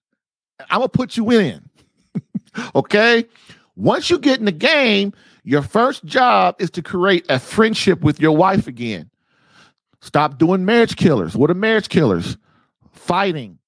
I'm 0.71 0.79
gonna 0.79 0.87
put 0.87 1.17
you 1.17 1.29
in. 1.29 1.69
okay? 2.75 3.25
Once 3.75 4.09
you 4.09 4.17
get 4.17 4.39
in 4.39 4.45
the 4.45 4.53
game, 4.53 5.11
your 5.43 5.61
first 5.61 6.05
job 6.05 6.55
is 6.57 6.69
to 6.71 6.81
create 6.81 7.25
a 7.27 7.37
friendship 7.37 8.01
with 8.01 8.17
your 8.21 8.31
wife 8.31 8.67
again. 8.67 9.09
Stop 9.99 10.37
doing 10.37 10.63
marriage 10.63 10.95
killers. 10.95 11.35
What 11.35 11.51
are 11.51 11.53
marriage 11.53 11.89
killers? 11.89 12.37
Fighting, 12.93 13.59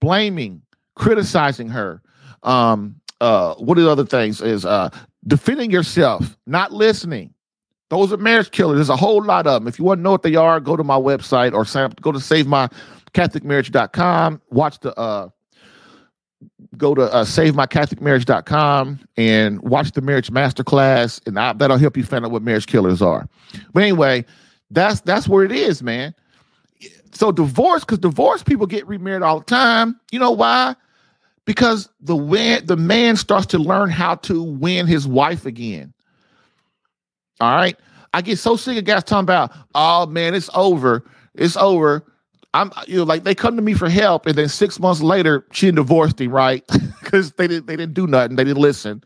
blaming, 0.00 0.62
criticizing 0.96 1.68
her. 1.68 2.02
Um, 2.42 2.96
uh, 3.20 3.54
what 3.54 3.78
are 3.78 3.82
the 3.82 3.90
other 3.90 4.04
things? 4.04 4.40
Is 4.40 4.64
uh, 4.64 4.90
defending 5.26 5.70
yourself, 5.70 6.38
not 6.46 6.72
listening. 6.72 7.34
Those 7.90 8.10
are 8.12 8.16
marriage 8.16 8.50
killers. 8.50 8.76
There's 8.76 8.88
a 8.88 8.96
whole 8.96 9.22
lot 9.22 9.46
of 9.46 9.60
them. 9.60 9.68
If 9.68 9.78
you 9.78 9.84
want 9.84 9.98
to 9.98 10.02
know 10.02 10.12
what 10.12 10.22
they 10.22 10.34
are, 10.34 10.58
go 10.60 10.76
to 10.76 10.84
my 10.84 10.96
website 10.96 11.52
or 11.52 11.66
sign 11.66 11.84
up, 11.84 12.00
go 12.00 12.10
to 12.10 12.18
savemycatholicmarriage.com. 12.18 14.40
Watch 14.50 14.80
the 14.80 14.98
uh, 14.98 15.28
go 16.76 16.94
to 16.94 17.02
uh, 17.02 17.24
savemycatholicmarriage.com 17.24 19.00
and 19.16 19.60
watch 19.62 19.92
the 19.92 20.00
marriage 20.00 20.30
masterclass 20.30 21.24
and 21.26 21.38
I, 21.38 21.52
that'll 21.52 21.76
help 21.76 21.96
you 21.96 22.04
find 22.04 22.24
out 22.24 22.30
what 22.30 22.42
marriage 22.42 22.66
killers 22.66 23.02
are 23.02 23.28
but 23.72 23.82
anyway 23.82 24.24
that's 24.70 25.00
that's 25.02 25.28
where 25.28 25.44
it 25.44 25.52
is 25.52 25.82
man 25.82 26.14
so 27.12 27.30
divorce 27.30 27.84
because 27.84 27.98
divorce 27.98 28.42
people 28.42 28.66
get 28.66 28.86
remarried 28.86 29.22
all 29.22 29.40
the 29.40 29.44
time 29.44 30.00
you 30.10 30.18
know 30.18 30.30
why 30.30 30.74
because 31.44 31.88
the 32.00 32.16
win, 32.16 32.64
the 32.66 32.76
man 32.76 33.16
starts 33.16 33.46
to 33.46 33.58
learn 33.58 33.90
how 33.90 34.14
to 34.16 34.42
win 34.42 34.86
his 34.86 35.06
wife 35.06 35.46
again 35.46 35.92
all 37.40 37.54
right 37.54 37.78
i 38.12 38.20
get 38.20 38.38
so 38.38 38.56
sick 38.56 38.78
of 38.78 38.84
guys 38.84 39.04
talking 39.04 39.24
about 39.24 39.52
oh 39.74 40.06
man 40.06 40.34
it's 40.34 40.50
over 40.54 41.04
it's 41.34 41.56
over 41.56 42.04
I'm 42.54 42.70
you 42.86 42.98
know 42.98 43.04
like 43.04 43.24
they 43.24 43.34
come 43.34 43.56
to 43.56 43.62
me 43.62 43.74
for 43.74 43.88
help, 43.88 44.26
and 44.26 44.36
then 44.36 44.48
six 44.48 44.78
months 44.78 45.00
later 45.00 45.46
she 45.52 45.70
divorced 45.70 46.20
him, 46.20 46.30
right? 46.30 46.64
Because 47.02 47.32
they 47.32 47.46
didn't 47.46 47.66
they 47.66 47.76
didn't 47.76 47.92
do 47.92 48.06
nothing, 48.06 48.36
they 48.36 48.44
didn't 48.44 48.62
listen. 48.62 49.04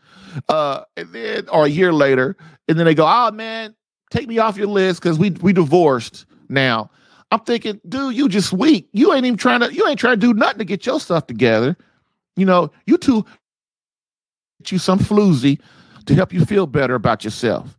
Uh, 0.49 0.83
and 0.97 1.13
then 1.13 1.49
or 1.49 1.65
a 1.65 1.69
year 1.69 1.93
later, 1.93 2.37
and 2.69 2.79
then 2.79 2.87
they 2.87 2.95
go, 2.95 3.05
oh 3.05 3.33
man, 3.33 3.75
take 4.11 4.29
me 4.29 4.39
off 4.39 4.57
your 4.57 4.69
list 4.69 5.03
because 5.03 5.19
we 5.19 5.31
we 5.31 5.53
divorced 5.53 6.25
now. 6.49 6.89
I'm 7.33 7.41
thinking, 7.41 7.81
dude, 7.89 8.15
you 8.15 8.29
just 8.29 8.53
weak. 8.53 8.89
You 8.93 9.13
ain't 9.13 9.27
even 9.27 9.37
trying 9.37 9.59
to 9.59 9.75
you 9.75 9.89
ain't 9.89 9.99
trying 9.99 10.21
to 10.21 10.25
do 10.25 10.35
nothing 10.35 10.59
to 10.59 10.65
get 10.65 10.87
your 10.87 11.01
stuff 11.01 11.27
together. 11.27 11.77
You 12.37 12.47
know, 12.47 12.71
you 12.87 12.99
two 12.99 13.25
get 14.59 14.73
you 14.73 14.79
some 14.79 14.99
floozy 14.99 15.61
to 16.07 16.15
help 16.15 16.33
you 16.33 16.45
feel 16.45 16.67
better 16.67 16.95
about 16.95 17.25
yourself. 17.25 17.77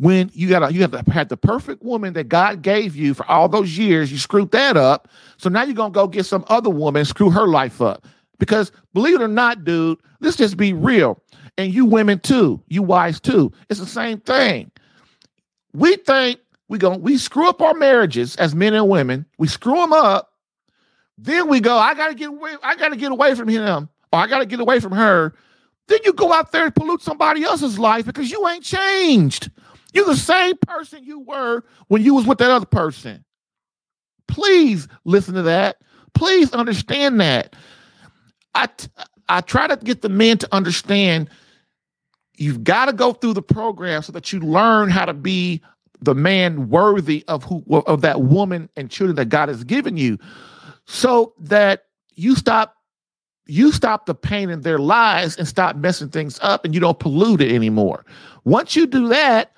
when 0.00 0.30
you 0.32 0.48
got 0.48 0.72
you 0.72 0.80
have 0.80 1.06
had 1.08 1.28
the 1.28 1.36
perfect 1.36 1.82
woman 1.82 2.14
that 2.14 2.28
God 2.28 2.62
gave 2.62 2.96
you 2.96 3.12
for 3.14 3.26
all 3.30 3.48
those 3.48 3.76
years, 3.76 4.10
you 4.10 4.18
screwed 4.18 4.50
that 4.52 4.76
up. 4.76 5.08
So 5.36 5.48
now 5.48 5.62
you're 5.62 5.74
gonna 5.74 5.92
go 5.92 6.08
get 6.08 6.24
some 6.26 6.44
other 6.48 6.70
woman 6.70 7.04
screw 7.04 7.30
her 7.30 7.46
life 7.46 7.80
up. 7.82 8.06
Because 8.38 8.72
believe 8.94 9.16
it 9.16 9.22
or 9.22 9.28
not, 9.28 9.64
dude, 9.64 9.98
let's 10.20 10.36
just 10.36 10.56
be 10.56 10.72
real. 10.72 11.22
And 11.58 11.74
you 11.74 11.84
women 11.84 12.18
too, 12.18 12.62
you 12.68 12.82
wives 12.82 13.20
too. 13.20 13.52
It's 13.68 13.80
the 13.80 13.86
same 13.86 14.18
thing. 14.20 14.70
We 15.74 15.96
think 15.96 16.40
we 16.68 16.78
go, 16.78 16.96
we 16.96 17.18
screw 17.18 17.48
up 17.48 17.60
our 17.60 17.74
marriages 17.74 18.36
as 18.36 18.54
men 18.54 18.72
and 18.72 18.88
women. 18.88 19.26
We 19.38 19.48
screw 19.48 19.76
them 19.76 19.92
up. 19.92 20.32
Then 21.18 21.48
we 21.48 21.60
go, 21.60 21.76
I 21.76 21.92
gotta 21.94 22.14
get 22.14 22.30
away, 22.30 22.54
I 22.62 22.76
gotta 22.76 22.96
get 22.96 23.12
away 23.12 23.34
from 23.34 23.48
him, 23.48 23.90
or 24.12 24.18
I 24.20 24.26
gotta 24.26 24.46
get 24.46 24.60
away 24.60 24.80
from 24.80 24.92
her. 24.92 25.34
Then 25.88 25.98
you 26.04 26.12
go 26.12 26.32
out 26.32 26.52
there 26.52 26.66
and 26.66 26.74
pollute 26.74 27.02
somebody 27.02 27.42
else's 27.42 27.78
life 27.78 28.06
because 28.06 28.30
you 28.30 28.46
ain't 28.48 28.64
changed. 28.64 29.50
You're 29.92 30.06
the 30.06 30.16
same 30.16 30.56
person 30.58 31.04
you 31.04 31.20
were 31.20 31.64
when 31.88 32.02
you 32.02 32.14
was 32.14 32.26
with 32.26 32.38
that 32.38 32.50
other 32.50 32.66
person. 32.66 33.24
Please 34.28 34.86
listen 35.04 35.34
to 35.34 35.42
that. 35.42 35.78
Please 36.14 36.52
understand 36.52 37.20
that. 37.20 37.56
I 38.54 38.68
I 39.28 39.40
try 39.40 39.66
to 39.66 39.76
get 39.76 40.02
the 40.02 40.08
men 40.08 40.38
to 40.38 40.48
understand 40.52 41.28
you've 42.36 42.64
got 42.64 42.86
to 42.86 42.92
go 42.92 43.12
through 43.12 43.34
the 43.34 43.42
program 43.42 44.02
so 44.02 44.12
that 44.12 44.32
you 44.32 44.40
learn 44.40 44.90
how 44.90 45.04
to 45.04 45.14
be 45.14 45.60
the 46.00 46.14
man 46.14 46.68
worthy 46.68 47.24
of 47.28 47.44
who 47.44 47.62
of 47.86 48.00
that 48.00 48.22
woman 48.22 48.68
and 48.76 48.90
children 48.90 49.16
that 49.16 49.28
God 49.28 49.48
has 49.48 49.64
given 49.64 49.96
you 49.96 50.18
so 50.86 51.34
that 51.38 51.84
you 52.14 52.34
stop 52.34 52.76
you 53.50 53.72
stop 53.72 54.06
the 54.06 54.14
pain 54.14 54.50
in 54.50 54.62
their 54.62 54.78
lives 54.78 55.36
and 55.36 55.46
stop 55.46 55.76
messing 55.76 56.08
things 56.08 56.38
up 56.42 56.64
and 56.64 56.74
you 56.74 56.80
don't 56.80 56.98
pollute 56.98 57.40
it 57.40 57.52
anymore. 57.52 58.04
Once 58.44 58.76
you 58.76 58.86
do 58.86 59.08
that, 59.08 59.52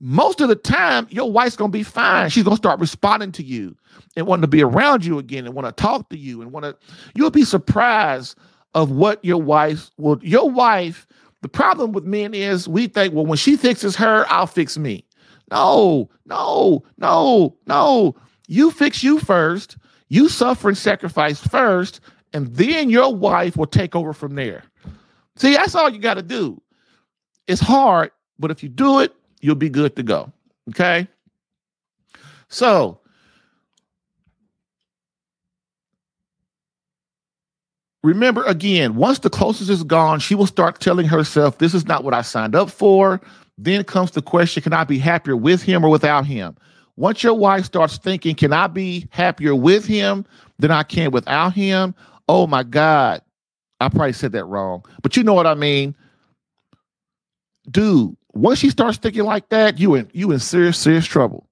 most 0.00 0.40
of 0.40 0.48
the 0.48 0.56
time 0.56 1.06
your 1.10 1.30
wife's 1.30 1.56
gonna 1.56 1.70
be 1.70 1.82
fine. 1.82 2.28
She's 2.28 2.44
gonna 2.44 2.56
start 2.56 2.80
responding 2.80 3.32
to 3.32 3.42
you 3.42 3.76
and 4.16 4.26
wanting 4.26 4.42
to 4.42 4.48
be 4.48 4.62
around 4.62 5.04
you 5.04 5.18
again 5.18 5.46
and 5.46 5.54
want 5.54 5.66
to 5.66 5.82
talk 5.82 6.08
to 6.08 6.18
you 6.18 6.42
and 6.42 6.52
want 6.52 6.64
to 6.64 6.76
you'll 7.14 7.30
be 7.30 7.44
surprised 7.44 8.36
of 8.74 8.90
what 8.90 9.24
your 9.24 9.40
wife 9.40 9.90
will 9.96 10.18
your 10.22 10.50
wife 10.50 11.06
the 11.42 11.48
problem 11.48 11.92
with 11.92 12.04
men 12.04 12.34
is 12.34 12.68
we 12.68 12.86
think 12.88 13.14
well 13.14 13.26
when 13.26 13.38
she 13.38 13.56
fixes 13.56 13.96
her 13.96 14.24
i'll 14.28 14.46
fix 14.46 14.76
me 14.76 15.04
no 15.50 16.08
no 16.26 16.82
no 16.98 17.56
no 17.66 18.14
you 18.48 18.70
fix 18.70 19.02
you 19.02 19.18
first 19.18 19.76
you 20.08 20.28
suffer 20.28 20.68
and 20.68 20.78
sacrifice 20.78 21.40
first 21.40 22.00
and 22.36 22.54
then 22.54 22.90
your 22.90 23.14
wife 23.14 23.56
will 23.56 23.66
take 23.66 23.96
over 23.96 24.12
from 24.12 24.34
there 24.34 24.62
see 25.36 25.54
that's 25.54 25.74
all 25.74 25.88
you 25.88 25.98
got 25.98 26.14
to 26.14 26.22
do 26.22 26.60
it's 27.46 27.60
hard 27.60 28.10
but 28.38 28.50
if 28.50 28.62
you 28.62 28.68
do 28.68 29.00
it 29.00 29.14
you'll 29.40 29.54
be 29.54 29.70
good 29.70 29.96
to 29.96 30.02
go 30.02 30.30
okay 30.68 31.08
so 32.48 33.00
remember 38.06 38.44
again, 38.44 38.94
once 38.94 39.18
the 39.18 39.30
closest 39.30 39.68
is 39.68 39.82
gone, 39.82 40.20
she 40.20 40.34
will 40.34 40.46
start 40.46 40.80
telling 40.80 41.06
herself, 41.06 41.58
This 41.58 41.74
is 41.74 41.86
not 41.86 42.04
what 42.04 42.14
I 42.14 42.22
signed 42.22 42.54
up 42.54 42.70
for. 42.70 43.20
Then 43.58 43.82
comes 43.84 44.12
the 44.12 44.22
question 44.22 44.62
Can 44.62 44.72
I 44.72 44.84
be 44.84 44.98
happier 44.98 45.36
with 45.36 45.62
him 45.62 45.84
or 45.84 45.88
without 45.88 46.24
him? 46.24 46.56
Once 46.96 47.22
your 47.22 47.34
wife 47.34 47.64
starts 47.64 47.98
thinking, 47.98 48.34
Can 48.34 48.52
I 48.52 48.68
be 48.68 49.08
happier 49.10 49.54
with 49.54 49.84
him 49.84 50.24
than 50.58 50.70
I 50.70 50.84
can 50.84 51.10
without 51.10 51.52
him? 51.52 51.94
Oh 52.28 52.46
my 52.46 52.62
God. 52.62 53.22
I 53.80 53.88
probably 53.88 54.14
said 54.14 54.32
that 54.32 54.44
wrong, 54.46 54.84
but 55.02 55.16
you 55.16 55.22
know 55.22 55.34
what 55.34 55.46
I 55.46 55.54
mean. 55.54 55.94
Dude, 57.70 58.16
once 58.32 58.58
she 58.58 58.70
starts 58.70 58.96
thinking 58.96 59.24
like 59.24 59.50
that, 59.50 59.78
you 59.78 59.94
in 59.94 60.08
you 60.14 60.30
in 60.32 60.38
serious, 60.38 60.78
serious 60.78 61.04
trouble. 61.04 61.46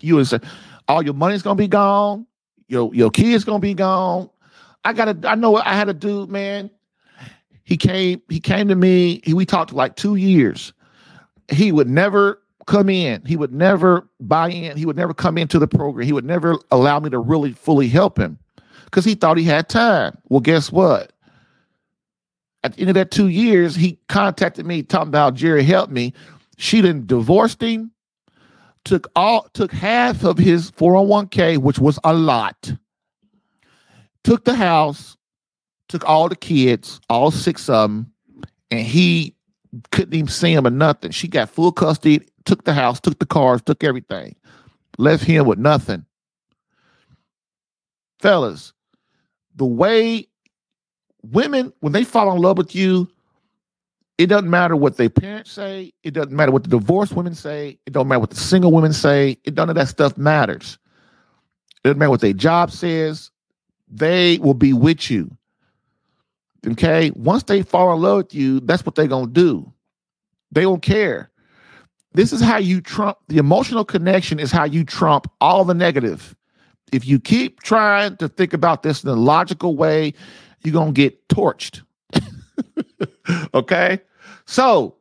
You 0.00 0.18
is 0.18 0.34
all 0.88 1.02
your 1.02 1.14
money's 1.14 1.42
gonna 1.42 1.54
be 1.54 1.68
gone, 1.68 2.26
your 2.66 2.94
your 2.94 3.10
kids 3.10 3.44
gonna 3.44 3.60
be 3.60 3.72
gone, 3.72 4.28
I 4.84 4.92
got 4.92 5.08
a, 5.08 5.28
I 5.28 5.34
know 5.34 5.56
I 5.56 5.74
had 5.74 5.88
a 5.88 5.94
dude, 5.94 6.30
man. 6.30 6.70
He 7.64 7.76
came, 7.76 8.22
he 8.28 8.40
came 8.40 8.68
to 8.68 8.74
me. 8.74 9.20
He, 9.24 9.34
we 9.34 9.44
talked 9.44 9.72
like 9.72 9.96
two 9.96 10.14
years. 10.14 10.72
He 11.50 11.72
would 11.72 11.88
never 11.88 12.40
come 12.66 12.88
in. 12.88 13.22
He 13.26 13.36
would 13.36 13.52
never 13.52 14.08
buy 14.20 14.50
in. 14.50 14.76
He 14.76 14.86
would 14.86 14.96
never 14.96 15.12
come 15.12 15.36
into 15.36 15.58
the 15.58 15.68
program. 15.68 16.06
He 16.06 16.12
would 16.12 16.24
never 16.24 16.56
allow 16.70 17.00
me 17.00 17.10
to 17.10 17.18
really 17.18 17.52
fully 17.52 17.88
help 17.88 18.18
him 18.18 18.38
because 18.90 19.04
he 19.04 19.14
thought 19.14 19.38
he 19.38 19.44
had 19.44 19.68
time. 19.68 20.16
Well, 20.28 20.40
guess 20.40 20.72
what? 20.72 21.12
At 22.64 22.74
the 22.74 22.80
end 22.80 22.90
of 22.90 22.94
that 22.94 23.10
two 23.10 23.28
years, 23.28 23.76
he 23.76 23.98
contacted 24.08 24.66
me 24.66 24.82
talking 24.82 25.08
about 25.08 25.34
Jerry 25.34 25.62
helped 25.62 25.92
me. 25.92 26.12
She 26.56 26.80
then 26.80 27.06
divorced 27.06 27.62
him, 27.62 27.92
took 28.84 29.10
all 29.14 29.48
took 29.52 29.72
half 29.72 30.24
of 30.24 30.38
his 30.38 30.70
401k, 30.72 31.58
which 31.58 31.78
was 31.78 31.98
a 32.02 32.14
lot 32.14 32.72
took 34.28 34.44
the 34.44 34.54
house, 34.54 35.16
took 35.88 36.04
all 36.04 36.28
the 36.28 36.36
kids, 36.36 37.00
all 37.08 37.30
six 37.30 37.68
of 37.70 37.90
them, 37.90 38.12
and 38.70 38.80
he 38.80 39.34
couldn't 39.90 40.12
even 40.12 40.28
see 40.28 40.52
him 40.52 40.66
or 40.66 40.70
nothing. 40.70 41.10
She 41.10 41.28
got 41.28 41.48
full 41.48 41.72
custody, 41.72 42.26
took 42.44 42.64
the 42.64 42.74
house, 42.74 43.00
took 43.00 43.18
the 43.18 43.26
cars, 43.26 43.62
took 43.62 43.82
everything, 43.82 44.36
left 44.98 45.24
him 45.24 45.46
with 45.46 45.58
nothing. 45.58 46.04
Fellas, 48.20 48.74
the 49.58 49.66
way 49.66 50.26
women, 51.22 51.72
when 51.80 51.92
they 51.92 52.04
fall 52.04 52.34
in 52.34 52.40
love 52.40 52.56
with 52.56 52.74
you, 52.74 53.08
it 54.16 54.26
doesn't 54.26 54.50
matter 54.50 54.74
what 54.74 54.96
their 54.96 55.10
parents 55.10 55.52
say. 55.52 55.92
It 56.02 56.12
doesn't 56.12 56.32
matter 56.32 56.50
what 56.50 56.64
the 56.64 56.70
divorced 56.70 57.12
women 57.12 57.34
say. 57.34 57.78
It 57.86 57.92
don't 57.92 58.08
matter 58.08 58.20
what 58.20 58.30
the 58.30 58.36
single 58.36 58.72
women 58.72 58.92
say. 58.92 59.38
It 59.44 59.54
none 59.54 59.68
of 59.68 59.76
that 59.76 59.88
stuff 59.88 60.16
matters. 60.16 60.78
It 61.76 61.88
doesn't 61.88 61.98
matter 61.98 62.10
what 62.10 62.20
their 62.20 62.32
job 62.32 62.70
says 62.70 63.30
they 63.90 64.38
will 64.38 64.54
be 64.54 64.72
with 64.72 65.10
you. 65.10 65.30
Okay. 66.66 67.12
Once 67.14 67.44
they 67.44 67.62
fall 67.62 67.94
in 67.94 68.02
love 68.02 68.16
with 68.18 68.34
you, 68.34 68.60
that's 68.60 68.84
what 68.84 68.94
they're 68.94 69.06
to 69.06 69.26
do. 69.26 69.72
They 70.50 70.62
don't 70.62 70.82
care. 70.82 71.30
This 72.12 72.32
is 72.32 72.40
how 72.40 72.56
you 72.56 72.80
trump 72.80 73.18
the 73.28 73.38
emotional 73.38 73.84
connection, 73.84 74.40
is 74.40 74.50
how 74.50 74.64
you 74.64 74.84
trump 74.84 75.30
all 75.40 75.64
the 75.64 75.74
negative. 75.74 76.34
If 76.92 77.06
you 77.06 77.18
keep 77.18 77.60
trying 77.62 78.16
to 78.18 78.28
think 78.28 78.52
about 78.52 78.82
this 78.82 79.02
in 79.02 79.10
a 79.10 79.14
logical 79.14 79.76
way, 79.76 80.14
you're 80.64 80.72
going 80.72 80.94
to 80.94 81.00
get 81.00 81.28
torched. 81.28 81.82
okay. 83.54 84.00
So, 84.46 84.96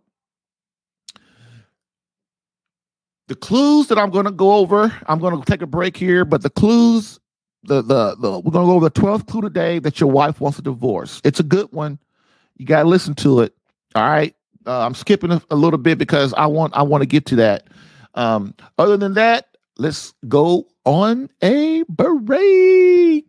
the 3.28 3.36
clues 3.36 3.88
that 3.88 3.98
I'm 3.98 4.10
going 4.10 4.26
to 4.26 4.32
go 4.32 4.54
over, 4.54 4.94
I'm 5.08 5.20
going 5.20 5.38
to 5.38 5.46
take 5.46 5.62
a 5.62 5.68
break 5.68 5.98
here, 5.98 6.26
but 6.26 6.42
the 6.44 6.50
clues 6.50 7.20
the 7.68 7.82
the, 7.82 8.16
the 8.16 8.40
we're 8.40 8.52
gonna 8.52 8.66
go 8.66 8.74
over 8.74 8.90
the 8.90 9.00
12th 9.00 9.28
clue 9.28 9.42
today 9.42 9.80
that 9.80 10.00
your 10.00 10.10
wife 10.10 10.42
wants 10.42 10.58
a 10.58 10.62
divorce. 10.62 11.22
It's 11.24 11.40
a 11.40 11.44
good 11.44 11.72
one. 11.72 12.00
You 12.58 12.66
gotta 12.66 12.88
listen 12.88 13.14
to 13.16 13.42
it. 13.42 13.54
All 13.94 14.08
right. 14.08 14.36
Uh, 14.66 14.86
I'm 14.86 14.94
skipping 14.94 15.32
a, 15.32 15.42
a, 15.50 15.56
little 15.56 15.78
bit 15.78 15.98
because 15.98 16.34
I 16.34 16.46
want 16.48 16.76
I 16.76 16.82
want 16.82 17.02
to 17.02 17.06
get 17.06 17.26
to 17.28 17.36
that. 17.38 17.68
Um, 18.16 18.54
other 18.78 18.98
than 18.98 19.14
that, 19.14 19.47
let's 19.78 20.14
go 20.28 20.68
on 20.86 21.30
a 21.42 21.84
break. 21.84 23.26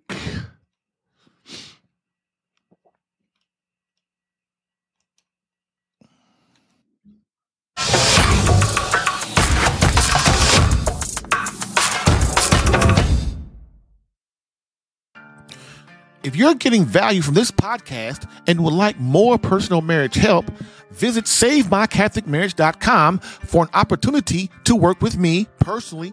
If 16.24 16.36
you're 16.36 16.54
getting 16.56 16.84
value 16.84 17.22
from 17.22 17.34
this 17.34 17.50
podcast 17.50 18.28
and 18.46 18.62
would 18.62 18.74
like 18.74 19.00
more 19.00 19.38
personal 19.38 19.80
marriage 19.80 20.16
help, 20.16 20.50
visit 20.90 21.24
SaveMyCatholicMarriage.com 21.24 23.20
for 23.20 23.62
an 23.62 23.70
opportunity 23.72 24.50
to 24.64 24.76
work 24.76 25.00
with 25.00 25.16
me 25.16 25.46
personally 25.58 26.12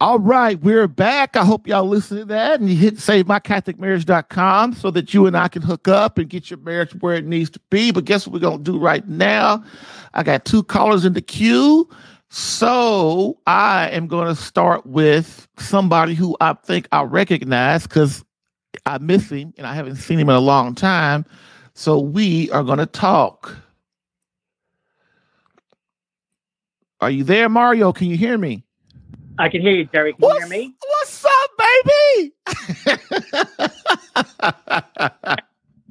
All 0.00 0.20
right, 0.20 0.60
we're 0.60 0.86
back. 0.86 1.34
I 1.34 1.44
hope 1.44 1.66
y'all 1.66 1.84
listen 1.84 2.18
to 2.18 2.24
that 2.26 2.60
and 2.60 2.70
you 2.70 2.76
hit 2.76 2.98
savemycatholicmarriage.com 2.98 4.74
so 4.74 4.92
that 4.92 5.12
you 5.12 5.26
and 5.26 5.36
I 5.36 5.48
can 5.48 5.60
hook 5.60 5.88
up 5.88 6.18
and 6.18 6.30
get 6.30 6.50
your 6.50 6.60
marriage 6.60 6.94
where 7.00 7.16
it 7.16 7.26
needs 7.26 7.50
to 7.50 7.60
be. 7.68 7.90
But 7.90 8.04
guess 8.04 8.24
what 8.24 8.34
we're 8.34 8.38
going 8.38 8.58
to 8.58 8.72
do 8.72 8.78
right 8.78 9.06
now? 9.08 9.64
I 10.14 10.22
got 10.22 10.44
two 10.44 10.62
callers 10.62 11.04
in 11.04 11.14
the 11.14 11.20
queue. 11.20 11.88
So 12.30 13.40
I 13.48 13.90
am 13.90 14.06
going 14.06 14.28
to 14.28 14.40
start 14.40 14.86
with 14.86 15.48
somebody 15.56 16.14
who 16.14 16.36
I 16.40 16.52
think 16.52 16.86
I 16.92 17.02
recognize 17.02 17.82
because 17.82 18.24
I 18.86 18.98
miss 18.98 19.30
him 19.30 19.52
and 19.58 19.66
I 19.66 19.74
haven't 19.74 19.96
seen 19.96 20.20
him 20.20 20.28
in 20.28 20.36
a 20.36 20.40
long 20.40 20.76
time. 20.76 21.24
So 21.74 21.98
we 21.98 22.52
are 22.52 22.62
going 22.62 22.78
to 22.78 22.86
talk. 22.86 23.56
Are 27.00 27.10
you 27.10 27.24
there, 27.24 27.48
Mario? 27.48 27.92
Can 27.92 28.06
you 28.06 28.16
hear 28.16 28.38
me? 28.38 28.62
I 29.38 29.48
can 29.48 29.60
hear 29.60 29.70
you, 29.72 29.84
Jerry. 29.86 30.12
Can 30.12 30.20
what's, 30.20 30.40
you 30.40 30.48
hear 30.48 30.58
me? 30.58 30.74
What's 30.86 31.24
up, 31.24 31.50
baby? 31.84 32.32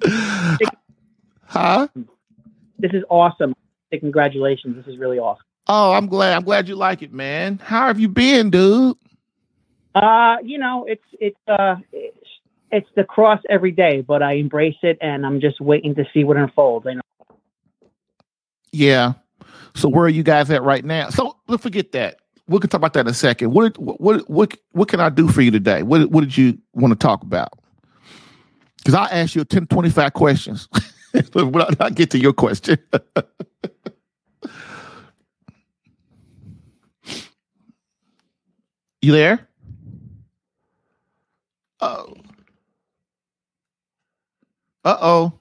huh? 1.46 1.88
This 2.78 2.92
is 2.92 3.04
awesome. 3.10 3.54
Congratulations. 3.92 4.76
This 4.76 4.94
is 4.94 5.00
really 5.00 5.18
awesome. 5.18 5.46
Oh, 5.68 5.94
I'm 5.94 6.08
glad. 6.08 6.36
I'm 6.36 6.44
glad 6.44 6.68
you 6.68 6.76
like 6.76 7.02
it, 7.02 7.14
man. 7.14 7.60
How 7.64 7.88
have 7.88 8.00
you 8.00 8.10
been, 8.10 8.50
dude? 8.50 8.98
Uh, 9.96 10.36
you 10.44 10.58
know, 10.58 10.86
it's 10.88 11.04
it's 11.20 11.40
uh 11.48 11.76
it's, 11.92 12.18
it's 12.72 12.90
the 12.96 13.04
cross 13.06 13.40
every 13.50 13.72
day, 13.72 14.02
but 14.02 14.22
I 14.22 14.34
embrace 14.34 14.76
it 14.84 14.98
and 15.02 15.26
I'm 15.26 15.40
just 15.40 15.62
waiting 15.62 15.96
to 15.96 16.04
see 16.14 16.24
what 16.26 16.38
unfolds. 16.38 16.86
I 16.86 16.96
know. 16.96 17.02
Yeah. 18.72 19.14
So 19.74 19.88
where 19.88 20.06
are 20.06 20.10
you 20.10 20.24
guys 20.24 20.50
at 20.52 20.64
right 20.64 20.84
now? 20.84 21.10
So 21.10 21.38
let's 21.48 21.64
forget 21.64 21.94
that 21.94 22.20
we 22.48 22.60
can 22.60 22.70
talk 22.70 22.80
about 22.80 22.94
that 22.94 23.02
in 23.02 23.08
a 23.08 23.14
second. 23.14 23.52
What 23.52 23.78
what 23.78 24.30
what 24.30 24.58
what 24.72 24.88
can 24.88 25.00
I 25.00 25.10
do 25.10 25.28
for 25.28 25.42
you 25.42 25.52
today? 25.52 25.84
What 25.84 26.10
what 26.12 26.22
did 26.22 26.38
you 26.38 26.58
want 26.74 26.92
to 26.94 26.98
talk 26.98 27.22
about? 27.24 27.54
Because 28.78 28.94
I 28.94 29.08
asked 29.08 29.36
you 29.36 29.44
10, 29.44 29.68
25 29.68 30.14
questions. 30.14 30.70
but 31.34 31.82
I'll 31.82 31.90
get 31.90 32.10
to 32.12 32.20
your 32.20 32.32
question. 32.32 32.78
you 39.02 39.12
there? 39.12 39.46
Oh. 41.82 42.14
Uh 44.86 44.98
oh. 45.02 45.34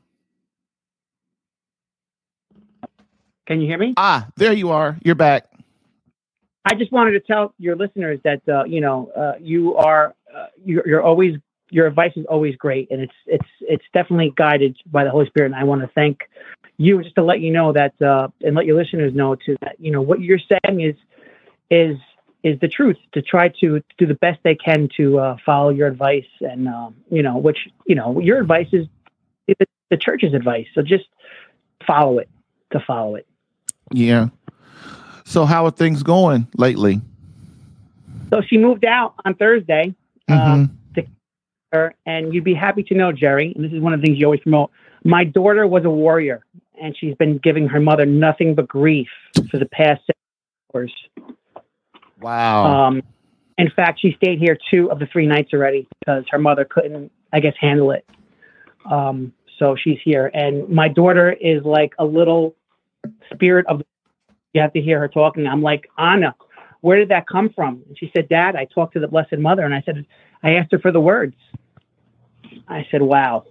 Can 3.46 3.60
you 3.60 3.68
hear 3.68 3.78
me? 3.78 3.94
Ah, 3.96 4.26
there 4.36 4.52
you 4.52 4.70
are. 4.70 4.98
You're 5.04 5.14
back. 5.14 5.46
I 6.66 6.74
just 6.74 6.90
wanted 6.90 7.12
to 7.12 7.20
tell 7.20 7.54
your 7.58 7.76
listeners 7.76 8.18
that 8.24 8.42
uh, 8.48 8.64
you 8.64 8.80
know 8.80 9.10
uh, 9.16 9.34
you 9.40 9.76
are 9.76 10.14
uh, 10.36 10.46
you're, 10.64 10.86
you're, 10.86 11.02
always 11.02 11.36
your 11.70 11.86
advice 11.86 12.12
is 12.16 12.26
always 12.26 12.56
great, 12.56 12.90
and 12.90 13.00
it's 13.00 13.14
it's 13.26 13.48
it's 13.60 13.84
definitely 13.94 14.32
guided 14.36 14.76
by 14.84 15.04
the 15.04 15.10
Holy 15.10 15.26
Spirit. 15.26 15.46
And 15.46 15.54
I 15.54 15.62
want 15.62 15.82
to 15.82 15.88
thank 15.94 16.28
you 16.76 17.00
just 17.04 17.14
to 17.14 17.22
let 17.22 17.38
you 17.38 17.52
know 17.52 17.72
that 17.72 18.00
uh, 18.02 18.28
and 18.42 18.56
let 18.56 18.66
your 18.66 18.76
listeners 18.76 19.14
know 19.14 19.36
too 19.36 19.56
that 19.60 19.76
you 19.78 19.92
know 19.92 20.02
what 20.02 20.20
you're 20.20 20.40
saying 20.40 20.80
is 20.80 20.96
is 21.70 21.96
is 22.42 22.58
the 22.58 22.68
truth. 22.68 22.96
To 23.12 23.22
try 23.22 23.48
to 23.60 23.80
do 23.96 24.06
the 24.06 24.14
best 24.14 24.40
they 24.42 24.56
can 24.56 24.88
to 24.96 25.20
uh, 25.20 25.36
follow 25.46 25.68
your 25.68 25.86
advice, 25.86 26.26
and 26.40 26.66
um, 26.66 26.96
you 27.10 27.22
know 27.22 27.38
which 27.38 27.68
you 27.86 27.94
know 27.94 28.18
your 28.18 28.40
advice 28.40 28.68
is 28.72 28.86
the 29.88 29.96
church's 29.96 30.34
advice. 30.34 30.66
So 30.74 30.82
just 30.82 31.04
follow 31.86 32.18
it. 32.18 32.28
To 32.72 32.80
follow 32.84 33.14
it. 33.14 33.26
Yeah. 33.92 34.30
So 35.26 35.44
how 35.44 35.66
are 35.66 35.72
things 35.72 36.04
going 36.04 36.46
lately? 36.56 37.00
So 38.30 38.42
she 38.46 38.58
moved 38.58 38.84
out 38.84 39.14
on 39.24 39.34
Thursday. 39.34 39.92
Mm-hmm. 40.30 40.52
Um, 40.52 40.78
to 40.94 41.04
her, 41.72 41.94
and 42.06 42.32
you'd 42.32 42.44
be 42.44 42.54
happy 42.54 42.82
to 42.84 42.94
know, 42.94 43.12
Jerry, 43.12 43.52
and 43.54 43.64
this 43.64 43.72
is 43.72 43.80
one 43.80 43.92
of 43.92 44.00
the 44.00 44.06
things 44.06 44.18
you 44.18 44.26
always 44.26 44.40
promote. 44.40 44.70
My 45.04 45.24
daughter 45.24 45.66
was 45.66 45.84
a 45.84 45.90
warrior, 45.90 46.44
and 46.80 46.96
she's 46.96 47.14
been 47.16 47.38
giving 47.38 47.68
her 47.68 47.80
mother 47.80 48.06
nothing 48.06 48.54
but 48.54 48.68
grief 48.68 49.08
for 49.50 49.58
the 49.58 49.66
past 49.66 50.02
six 50.06 50.18
hours. 50.74 50.92
Wow. 52.20 52.86
Um, 52.86 53.02
in 53.58 53.70
fact, 53.70 54.00
she 54.00 54.12
stayed 54.12 54.38
here 54.38 54.56
two 54.70 54.90
of 54.90 55.00
the 55.00 55.06
three 55.06 55.26
nights 55.26 55.52
already 55.52 55.88
because 56.00 56.24
her 56.30 56.38
mother 56.38 56.64
couldn't, 56.64 57.10
I 57.32 57.40
guess, 57.40 57.54
handle 57.60 57.90
it. 57.90 58.06
Um, 58.88 59.32
so 59.58 59.74
she's 59.76 59.98
here, 60.04 60.30
and 60.34 60.68
my 60.68 60.86
daughter 60.88 61.32
is 61.32 61.64
like 61.64 61.94
a 61.98 62.04
little 62.04 62.54
spirit 63.32 63.66
of 63.66 63.78
the 63.78 63.86
you 64.56 64.62
have 64.62 64.72
to 64.72 64.80
hear 64.80 64.98
her 64.98 65.08
talking. 65.08 65.46
I'm 65.46 65.62
like, 65.62 65.88
Anna, 65.96 66.34
where 66.80 66.98
did 66.98 67.10
that 67.10 67.28
come 67.28 67.50
from? 67.50 67.82
And 67.86 67.98
she 67.98 68.10
said, 68.14 68.28
Dad, 68.28 68.56
I 68.56 68.64
talked 68.64 68.94
to 68.94 69.00
the 69.00 69.08
Blessed 69.08 69.38
Mother 69.38 69.64
and 69.64 69.74
I 69.74 69.82
said, 69.82 70.04
I 70.42 70.54
asked 70.54 70.72
her 70.72 70.78
for 70.78 70.90
the 70.90 71.00
words. 71.00 71.36
I 72.68 72.86
said, 72.90 73.02
wow. 73.02 73.44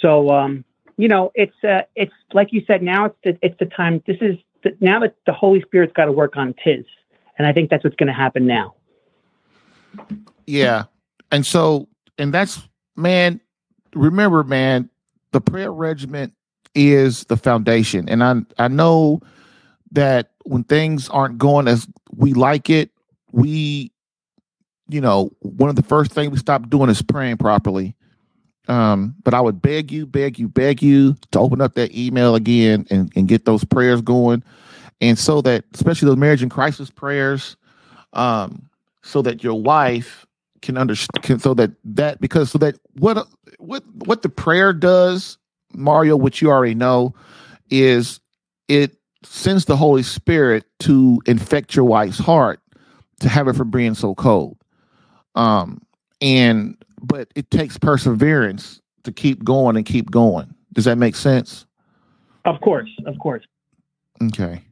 So, 0.00 0.30
um, 0.30 0.64
you 0.96 1.08
know, 1.08 1.32
it's, 1.34 1.64
uh, 1.64 1.82
it's 1.96 2.12
like 2.32 2.52
you 2.52 2.62
said, 2.66 2.82
now 2.82 3.06
it's 3.06 3.16
the, 3.24 3.38
it's 3.42 3.58
the 3.58 3.66
time. 3.66 4.02
This 4.06 4.18
is 4.20 4.36
the, 4.62 4.76
now 4.80 5.00
that 5.00 5.16
the 5.26 5.32
Holy 5.32 5.60
Spirit's 5.62 5.92
got 5.92 6.06
to 6.06 6.12
work 6.12 6.36
on 6.36 6.54
Tiz. 6.62 6.84
And 7.38 7.46
I 7.46 7.52
think 7.52 7.70
that's 7.70 7.82
what's 7.82 7.96
going 7.96 8.06
to 8.06 8.12
happen 8.12 8.46
now. 8.46 8.74
Yeah. 10.46 10.84
And 11.30 11.44
so, 11.44 11.88
and 12.18 12.32
that's, 12.32 12.60
man, 12.96 13.40
remember, 13.94 14.44
man, 14.44 14.90
the 15.32 15.40
prayer 15.40 15.72
regiment 15.72 16.34
is 16.74 17.24
the 17.24 17.36
foundation. 17.36 18.08
And 18.08 18.22
I, 18.22 18.34
I 18.58 18.68
know, 18.68 19.20
that 19.92 20.32
when 20.44 20.64
things 20.64 21.08
aren't 21.08 21.38
going 21.38 21.68
as 21.68 21.86
we 22.14 22.32
like 22.32 22.70
it, 22.70 22.90
we, 23.32 23.92
you 24.88 25.00
know, 25.00 25.30
one 25.40 25.70
of 25.70 25.76
the 25.76 25.82
first 25.82 26.12
things 26.12 26.30
we 26.30 26.38
stop 26.38 26.68
doing 26.68 26.90
is 26.90 27.02
praying 27.02 27.36
properly. 27.36 27.94
Um, 28.68 29.16
but 29.24 29.34
I 29.34 29.40
would 29.40 29.60
beg 29.60 29.90
you, 29.90 30.06
beg 30.06 30.38
you, 30.38 30.48
beg 30.48 30.82
you 30.82 31.16
to 31.32 31.40
open 31.40 31.60
up 31.60 31.74
that 31.74 31.94
email 31.94 32.34
again 32.36 32.86
and, 32.90 33.12
and 33.16 33.26
get 33.26 33.44
those 33.44 33.64
prayers 33.64 34.00
going. 34.00 34.44
And 35.00 35.18
so 35.18 35.40
that, 35.42 35.64
especially 35.74 36.06
those 36.06 36.18
marriage 36.18 36.42
and 36.42 36.50
crisis 36.50 36.90
prayers, 36.90 37.56
um, 38.12 38.68
so 39.02 39.22
that 39.22 39.42
your 39.42 39.60
wife 39.60 40.26
can 40.62 40.76
understand, 40.76 41.40
so 41.40 41.54
that 41.54 41.72
that, 41.84 42.20
because 42.20 42.50
so 42.50 42.58
that 42.58 42.78
what, 42.98 43.26
what, 43.58 43.82
what 44.04 44.22
the 44.22 44.28
prayer 44.28 44.72
does, 44.72 45.38
Mario, 45.72 46.16
which 46.16 46.42
you 46.42 46.50
already 46.50 46.74
know, 46.74 47.14
is 47.70 48.20
it 48.68 48.99
sends 49.22 49.64
the 49.64 49.76
Holy 49.76 50.02
Spirit 50.02 50.64
to 50.80 51.20
infect 51.26 51.74
your 51.74 51.84
wife's 51.84 52.18
heart 52.18 52.60
to 53.20 53.28
have 53.28 53.46
her 53.46 53.54
from 53.54 53.70
being 53.70 53.94
so 53.94 54.14
cold. 54.14 54.56
Um, 55.34 55.82
and 56.20 56.76
but 57.02 57.28
it 57.34 57.50
takes 57.50 57.78
perseverance 57.78 58.80
to 59.04 59.12
keep 59.12 59.44
going 59.44 59.76
and 59.76 59.86
keep 59.86 60.10
going. 60.10 60.54
Does 60.72 60.84
that 60.84 60.98
make 60.98 61.16
sense? 61.16 61.66
Of 62.44 62.60
course, 62.60 62.90
of 63.06 63.18
course. 63.18 63.44
Okay. 64.22 64.62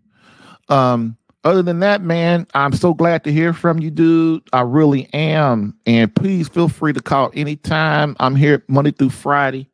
Um, 0.68 1.16
other 1.44 1.62
than 1.62 1.80
that, 1.80 2.02
man, 2.02 2.46
I'm 2.54 2.72
so 2.72 2.92
glad 2.92 3.24
to 3.24 3.32
hear 3.32 3.52
from 3.52 3.78
you, 3.78 3.90
dude. 3.90 4.42
I 4.52 4.62
really 4.62 5.08
am. 5.14 5.78
And 5.86 6.14
please 6.14 6.48
feel 6.48 6.68
free 6.68 6.92
to 6.92 7.00
call 7.00 7.30
anytime. 7.34 8.16
I'm 8.20 8.36
here 8.36 8.64
Monday 8.68 8.90
through 8.90 9.10
Friday. 9.10 9.70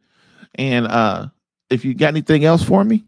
And 0.56 0.86
uh 0.86 1.28
if 1.70 1.84
you 1.84 1.94
got 1.94 2.08
anything 2.08 2.44
else 2.44 2.62
for 2.62 2.84
me? 2.84 3.04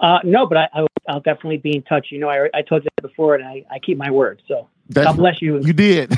Uh, 0.00 0.18
no, 0.24 0.46
but 0.46 0.58
I, 0.58 0.68
I, 0.74 1.12
will 1.12 1.20
definitely 1.20 1.58
be 1.58 1.76
in 1.76 1.82
touch. 1.82 2.08
You 2.10 2.18
know, 2.18 2.28
I, 2.28 2.48
I 2.54 2.62
told 2.62 2.84
you 2.84 2.90
that 2.96 3.02
before, 3.02 3.34
and 3.34 3.44
I, 3.44 3.64
I 3.70 3.78
keep 3.78 3.98
my 3.98 4.10
word. 4.10 4.42
So 4.48 4.68
That's, 4.88 5.06
God 5.06 5.16
bless 5.16 5.42
you. 5.42 5.58
You 5.64 5.72
did. 5.72 6.12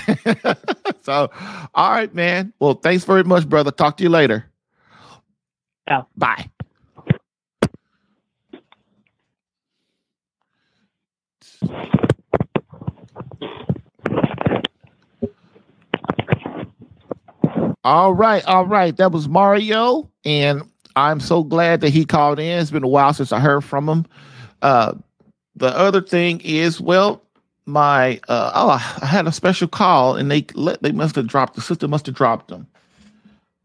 so, 1.02 1.30
all 1.74 1.90
right, 1.90 2.14
man. 2.14 2.52
Well, 2.60 2.74
thanks 2.74 3.04
very 3.04 3.24
much, 3.24 3.48
brother. 3.48 3.70
Talk 3.70 3.96
to 3.98 4.02
you 4.02 4.10
later. 4.10 4.46
Yeah. 5.86 6.02
Bye. 6.16 6.48
All 17.84 18.14
right, 18.14 18.42
all 18.46 18.64
right. 18.64 18.96
That 18.96 19.12
was 19.12 19.28
Mario, 19.28 20.10
and 20.24 20.62
I'm 20.96 21.20
so 21.20 21.42
glad 21.42 21.80
that 21.80 21.90
he 21.90 22.04
called 22.04 22.38
in. 22.38 22.58
It's 22.58 22.70
been 22.70 22.84
a 22.84 22.88
while 22.88 23.12
since 23.12 23.32
I 23.32 23.40
heard 23.40 23.62
from 23.62 23.88
him. 23.88 24.06
Uh, 24.62 24.94
the 25.56 25.76
other 25.76 26.00
thing 26.00 26.40
is, 26.40 26.80
well, 26.80 27.22
my 27.66 28.20
uh, 28.28 28.52
oh, 28.54 28.70
I 29.02 29.06
had 29.06 29.26
a 29.26 29.32
special 29.32 29.68
call, 29.68 30.16
and 30.16 30.30
they 30.30 30.46
let 30.54 30.82
they 30.82 30.92
must 30.92 31.16
have 31.16 31.26
dropped 31.26 31.54
the 31.54 31.60
system 31.60 31.90
must 31.90 32.06
have 32.06 32.14
dropped 32.14 32.48
them. 32.48 32.66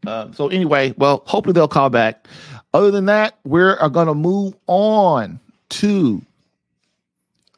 Uh, 0.06 0.32
so 0.32 0.48
anyway, 0.48 0.94
well, 0.96 1.22
hopefully 1.26 1.52
they'll 1.52 1.68
call 1.68 1.90
back. 1.90 2.26
Other 2.72 2.90
than 2.90 3.06
that, 3.06 3.38
we're 3.44 3.76
going 3.90 4.06
to 4.06 4.14
move 4.14 4.54
on 4.66 5.40
to 5.70 6.22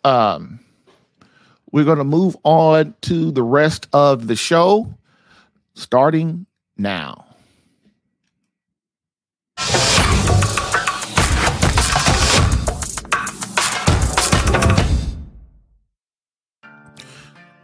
um 0.05 0.59
we're 1.71 1.85
going 1.85 1.99
to 1.99 2.05
move 2.05 2.37
on 2.43 2.95
to 3.03 3.31
the 3.31 3.43
rest 3.43 3.89
of 3.93 4.27
the 4.27 4.37
show 4.37 4.93
starting 5.75 6.47
now. 6.77 7.25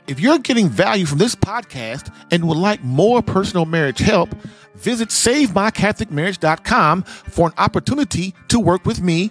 If 0.09 0.20
you're 0.20 0.38
getting 0.38 0.68
value 0.70 1.05
from 1.05 1.18
this 1.18 1.34
podcast 1.34 2.11
and 2.30 2.49
would 2.49 2.57
like 2.57 2.82
more 2.82 3.20
personal 3.22 3.66
marriage 3.66 3.99
help, 3.99 4.34
visit 4.74 5.11
SaveMyCatholicMarriage.com 5.11 7.03
for 7.03 7.49
an 7.49 7.55
opportunity 7.59 8.34
to 8.49 8.59
work 8.59 8.86
with 8.86 9.03
me 9.03 9.30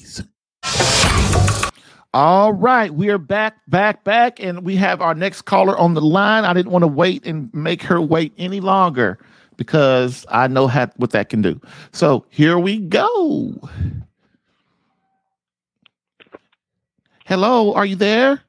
All 2.13 2.51
right, 2.51 2.93
we 2.93 3.09
are 3.09 3.17
back, 3.17 3.55
back, 3.69 4.03
back, 4.03 4.43
and 4.43 4.65
we 4.65 4.75
have 4.75 4.99
our 4.99 5.15
next 5.15 5.43
caller 5.43 5.77
on 5.77 5.93
the 5.93 6.01
line. 6.01 6.43
I 6.43 6.51
didn't 6.51 6.73
want 6.73 6.83
to 6.83 6.87
wait 6.87 7.25
and 7.25 7.49
make 7.53 7.81
her 7.83 8.01
wait 8.01 8.33
any 8.37 8.59
longer 8.59 9.17
because 9.55 10.25
I 10.27 10.47
know 10.47 10.67
how, 10.67 10.87
what 10.97 11.11
that 11.11 11.29
can 11.29 11.41
do. 11.41 11.61
So 11.93 12.25
here 12.29 12.59
we 12.59 12.79
go. 12.79 13.53
Hello, 17.25 17.73
are 17.75 17.85
you 17.85 17.95
there? 17.95 18.41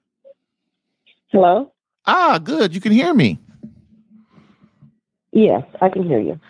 Hello? 1.28 1.72
Ah, 2.06 2.40
good. 2.42 2.74
You 2.74 2.80
can 2.80 2.90
hear 2.90 3.14
me. 3.14 3.38
Yes, 5.30 5.62
I 5.80 5.88
can 5.88 6.02
hear 6.02 6.18
you. 6.18 6.40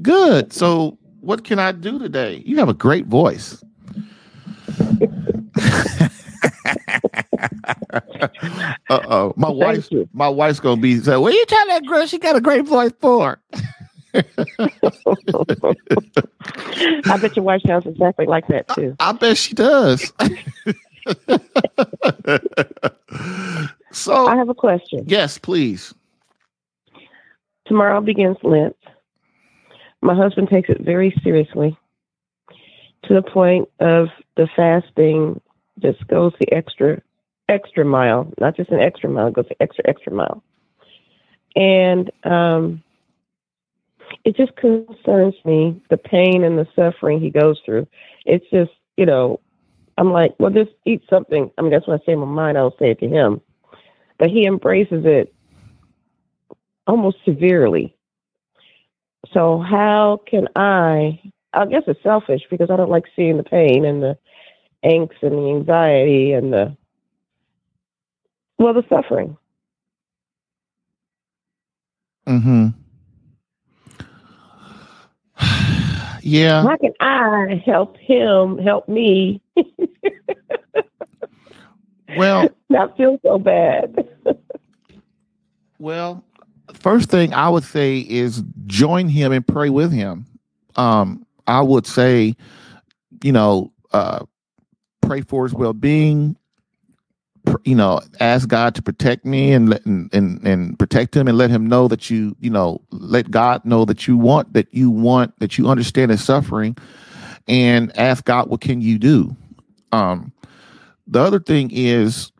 Good. 0.00 0.50
So, 0.54 0.96
what 1.20 1.44
can 1.44 1.58
I 1.58 1.72
do 1.72 1.98
today? 1.98 2.42
You 2.46 2.56
have 2.56 2.70
a 2.70 2.74
great 2.74 3.04
voice. 3.04 3.62
uh 8.90 8.90
oh, 8.90 9.32
my 9.36 9.50
wife, 9.50 9.88
my 10.12 10.28
wife's 10.28 10.60
gonna 10.60 10.80
be 10.80 10.98
saying, 11.00 11.20
"What 11.20 11.32
are 11.32 11.36
you 11.36 11.46
telling 11.46 11.68
that 11.68 11.86
girl? 11.86 12.06
She 12.06 12.18
got 12.18 12.36
a 12.36 12.40
great 12.40 12.66
voice 12.66 12.92
for." 13.00 13.40
I 14.14 14.22
bet 17.20 17.36
your 17.36 17.44
wife 17.44 17.62
sounds 17.66 17.86
exactly 17.86 18.26
like 18.26 18.46
that 18.48 18.68
too. 18.68 18.94
I, 19.00 19.10
I 19.10 19.12
bet 19.12 19.36
she 19.36 19.54
does. 19.54 20.12
so 23.92 24.26
I 24.26 24.36
have 24.36 24.48
a 24.48 24.54
question. 24.54 25.04
Yes, 25.06 25.38
please. 25.38 25.94
Tomorrow 27.66 28.00
begins 28.02 28.36
Lent. 28.42 28.76
My 30.00 30.14
husband 30.14 30.48
takes 30.48 30.68
it 30.68 30.80
very 30.80 31.14
seriously 31.22 31.76
to 33.08 33.14
the 33.14 33.22
point 33.22 33.68
of 33.80 34.08
the 34.36 34.48
fasting 34.56 35.40
just 35.80 36.06
goes 36.08 36.32
the 36.40 36.52
extra 36.52 37.00
extra 37.48 37.84
mile, 37.84 38.32
not 38.40 38.56
just 38.56 38.70
an 38.70 38.80
extra 38.80 39.08
mile, 39.10 39.30
goes 39.30 39.46
the 39.48 39.62
extra 39.62 39.84
extra 39.86 40.12
mile. 40.12 40.42
And 41.56 42.10
um 42.24 42.82
it 44.24 44.36
just 44.36 44.56
concerns 44.56 45.34
me 45.44 45.82
the 45.90 45.96
pain 45.96 46.44
and 46.44 46.58
the 46.58 46.66
suffering 46.76 47.20
he 47.20 47.30
goes 47.30 47.60
through. 47.64 47.86
It's 48.24 48.44
just, 48.50 48.70
you 48.96 49.06
know, 49.06 49.40
I'm 49.98 50.12
like, 50.12 50.34
well, 50.38 50.50
just 50.50 50.70
eat 50.84 51.02
something. 51.08 51.50
I 51.56 51.62
mean, 51.62 51.70
that's 51.70 51.86
what 51.86 52.00
I 52.00 52.04
say 52.04 52.12
in 52.12 52.18
my 52.20 52.26
mind. 52.26 52.56
I 52.56 52.62
don't 52.62 52.78
say 52.78 52.90
it 52.90 53.00
to 53.00 53.08
him, 53.08 53.40
but 54.18 54.30
he 54.30 54.46
embraces 54.46 55.04
it 55.04 55.34
almost 56.86 57.18
severely. 57.24 57.96
So 59.32 59.58
how 59.60 60.20
can 60.26 60.48
I? 60.56 61.20
I 61.54 61.66
guess 61.66 61.84
it's 61.86 62.02
selfish 62.02 62.42
because 62.50 62.70
I 62.70 62.76
don't 62.76 62.90
like 62.90 63.04
seeing 63.14 63.36
the 63.36 63.44
pain 63.44 63.84
and 63.84 64.02
the 64.02 64.18
angst 64.84 65.22
and 65.22 65.32
the 65.32 65.50
anxiety 65.50 66.32
and 66.32 66.52
the 66.52 66.76
well, 68.58 68.74
the 68.74 68.84
suffering. 68.88 69.36
Hmm. 72.26 72.68
yeah. 76.22 76.62
How 76.62 76.76
can 76.76 76.92
I 77.00 77.62
help 77.64 77.96
him 77.98 78.58
help 78.58 78.88
me? 78.88 79.42
well, 82.16 82.48
not 82.70 82.96
feel 82.96 83.18
so 83.22 83.38
bad. 83.38 84.08
well, 85.78 86.24
first 86.72 87.10
thing 87.10 87.34
I 87.34 87.48
would 87.48 87.64
say 87.64 87.98
is 87.98 88.42
join 88.66 89.08
him 89.08 89.32
and 89.32 89.46
pray 89.46 89.68
with 89.68 89.92
him. 89.92 90.26
Um, 90.76 91.23
I 91.46 91.60
would 91.60 91.86
say, 91.86 92.34
you 93.22 93.32
know, 93.32 93.72
uh, 93.92 94.24
pray 95.02 95.22
for 95.22 95.44
his 95.44 95.54
well 95.54 95.72
being, 95.72 96.36
you 97.64 97.74
know, 97.74 98.00
ask 98.20 98.48
God 98.48 98.74
to 98.74 98.82
protect 98.82 99.24
me 99.24 99.52
and 99.52 99.68
let 99.68 99.84
and, 99.84 100.12
and 100.12 100.78
protect 100.78 101.14
him 101.16 101.28
and 101.28 101.36
let 101.36 101.50
him 101.50 101.66
know 101.66 101.88
that 101.88 102.10
you, 102.10 102.36
you 102.40 102.50
know, 102.50 102.80
let 102.90 103.30
God 103.30 103.64
know 103.64 103.84
that 103.84 104.08
you 104.08 104.16
want 104.16 104.52
that 104.54 104.72
you 104.72 104.90
want 104.90 105.38
that 105.40 105.58
you 105.58 105.68
understand 105.68 106.10
his 106.10 106.24
suffering 106.24 106.76
and 107.46 107.96
ask 107.98 108.24
God 108.24 108.48
what 108.48 108.60
can 108.60 108.80
you 108.80 108.98
do. 108.98 109.36
Um 109.92 110.32
the 111.06 111.20
other 111.20 111.38
thing 111.38 111.70
is 111.70 112.32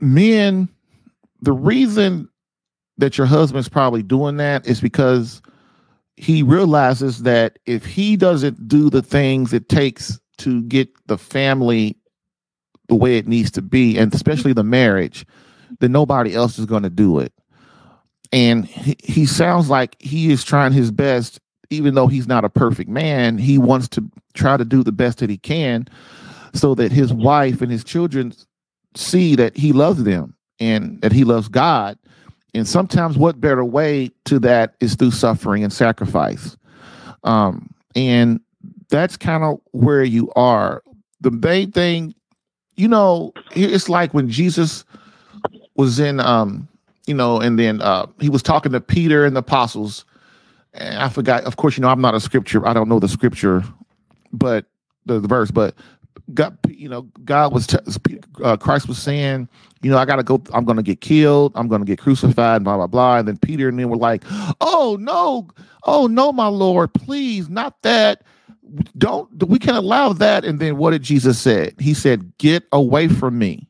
men 0.00 0.68
the 1.40 1.52
reason 1.52 2.28
that 2.98 3.18
your 3.18 3.26
husband's 3.26 3.68
probably 3.68 4.02
doing 4.02 4.36
that 4.36 4.66
is 4.66 4.80
because 4.80 5.42
he 6.22 6.40
realizes 6.40 7.24
that 7.24 7.58
if 7.66 7.84
he 7.84 8.16
doesn't 8.16 8.68
do 8.68 8.88
the 8.88 9.02
things 9.02 9.52
it 9.52 9.68
takes 9.68 10.20
to 10.38 10.62
get 10.62 10.88
the 11.08 11.18
family 11.18 11.98
the 12.86 12.94
way 12.94 13.18
it 13.18 13.26
needs 13.26 13.50
to 13.50 13.60
be, 13.60 13.98
and 13.98 14.14
especially 14.14 14.52
the 14.52 14.62
marriage, 14.62 15.26
then 15.80 15.90
nobody 15.90 16.32
else 16.32 16.60
is 16.60 16.66
going 16.66 16.84
to 16.84 16.90
do 16.90 17.18
it. 17.18 17.32
And 18.30 18.64
he, 18.64 18.96
he 19.02 19.26
sounds 19.26 19.68
like 19.68 19.96
he 19.98 20.30
is 20.30 20.44
trying 20.44 20.72
his 20.72 20.92
best, 20.92 21.40
even 21.70 21.96
though 21.96 22.06
he's 22.06 22.28
not 22.28 22.44
a 22.44 22.48
perfect 22.48 22.88
man. 22.88 23.36
He 23.36 23.58
wants 23.58 23.88
to 23.88 24.08
try 24.32 24.56
to 24.56 24.64
do 24.64 24.84
the 24.84 24.92
best 24.92 25.18
that 25.18 25.30
he 25.30 25.38
can 25.38 25.88
so 26.54 26.76
that 26.76 26.92
his 26.92 27.12
wife 27.12 27.60
and 27.60 27.72
his 27.72 27.82
children 27.82 28.32
see 28.94 29.34
that 29.34 29.56
he 29.56 29.72
loves 29.72 30.04
them 30.04 30.36
and 30.60 31.02
that 31.02 31.10
he 31.10 31.24
loves 31.24 31.48
God. 31.48 31.98
And 32.54 32.68
sometimes, 32.68 33.16
what 33.16 33.40
better 33.40 33.64
way 33.64 34.10
to 34.26 34.38
that 34.40 34.74
is 34.80 34.94
through 34.94 35.12
suffering 35.12 35.64
and 35.64 35.72
sacrifice. 35.72 36.56
Um, 37.24 37.72
and 37.96 38.40
that's 38.90 39.16
kind 39.16 39.42
of 39.42 39.60
where 39.70 40.04
you 40.04 40.30
are. 40.36 40.82
The 41.20 41.30
main 41.30 41.72
thing 41.72 42.14
you 42.76 42.88
know, 42.88 43.32
it's 43.54 43.88
like 43.88 44.14
when 44.14 44.28
Jesus 44.28 44.84
was 45.76 46.00
in, 46.00 46.20
um, 46.20 46.68
you 47.06 47.14
know, 47.14 47.40
and 47.40 47.58
then 47.58 47.82
uh, 47.82 48.06
he 48.20 48.28
was 48.28 48.42
talking 48.42 48.72
to 48.72 48.80
Peter 48.80 49.24
and 49.24 49.36
the 49.36 49.40
apostles, 49.40 50.04
and 50.72 50.98
I 50.98 51.08
forgot. 51.08 51.44
Of 51.44 51.56
course, 51.56 51.76
you 51.76 51.82
know 51.82 51.88
I'm 51.88 52.00
not 52.00 52.14
a 52.14 52.20
scripture. 52.20 52.66
I 52.66 52.72
don't 52.72 52.88
know 52.88 52.98
the 52.98 53.08
scripture, 53.08 53.62
but 54.32 54.66
the, 55.06 55.20
the 55.20 55.28
verse. 55.28 55.50
But 55.50 55.74
God, 56.32 56.56
you 56.68 56.88
know, 56.88 57.02
God 57.24 57.52
was 57.52 57.66
t- 57.66 57.78
uh, 58.42 58.56
Christ 58.56 58.88
was 58.88 58.98
saying, 58.98 59.48
you 59.82 59.90
know, 59.90 59.98
I 59.98 60.04
got 60.04 60.16
to 60.16 60.22
go. 60.22 60.42
I'm 60.54 60.64
to 60.76 60.82
get 60.82 61.00
killed. 61.00 61.52
I'm 61.54 61.68
to 61.80 61.86
get 61.86 61.98
crucified. 61.98 62.64
Blah 62.64 62.76
blah 62.76 62.86
blah. 62.86 63.18
And 63.18 63.28
then 63.28 63.36
Peter 63.36 63.68
and 63.68 63.78
then 63.78 63.88
were 63.88 63.96
like, 63.96 64.22
oh 64.60 64.96
no, 65.00 65.48
oh 65.84 66.06
no, 66.06 66.32
my 66.32 66.46
Lord, 66.46 66.94
please, 66.94 67.48
not 67.48 67.80
that. 67.82 68.22
Don't 68.96 69.28
we 69.48 69.58
can 69.58 69.74
allow 69.74 70.12
that. 70.14 70.44
And 70.44 70.60
then 70.60 70.78
what 70.78 70.92
did 70.92 71.02
Jesus 71.02 71.38
say? 71.38 71.72
He 71.78 71.92
said, 71.94 72.32
"Get 72.38 72.64
away 72.72 73.08
from 73.08 73.38
me." 73.38 73.68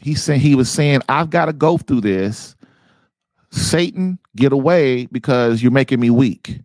He 0.00 0.14
said 0.14 0.38
he 0.38 0.54
was 0.54 0.70
saying, 0.70 1.00
"I've 1.08 1.30
got 1.30 1.46
to 1.46 1.52
go 1.52 1.78
through 1.78 2.02
this." 2.02 2.54
Satan, 3.50 4.18
get 4.36 4.52
away 4.52 5.06
because 5.06 5.62
you're 5.62 5.72
making 5.72 6.00
me 6.00 6.10
weak. 6.10 6.60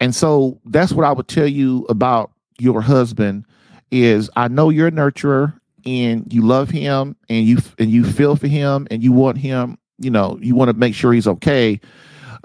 And 0.00 0.14
so 0.14 0.60
that's 0.64 0.92
what 0.92 1.06
I 1.06 1.12
would 1.12 1.28
tell 1.28 1.46
you 1.46 1.86
about 1.88 2.32
your 2.58 2.80
husband 2.80 3.44
is 3.90 4.28
I 4.36 4.48
know 4.48 4.70
you're 4.70 4.88
a 4.88 4.92
nurturer 4.92 5.58
and 5.86 6.32
you 6.32 6.42
love 6.42 6.70
him 6.70 7.16
and 7.28 7.46
you 7.46 7.58
and 7.78 7.90
you 7.90 8.04
feel 8.04 8.36
for 8.36 8.46
him 8.46 8.86
and 8.90 9.02
you 9.02 9.12
want 9.12 9.38
him, 9.38 9.78
you 9.98 10.10
know, 10.10 10.38
you 10.40 10.54
want 10.54 10.70
to 10.70 10.76
make 10.76 10.94
sure 10.94 11.12
he's 11.12 11.26
okay. 11.26 11.80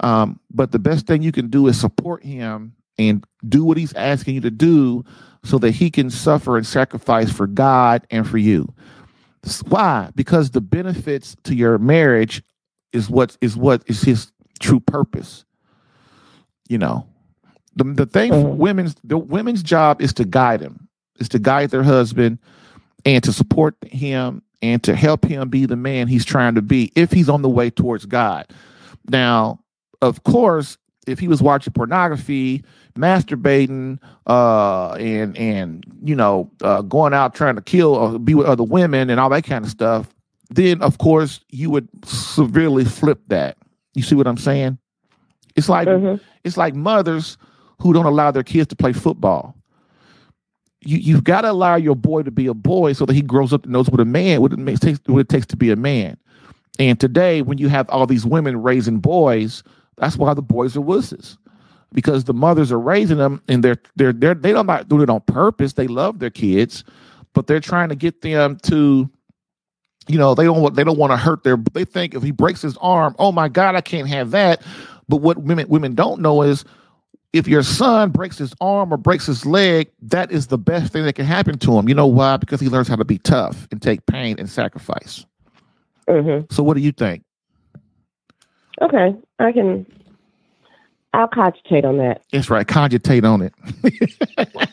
Um, 0.00 0.40
but 0.50 0.72
the 0.72 0.78
best 0.78 1.06
thing 1.06 1.22
you 1.22 1.32
can 1.32 1.48
do 1.48 1.66
is 1.66 1.78
support 1.78 2.22
him 2.24 2.74
and 2.98 3.24
do 3.48 3.64
what 3.64 3.76
he's 3.76 3.94
asking 3.94 4.34
you 4.34 4.40
to 4.42 4.50
do 4.50 5.04
so 5.44 5.58
that 5.58 5.70
he 5.70 5.90
can 5.90 6.10
suffer 6.10 6.56
and 6.56 6.66
sacrifice 6.66 7.30
for 7.32 7.46
God 7.46 8.06
and 8.10 8.28
for 8.28 8.38
you. 8.38 8.72
Why? 9.68 10.10
Because 10.14 10.50
the 10.50 10.60
benefits 10.60 11.34
to 11.44 11.54
your 11.54 11.78
marriage 11.78 12.42
is 12.92 13.08
what 13.08 13.36
is 13.40 13.56
what 13.56 13.82
is 13.86 14.02
his 14.02 14.32
true 14.58 14.80
purpose. 14.80 15.44
You 16.68 16.78
know, 16.78 17.06
the 17.74 17.84
the 17.84 18.06
thing 18.06 18.32
mm-hmm. 18.32 18.58
women's 18.58 18.96
the 19.02 19.16
women's 19.16 19.62
job 19.62 20.02
is 20.02 20.12
to 20.14 20.24
guide 20.24 20.60
him, 20.60 20.88
is 21.18 21.28
to 21.30 21.38
guide 21.38 21.70
their 21.70 21.82
husband 21.82 22.38
and 23.04 23.22
to 23.24 23.32
support 23.32 23.76
him 23.86 24.42
and 24.62 24.82
to 24.84 24.94
help 24.94 25.24
him 25.24 25.48
be 25.48 25.66
the 25.66 25.76
man 25.76 26.08
he's 26.08 26.24
trying 26.24 26.54
to 26.54 26.62
be 26.62 26.92
if 26.94 27.10
he's 27.10 27.28
on 27.28 27.42
the 27.42 27.48
way 27.48 27.70
towards 27.70 28.06
God. 28.06 28.46
Now, 29.08 29.60
of 30.02 30.22
course, 30.24 30.76
if 31.06 31.18
he 31.18 31.28
was 31.28 31.42
watching 31.42 31.72
pornography, 31.72 32.62
masturbating, 32.94 33.98
uh, 34.26 34.92
and 34.92 35.36
and 35.36 35.84
you 36.02 36.14
know, 36.14 36.50
uh, 36.62 36.82
going 36.82 37.14
out 37.14 37.34
trying 37.34 37.56
to 37.56 37.62
kill 37.62 37.94
or 37.94 38.18
be 38.18 38.34
with 38.34 38.46
other 38.46 38.62
women 38.62 39.10
and 39.10 39.18
all 39.18 39.30
that 39.30 39.44
kind 39.44 39.64
of 39.64 39.70
stuff, 39.70 40.14
then 40.50 40.82
of 40.82 40.98
course 40.98 41.40
you 41.48 41.70
would 41.70 41.88
severely 42.04 42.84
flip 42.84 43.20
that. 43.28 43.56
You 43.94 44.02
see 44.02 44.14
what 44.14 44.26
I'm 44.26 44.36
saying? 44.36 44.78
It's 45.56 45.68
like 45.68 45.88
mm-hmm. 45.88 46.22
it's 46.44 46.56
like 46.56 46.74
mothers 46.74 47.36
who 47.80 47.92
don't 47.92 48.06
allow 48.06 48.30
their 48.30 48.42
kids 48.42 48.68
to 48.68 48.76
play 48.76 48.92
football. 48.92 49.56
You 50.82 50.98
you've 50.98 51.24
got 51.24 51.42
to 51.42 51.50
allow 51.50 51.76
your 51.76 51.94
boy 51.94 52.22
to 52.22 52.30
be 52.30 52.46
a 52.46 52.54
boy 52.54 52.94
so 52.94 53.04
that 53.06 53.12
he 53.12 53.22
grows 53.22 53.52
up 53.52 53.64
and 53.64 53.72
knows 53.72 53.90
what 53.90 54.00
a 54.00 54.04
man 54.04 54.40
what 54.40 54.52
it 54.52 54.80
takes 54.80 55.00
what 55.06 55.18
it 55.18 55.28
takes 55.28 55.46
to 55.46 55.56
be 55.56 55.70
a 55.70 55.76
man. 55.76 56.16
And 56.78 56.98
today, 56.98 57.42
when 57.42 57.58
you 57.58 57.68
have 57.68 57.88
all 57.90 58.06
these 58.06 58.24
women 58.24 58.62
raising 58.62 59.00
boys, 59.00 59.62
that's 59.96 60.16
why 60.16 60.32
the 60.32 60.42
boys 60.42 60.76
are 60.76 60.80
wusses. 60.80 61.36
Because 61.92 62.24
the 62.24 62.32
mothers 62.32 62.72
are 62.72 62.78
raising 62.78 63.18
them 63.18 63.42
and 63.48 63.62
they're 63.62 63.80
they're 63.96 64.12
they're 64.12 64.34
they 64.34 64.52
don't 64.52 64.66
not 64.66 64.88
doing 64.88 65.02
it 65.02 65.10
on 65.10 65.20
purpose. 65.22 65.74
They 65.74 65.88
love 65.88 66.20
their 66.20 66.30
kids, 66.30 66.84
but 67.34 67.46
they're 67.46 67.60
trying 67.60 67.90
to 67.90 67.96
get 67.96 68.22
them 68.22 68.56
to 68.64 69.10
you 70.08 70.18
know 70.18 70.34
they 70.34 70.44
don't 70.44 70.74
they 70.74 70.84
don't 70.84 70.98
want 70.98 71.12
to 71.12 71.16
hurt 71.16 71.44
their 71.44 71.56
they 71.72 71.84
think 71.84 72.14
if 72.14 72.22
he 72.22 72.30
breaks 72.30 72.62
his 72.62 72.76
arm 72.78 73.14
oh 73.18 73.30
my 73.30 73.48
god 73.48 73.74
i 73.74 73.80
can't 73.80 74.08
have 74.08 74.30
that 74.30 74.62
but 75.08 75.18
what 75.18 75.38
women 75.38 75.68
women 75.68 75.94
don't 75.94 76.20
know 76.20 76.42
is 76.42 76.64
if 77.32 77.46
your 77.46 77.62
son 77.62 78.10
breaks 78.10 78.38
his 78.38 78.52
arm 78.60 78.92
or 78.92 78.96
breaks 78.96 79.26
his 79.26 79.46
leg 79.46 79.90
that 80.02 80.30
is 80.32 80.48
the 80.48 80.58
best 80.58 80.92
thing 80.92 81.04
that 81.04 81.14
can 81.14 81.24
happen 81.24 81.58
to 81.58 81.76
him 81.76 81.88
you 81.88 81.94
know 81.94 82.06
why 82.06 82.36
because 82.36 82.60
he 82.60 82.68
learns 82.68 82.88
how 82.88 82.96
to 82.96 83.04
be 83.04 83.18
tough 83.18 83.68
and 83.70 83.80
take 83.80 84.04
pain 84.06 84.36
and 84.38 84.48
sacrifice 84.48 85.24
mm-hmm. 86.08 86.44
so 86.52 86.62
what 86.62 86.74
do 86.74 86.80
you 86.80 86.92
think 86.92 87.22
okay 88.80 89.14
i 89.38 89.52
can 89.52 89.86
i'll 91.14 91.28
cogitate 91.28 91.84
on 91.84 91.98
that 91.98 92.22
that's 92.32 92.50
right 92.50 92.66
cogitate 92.66 93.24
on 93.24 93.42
it 93.42 93.54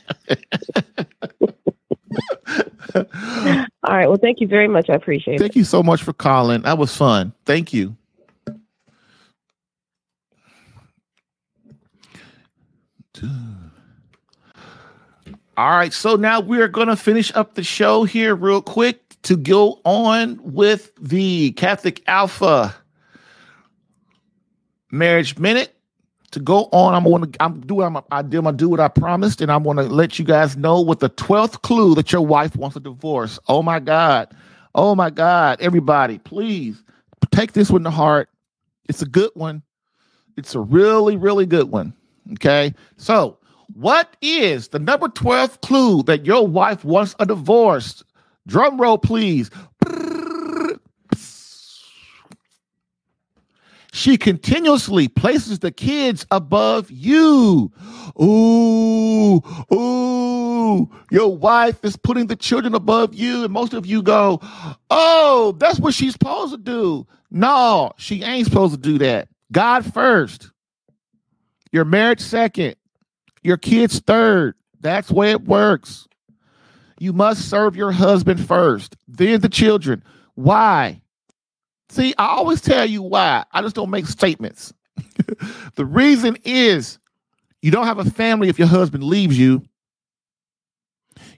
All 2.96 3.96
right. 3.96 4.08
Well, 4.08 4.18
thank 4.18 4.42
you 4.42 4.48
very 4.48 4.68
much. 4.68 4.90
I 4.90 4.96
appreciate 4.96 5.40
thank 5.40 5.52
it. 5.52 5.54
Thank 5.54 5.56
you 5.56 5.64
so 5.64 5.84
much 5.84 6.04
for 6.04 6.14
calling. 6.14 6.62
That 6.62 6.78
was 6.78 6.96
fun. 6.96 7.34
Thank 7.46 7.74
you. 7.74 7.96
All 15.58 15.72
right. 15.72 15.92
So 15.92 16.16
now 16.16 16.40
we're 16.40 16.68
going 16.68 16.88
to 16.88 16.96
finish 16.96 17.34
up 17.36 17.56
the 17.56 17.64
show 17.64 18.04
here 18.04 18.36
real 18.36 18.62
quick 18.62 19.20
to 19.24 19.36
go 19.36 19.82
on 19.84 20.40
with 20.42 20.92
the 21.02 21.52
Catholic 21.54 22.04
Alpha 22.08 22.76
Marriage 24.92 25.38
Minute 25.38 25.74
to 26.32 26.40
go 26.40 26.70
on, 26.72 26.94
I'm 26.94 27.04
going 27.04 27.32
to 27.32 27.44
I'm 27.44 27.62
doing 27.62 27.88
I'm, 27.88 28.04
I 28.12 28.22
do 28.22 28.46
I'm 28.46 28.58
do 28.58 28.70
what 28.70 28.80
I 28.80 28.88
promised, 28.88 29.42
and 29.42 29.52
I'm 29.52 29.64
going 29.64 29.78
to 29.78 29.84
let 29.84 30.20
you 30.20 30.26
guys 30.26 30.58
know 30.58 30.82
what 30.82 31.00
the 31.00 31.10
twelfth 31.10 31.62
clue 31.62 31.96
that 31.96 32.12
your 32.12 32.22
wife 32.22 32.56
wants 32.56 32.76
a 32.76 32.80
divorce. 32.80 33.40
Oh 33.48 33.64
my 33.64 33.80
God, 33.80 34.34
oh 34.76 34.96
my 34.96 35.10
God, 35.10 35.60
everybody, 35.62 36.20
please 36.20 36.84
take 37.32 37.54
this 37.54 37.72
one 37.72 37.84
to 37.84 37.90
heart. 37.90 38.30
It's 38.90 39.02
a 39.02 39.06
good 39.06 39.32
one. 39.36 39.64
It's 40.36 40.54
a 40.54 40.60
really 40.60 41.18
really 41.18 41.46
good 41.46 41.72
one. 41.72 41.94
Okay, 42.34 42.74
so 42.98 43.37
what 43.74 44.16
is 44.22 44.70
the 44.70 44.80
number 44.80 45.08
twelve 45.08 45.62
clue 45.62 46.04
that 46.04 46.26
your 46.26 46.48
wife 46.48 46.84
wants 46.84 47.16
a 47.20 47.26
divorce? 47.26 48.04
Drum 48.48 48.80
roll, 48.80 48.98
please. 48.98 49.50
She 53.94 54.16
continuously 54.16 55.08
places 55.08 55.60
the 55.60 55.72
kids 55.72 56.26
above 56.30 56.92
you. 56.92 57.72
Ooh, 58.22 59.42
ooh, 59.74 60.90
your 61.10 61.36
wife 61.36 61.84
is 61.84 61.98
putting 61.98 62.28
the 62.28 62.36
children 62.36 62.76
above 62.76 63.16
you. 63.16 63.44
And 63.44 63.52
most 63.52 63.74
of 63.74 63.88
you 63.88 64.04
go, 64.04 64.40
oh, 64.92 65.56
that's 65.58 65.80
what 65.80 65.96
she's 65.96 66.14
supposed 66.14 66.52
to 66.52 66.60
do. 66.60 67.08
No, 67.32 67.92
she 67.98 68.22
ain't 68.22 68.46
supposed 68.48 68.76
to 68.76 68.80
do 68.80 69.00
that. 69.00 69.30
God 69.52 69.92
first, 69.92 70.52
your 71.72 71.86
marriage 71.86 72.22
second, 72.22 72.76
your 73.48 73.58
kids 73.58 74.00
third. 74.00 74.56
That's 74.82 75.10
where 75.10 75.32
it 75.32 75.46
works. 75.46 76.08
You 77.00 77.14
must 77.14 77.50
serve 77.50 77.76
your 77.76 77.92
husband 77.92 78.46
first, 78.46 78.96
then 79.08 79.42
the 79.42 79.50
children. 79.50 80.04
Why? 80.36 81.02
See, 81.90 82.14
I 82.18 82.28
always 82.28 82.62
tell 82.62 82.86
you 82.86 83.02
why. 83.02 83.46
I 83.52 83.62
just 83.62 83.76
don't 83.76 83.90
make 83.90 84.06
statements. 84.08 84.74
the 85.76 85.86
reason 85.86 86.38
is 86.44 87.00
you 87.62 87.72
don't 87.72 87.86
have 87.86 88.00
a 88.00 88.06
family 88.06 88.50
if 88.50 88.60
your 88.60 88.68
husband 88.68 89.04
leaves 89.04 89.40
you. 89.40 89.64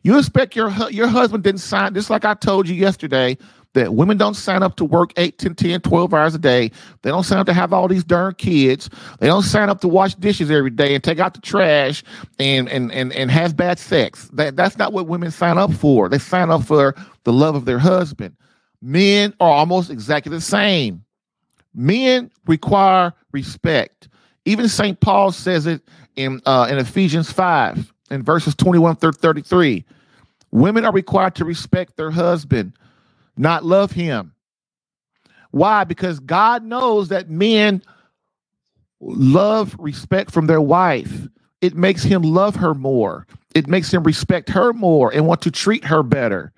You 0.02 0.18
expect 0.18 0.56
your 0.56 0.72
your 0.90 1.08
husband 1.08 1.44
didn't 1.44 1.62
sign, 1.62 1.94
just 1.94 2.10
like 2.10 2.26
I 2.26 2.34
told 2.34 2.68
you 2.68 2.76
yesterday, 2.76 3.38
that 3.74 3.94
women 3.94 4.18
don't 4.18 4.34
sign 4.34 4.64
up 4.64 4.76
to 4.78 4.86
work 4.86 5.14
8, 5.16 5.38
10, 5.38 5.56
10, 5.56 5.82
12 5.82 6.14
hours 6.14 6.36
a 6.36 6.40
day. 6.40 6.72
They 7.02 7.10
don't 7.10 7.24
sign 7.24 7.40
up 7.40 7.46
to 7.48 7.54
have 7.54 7.72
all 7.72 7.88
these 7.88 8.04
darn 8.04 8.34
kids. 8.36 8.90
They 9.20 9.28
don't 9.28 9.44
sign 9.44 9.70
up 9.70 9.82
to 9.82 9.88
wash 9.88 10.16
dishes 10.16 10.50
every 10.50 10.72
day 10.72 10.96
and 10.96 11.04
take 11.04 11.20
out 11.20 11.34
the 11.34 11.42
trash 11.42 12.04
and 12.40 12.68
and 12.70 12.92
and, 12.92 13.14
and 13.14 13.30
have 13.30 13.56
bad 13.56 13.80
sex. 13.80 14.30
That, 14.34 14.56
that's 14.56 14.78
not 14.78 14.94
what 14.94 15.08
women 15.08 15.32
sign 15.32 15.58
up 15.58 15.72
for. 15.74 16.10
They 16.10 16.20
sign 16.20 16.50
up 16.50 16.64
for 16.64 16.96
the 17.24 17.34
love 17.34 17.56
of 17.56 17.66
their 17.66 17.80
husband. 17.80 18.36
Men 18.82 19.34
are 19.40 19.52
almost 19.52 19.90
exactly 19.90 20.32
the 20.32 20.42
same. 20.42 21.04
Men 21.74 22.32
require 22.48 23.14
respect. 23.32 24.10
Even 24.46 24.68
St. 24.68 25.00
Paul 25.00 25.32
says 25.32 25.68
it 25.68 25.82
in 26.16 26.42
uh, 26.46 26.68
in 26.70 26.78
Ephesians 26.78 27.32
5 27.32 27.94
in 28.10 28.24
verses 28.24 28.56
21 28.56 28.96
through 28.96 29.12
33. 29.14 29.86
Women 30.52 30.86
are 30.86 30.92
required 30.92 31.36
to 31.36 31.46
respect 31.46 31.96
their 31.96 32.10
husband, 32.10 32.74
not 33.40 33.66
love 33.66 33.92
him. 33.92 34.34
Why? 35.52 35.84
Because 35.84 36.20
God 36.20 36.64
knows 36.64 37.08
that 37.08 37.30
men 37.30 37.82
love 39.00 39.76
respect 39.80 40.32
from 40.32 40.48
their 40.48 40.62
wife. 40.62 41.28
It 41.62 41.76
makes 41.76 42.04
him 42.04 42.22
love 42.22 42.56
her 42.58 42.76
more. 42.76 43.26
It 43.56 43.68
makes 43.68 43.92
him 43.92 44.04
respect 44.04 44.50
her 44.50 44.74
more 44.74 45.12
and 45.14 45.26
want 45.26 45.42
to 45.42 45.52
treat 45.52 45.84
her 45.86 46.04
better. 46.04 46.52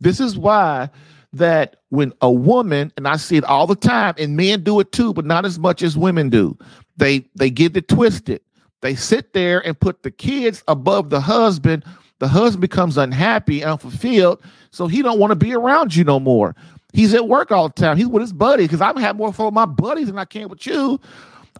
This 0.00 0.20
is 0.20 0.38
why 0.38 0.90
that 1.32 1.76
when 1.88 2.12
a 2.20 2.30
woman, 2.30 2.92
and 2.96 3.08
I 3.08 3.16
see 3.16 3.36
it 3.36 3.44
all 3.44 3.66
the 3.66 3.76
time, 3.76 4.14
and 4.18 4.36
men 4.36 4.62
do 4.62 4.80
it 4.80 4.92
too, 4.92 5.12
but 5.12 5.24
not 5.24 5.44
as 5.44 5.58
much 5.58 5.82
as 5.82 5.96
women 5.96 6.30
do, 6.30 6.56
they 6.96 7.26
they 7.34 7.50
get 7.50 7.76
it 7.76 7.88
twisted. 7.88 8.40
They 8.82 8.94
sit 8.94 9.32
there 9.32 9.66
and 9.66 9.78
put 9.78 10.02
the 10.02 10.10
kids 10.10 10.62
above 10.68 11.10
the 11.10 11.20
husband. 11.20 11.84
The 12.18 12.28
husband 12.28 12.62
becomes 12.62 12.96
unhappy, 12.96 13.62
unfulfilled, 13.62 14.42
so 14.70 14.86
he 14.86 15.02
don't 15.02 15.18
want 15.18 15.32
to 15.32 15.36
be 15.36 15.54
around 15.54 15.94
you 15.94 16.04
no 16.04 16.18
more. 16.18 16.54
He's 16.92 17.12
at 17.12 17.28
work 17.28 17.52
all 17.52 17.68
the 17.68 17.74
time. 17.74 17.98
He's 17.98 18.06
with 18.06 18.22
his 18.22 18.32
buddies 18.32 18.68
because 18.68 18.80
I'm 18.80 18.96
having 18.96 19.18
more 19.18 19.32
fun 19.32 19.46
with 19.46 19.54
my 19.54 19.66
buddies 19.66 20.06
than 20.06 20.18
I 20.18 20.24
can 20.24 20.48
with 20.48 20.66
you. 20.66 20.98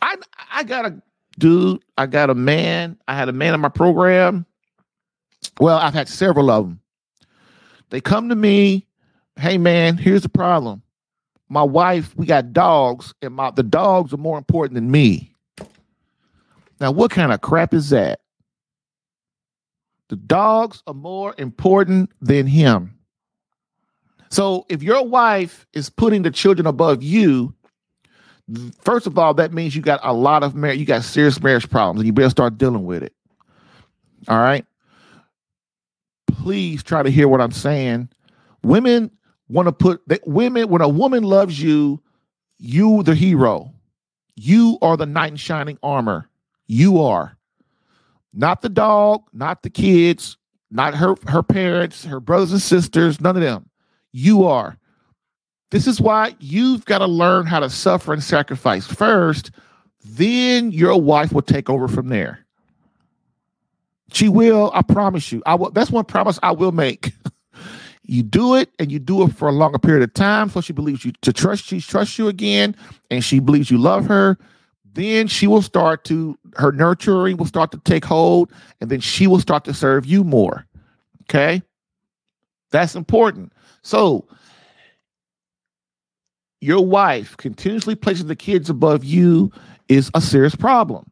I 0.01 0.17
I 0.51 0.65
got 0.65 0.87
a 0.87 1.03
dude. 1.39 1.83
I 1.99 2.07
got 2.07 2.31
a 2.31 2.35
man. 2.35 2.99
I 3.07 3.15
had 3.15 3.29
a 3.29 3.33
man 3.33 3.53
in 3.53 3.61
my 3.61 3.69
program. 3.69 4.47
Well, 5.61 5.77
I've 5.77 5.95
had 5.95 6.09
several 6.09 6.51
of 6.51 6.69
them. 6.69 6.81
They 7.91 8.01
come 8.01 8.29
to 8.31 8.35
me. 8.35 8.87
Hey, 9.39 9.59
man, 9.59 9.99
here's 9.99 10.23
the 10.23 10.31
problem. 10.31 10.83
My 11.49 11.63
wife, 11.63 12.17
we 12.17 12.27
got 12.27 12.53
dogs, 12.53 13.15
and 13.23 13.35
my 13.35 13.51
the 13.51 13.63
dogs 13.63 14.13
are 14.13 14.19
more 14.19 14.39
important 14.39 14.75
than 14.75 14.91
me. 14.91 15.33
Now, 16.81 16.91
what 16.91 17.11
kind 17.11 17.33
of 17.33 17.41
crap 17.43 17.73
is 17.75 17.91
that? 17.91 18.21
The 20.09 20.17
dogs 20.17 20.83
are 20.87 20.95
more 20.95 21.35
important 21.39 22.11
than 22.21 22.47
him. 22.47 22.97
So 24.31 24.67
if 24.69 24.83
your 24.83 25.05
wife 25.07 25.67
is 25.73 25.91
putting 25.91 26.23
the 26.23 26.31
children 26.31 26.67
above 26.67 27.03
you, 27.03 27.55
first 28.81 29.07
of 29.07 29.19
all, 29.19 29.35
that 29.35 29.53
means 29.53 29.75
you 29.75 29.83
got 29.83 30.01
a 30.03 30.13
lot 30.13 30.43
of 30.43 30.55
marriage, 30.55 30.79
you 30.79 30.87
got 30.87 31.03
serious 31.03 31.43
marriage 31.43 31.69
problems, 31.69 32.01
and 32.01 32.07
you 32.07 32.13
better 32.13 32.31
start 32.31 32.59
dealing 32.59 32.85
with 32.85 33.03
it. 33.03 33.13
All 34.29 34.39
right. 34.39 34.65
Please 36.29 36.83
try 36.83 37.03
to 37.03 37.11
hear 37.11 37.29
what 37.29 37.41
I'm 37.41 37.53
saying. 37.53 38.09
Women 38.63 39.11
want 39.49 39.67
to 39.67 39.73
put 39.73 40.07
that 40.09 40.27
women, 40.27 40.69
when 40.69 40.83
a 40.83 40.89
woman 40.89 41.23
loves 41.23 41.61
you, 41.61 42.01
you 42.59 43.03
the 43.03 43.15
hero. 43.15 43.73
You 44.35 44.79
are 44.83 44.97
the 44.97 45.07
knight 45.07 45.33
in 45.33 45.37
shining 45.37 45.79
armor. 45.83 46.29
You 46.67 47.01
are. 47.03 47.36
Not 48.37 48.61
the 48.61 48.69
dog, 48.69 49.23
not 49.33 49.63
the 49.63 49.71
kids, 49.71 50.37
not 50.71 50.95
her 50.95 51.15
her 51.27 51.43
parents, 51.43 52.05
her 52.05 52.21
brothers 52.21 52.53
and 52.53 52.61
sisters, 52.61 53.21
none 53.21 53.35
of 53.35 53.43
them. 53.43 53.71
You 54.13 54.45
are. 54.45 54.77
This 55.71 55.87
is 55.87 56.01
why 56.01 56.37
you've 56.39 56.85
got 56.85 56.99
to 56.99 57.07
learn 57.07 57.47
how 57.47 57.61
to 57.61 57.71
suffer 57.71 58.13
and 58.13 58.23
sacrifice 58.23 58.87
first. 58.87 59.51
Then 60.05 60.71
your 60.71 61.01
wife 61.01 61.33
will 61.33 61.43
take 61.43 61.69
over 61.69 61.89
from 61.89 62.09
there. 62.09 62.47
She 64.13 64.29
will, 64.29 64.71
I 64.75 64.83
promise 64.83 65.33
you. 65.33 65.43
I 65.47 65.55
will 65.55 65.71
that's 65.71 65.91
one 65.91 66.05
promise 66.05 66.39
I 66.43 66.53
will 66.53 66.73
make. 66.73 67.13
you 68.03 68.23
do 68.23 68.55
it 68.55 68.71
and 68.79 68.93
you 68.93 68.99
do 68.99 69.23
it 69.25 69.33
for 69.35 69.49
a 69.49 69.53
longer 69.53 69.79
period 69.79 70.03
of 70.03 70.13
time 70.15 70.51
so 70.51 70.61
she 70.61 70.73
believes 70.73 71.05
you 71.05 71.13
to 71.23 71.33
trust 71.33 71.65
she 71.65 71.81
trusts 71.81 72.19
you 72.19 72.29
again 72.29 72.77
and 73.11 73.25
she 73.25 73.41
believes 73.41 73.69
you 73.69 73.79
love 73.79 74.07
her 74.07 74.39
then 74.97 75.29
she 75.29 75.47
will 75.47 75.63
start 75.63 76.05
to 76.05 76.37
her 76.57 76.73
nurturing 76.73 77.37
will 77.37 77.47
start 77.47 77.71
to 77.71 77.79
take 77.85 78.05
hold 78.05 78.53
and 78.81 78.91
then 78.91 79.01
she 79.01 79.27
will 79.27 79.41
start 79.41 79.65
to 79.65 79.73
serve 79.73 80.05
you 80.05 80.25
more 80.25 80.67
okay 81.23 81.63
that's 82.71 82.95
important 82.95 83.53
so 83.83 84.27
your 86.61 86.85
wife 86.85 87.37
continuously 87.37 87.95
placing 87.95 88.27
the 88.27 88.37
kids 88.37 88.69
above 88.69 89.05
you 89.05 89.53
is 89.89 90.11
a 90.15 90.21
serious 90.21 90.55
problem. 90.55 91.11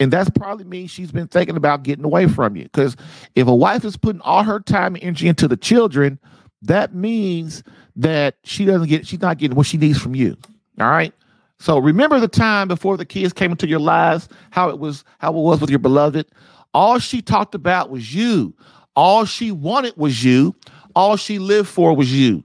And 0.00 0.12
that's 0.12 0.30
probably 0.30 0.64
means 0.64 0.90
she's 0.90 1.12
been 1.12 1.28
thinking 1.28 1.56
about 1.56 1.82
getting 1.82 2.04
away 2.04 2.26
from 2.26 2.56
you. 2.56 2.64
Because 2.64 2.96
if 3.34 3.46
a 3.46 3.54
wife 3.54 3.84
is 3.84 3.96
putting 3.96 4.20
all 4.22 4.42
her 4.42 4.60
time 4.60 4.94
and 4.94 5.04
energy 5.04 5.28
into 5.28 5.46
the 5.46 5.56
children, 5.56 6.18
that 6.62 6.94
means 6.94 7.62
that 7.96 8.36
she 8.44 8.64
doesn't 8.64 8.88
get, 8.88 9.06
she's 9.06 9.20
not 9.20 9.38
getting 9.38 9.56
what 9.56 9.66
she 9.66 9.76
needs 9.76 9.98
from 9.98 10.14
you. 10.14 10.36
All 10.80 10.88
right. 10.88 11.12
So 11.62 11.78
remember 11.78 12.18
the 12.18 12.26
time 12.26 12.66
before 12.66 12.96
the 12.96 13.04
kids 13.04 13.32
came 13.32 13.52
into 13.52 13.68
your 13.68 13.78
lives, 13.78 14.28
how 14.50 14.68
it 14.68 14.80
was, 14.80 15.04
how 15.18 15.30
it 15.30 15.36
was 15.36 15.60
with 15.60 15.70
your 15.70 15.78
beloved. 15.78 16.26
All 16.74 16.98
she 16.98 17.22
talked 17.22 17.54
about 17.54 17.88
was 17.88 18.12
you. 18.12 18.52
All 18.96 19.24
she 19.24 19.52
wanted 19.52 19.96
was 19.96 20.24
you. 20.24 20.56
All 20.96 21.16
she 21.16 21.38
lived 21.38 21.68
for 21.68 21.94
was 21.94 22.12
you. 22.12 22.42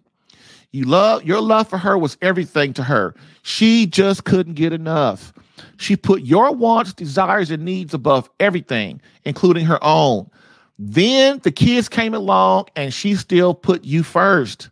You 0.72 0.86
love 0.86 1.24
your 1.24 1.42
love 1.42 1.68
for 1.68 1.80
her 1.80 1.98
was 1.98 2.16
everything 2.22 2.74
to 2.74 2.84
her. 2.84 3.16
She 3.42 3.88
just 3.88 4.24
couldn't 4.24 4.54
get 4.54 4.72
enough. 4.72 5.34
She 5.78 5.96
put 5.96 6.22
your 6.22 6.54
wants, 6.54 6.94
desires, 6.94 7.50
and 7.50 7.66
needs 7.66 7.96
above 7.96 8.30
everything, 8.40 9.02
including 9.26 9.66
her 9.66 9.84
own. 9.84 10.30
Then 10.78 11.40
the 11.40 11.52
kids 11.52 11.90
came 11.90 12.14
along 12.14 12.68
and 12.76 12.94
she 12.94 13.16
still 13.16 13.56
put 13.56 13.84
you 13.84 14.04
first. 14.04 14.70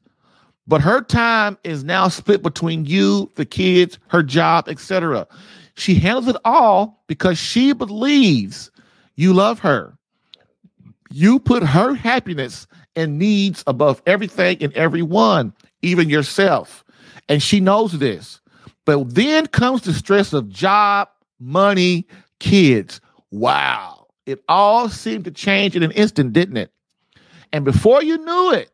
But 0.68 0.82
her 0.82 1.02
time 1.02 1.58
is 1.64 1.84
now 1.84 2.08
split 2.08 2.42
between 2.42 2.86
you, 2.86 3.32
the 3.36 3.46
kids, 3.46 4.00
her 4.08 4.24
job, 4.24 4.68
etc. 4.68 5.28
She 5.76 5.96
handles 5.96 6.28
it 6.28 6.38
all 6.44 7.04
because 7.08 7.38
she 7.38 7.74
believes 7.74 8.72
you 9.16 9.34
love 9.34 9.60
her. 9.60 9.98
You 11.12 11.40
put 11.40 11.64
her 11.64 11.94
happiness 11.94 12.68
and 12.96 13.20
needs 13.20 13.64
above 13.68 14.02
everything 14.06 14.58
and 14.62 14.74
everyone, 14.74 15.54
even 15.82 16.10
yourself. 16.10 16.84
And 17.30 17.44
she 17.44 17.60
knows 17.60 17.94
this. 18.00 18.42
But 18.86 19.14
then 19.14 19.48
comes 19.48 19.82
the 19.82 19.94
stress 19.94 20.34
of 20.34 20.50
job, 20.50 21.10
money, 21.40 22.08
kids. 22.40 23.02
Wow. 23.32 24.08
It 24.26 24.44
all 24.48 24.90
seemed 24.90 25.26
to 25.26 25.32
change 25.32 25.76
in 25.76 25.84
an 25.84 25.92
instant, 25.92 26.34
didn't 26.34 26.58
it? 26.58 26.72
And 27.54 27.64
before 27.64 28.04
you 28.04 28.18
knew 28.18 28.52
it, 28.54 28.72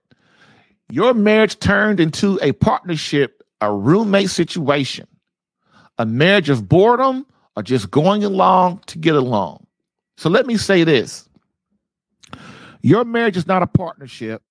your 0.91 1.13
marriage 1.13 1.57
turned 1.59 1.99
into 1.99 2.37
a 2.41 2.51
partnership, 2.51 3.41
a 3.61 3.71
roommate 3.71 4.29
situation, 4.29 5.07
a 5.97 6.05
marriage 6.05 6.49
of 6.49 6.67
boredom 6.67 7.25
or 7.55 7.63
just 7.63 7.89
going 7.91 8.23
along 8.23 8.81
to 8.87 8.97
get 8.97 9.15
along. 9.15 9.65
So 10.17 10.29
let 10.29 10.45
me 10.45 10.57
say 10.57 10.83
this 10.83 11.27
your 12.81 13.05
marriage 13.05 13.37
is 13.37 13.47
not 13.47 13.63
a 13.63 13.67
partnership. 13.67 14.41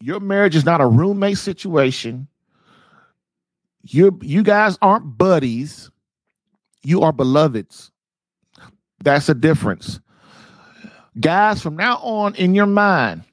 Your 0.00 0.20
marriage 0.20 0.56
is 0.56 0.64
not 0.64 0.80
a 0.80 0.86
roommate 0.86 1.38
situation. 1.38 2.26
You 3.82 4.18
you 4.22 4.42
guys 4.42 4.78
aren't 4.80 5.18
buddies. 5.18 5.90
You 6.82 7.02
are 7.02 7.12
beloveds. 7.12 7.90
That's 9.02 9.28
a 9.28 9.34
difference. 9.34 10.00
Guys, 11.18 11.60
from 11.60 11.76
now 11.76 11.96
on 11.96 12.34
in 12.36 12.54
your 12.54 12.66
mind, 12.66 13.24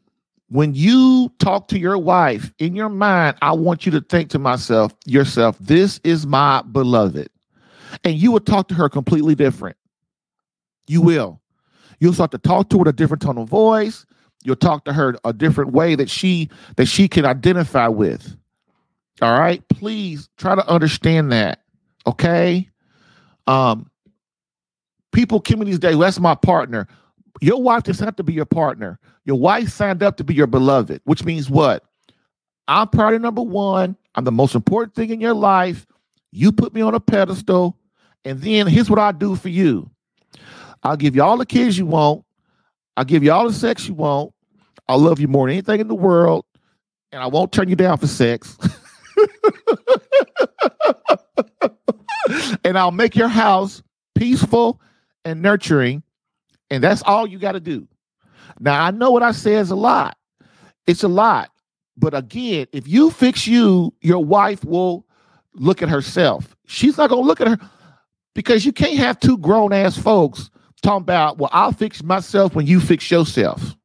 when 0.49 0.73
you 0.73 1.31
talk 1.39 1.67
to 1.69 1.79
your 1.79 1.97
wife 1.97 2.53
in 2.59 2.75
your 2.75 2.89
mind, 2.89 3.37
I 3.41 3.51
want 3.51 3.85
you 3.85 3.91
to 3.93 4.01
think 4.01 4.29
to 4.29 4.39
myself, 4.39 4.93
yourself, 5.05 5.57
this 5.59 5.99
is 6.03 6.25
my 6.25 6.61
beloved. 6.71 7.29
And 8.03 8.15
you 8.15 8.31
will 8.31 8.39
talk 8.39 8.67
to 8.69 8.75
her 8.75 8.89
completely 8.89 9.35
different. 9.35 9.77
You 10.87 11.01
will. 11.01 11.41
You'll 11.99 12.13
start 12.13 12.31
to 12.31 12.37
talk 12.37 12.69
to 12.69 12.77
her 12.77 12.79
with 12.79 12.87
a 12.89 12.93
different 12.93 13.21
tone 13.21 13.37
of 13.37 13.49
voice. 13.49 14.05
You'll 14.43 14.55
talk 14.55 14.85
to 14.85 14.93
her 14.93 15.15
a 15.25 15.33
different 15.33 15.73
way 15.73 15.95
that 15.95 16.09
she 16.09 16.49
that 16.77 16.85
she 16.85 17.07
can 17.07 17.25
identify 17.25 17.87
with. 17.87 18.37
All 19.21 19.37
right. 19.37 19.67
Please 19.67 20.29
try 20.37 20.55
to 20.55 20.65
understand 20.67 21.31
that. 21.31 21.63
Okay. 22.05 22.69
Um, 23.47 23.89
people 25.11 25.41
in 25.49 25.59
these 25.61 25.79
days, 25.79 25.97
that's 25.97 26.19
my 26.19 26.35
partner. 26.35 26.87
Your 27.41 27.61
wife 27.61 27.83
doesn't 27.83 28.05
have 28.05 28.15
to 28.17 28.23
be 28.23 28.33
your 28.33 28.45
partner. 28.45 28.99
Your 29.25 29.37
wife 29.39 29.69
signed 29.69 30.03
up 30.03 30.17
to 30.17 30.23
be 30.23 30.33
your 30.33 30.47
beloved, 30.47 31.01
which 31.05 31.23
means 31.23 31.49
what? 31.49 31.83
I'm 32.67 32.87
priority 32.89 33.19
number 33.19 33.41
one. 33.41 33.95
I'm 34.15 34.23
the 34.23 34.31
most 34.31 34.55
important 34.55 34.95
thing 34.95 35.09
in 35.09 35.21
your 35.21 35.33
life. 35.33 35.85
You 36.31 36.51
put 36.51 36.73
me 36.73 36.81
on 36.81 36.95
a 36.95 36.99
pedestal. 36.99 37.77
And 38.25 38.41
then 38.41 38.67
here's 38.67 38.89
what 38.89 38.99
I 38.99 39.11
do 39.11 39.35
for 39.35 39.49
you. 39.49 39.89
I'll 40.83 40.97
give 40.97 41.15
you 41.15 41.23
all 41.23 41.37
the 41.37 41.45
kids 41.45 41.77
you 41.77 41.85
want. 41.85 42.25
I'll 42.95 43.05
give 43.05 43.23
you 43.23 43.31
all 43.31 43.47
the 43.47 43.53
sex 43.53 43.87
you 43.87 43.93
want. 43.93 44.33
I'll 44.87 44.99
love 44.99 45.19
you 45.19 45.27
more 45.27 45.47
than 45.47 45.53
anything 45.53 45.79
in 45.79 45.87
the 45.87 45.95
world. 45.95 46.45
And 47.11 47.21
I 47.21 47.27
won't 47.27 47.51
turn 47.51 47.69
you 47.69 47.75
down 47.75 47.97
for 47.97 48.07
sex. 48.07 48.57
and 52.63 52.77
I'll 52.77 52.91
make 52.91 53.15
your 53.15 53.27
house 53.27 53.81
peaceful 54.15 54.81
and 55.23 55.41
nurturing. 55.41 56.03
And 56.69 56.83
that's 56.83 57.01
all 57.03 57.27
you 57.27 57.39
got 57.39 57.53
to 57.53 57.59
do. 57.59 57.87
Now, 58.59 58.83
I 58.83 58.91
know 58.91 59.11
what 59.11 59.23
I 59.23 59.31
say 59.31 59.55
is 59.55 59.71
a 59.71 59.75
lot. 59.75 60.17
It's 60.85 61.03
a 61.03 61.07
lot. 61.07 61.49
But 61.97 62.13
again, 62.13 62.67
if 62.71 62.87
you 62.87 63.09
fix 63.09 63.47
you, 63.47 63.93
your 64.01 64.23
wife 64.23 64.63
will 64.63 65.05
look 65.53 65.81
at 65.81 65.89
herself. 65.89 66.55
She's 66.65 66.97
not 66.97 67.09
going 67.09 67.23
to 67.23 67.27
look 67.27 67.41
at 67.41 67.47
her 67.47 67.69
because 68.35 68.65
you 68.65 68.71
can't 68.71 68.97
have 68.97 69.19
two 69.19 69.37
grown 69.37 69.73
ass 69.73 69.97
folks 69.97 70.49
talking 70.81 71.01
about, 71.01 71.37
well, 71.37 71.49
I'll 71.51 71.71
fix 71.71 72.03
myself 72.03 72.55
when 72.55 72.67
you 72.67 72.79
fix 72.79 73.09
yourself. 73.09 73.75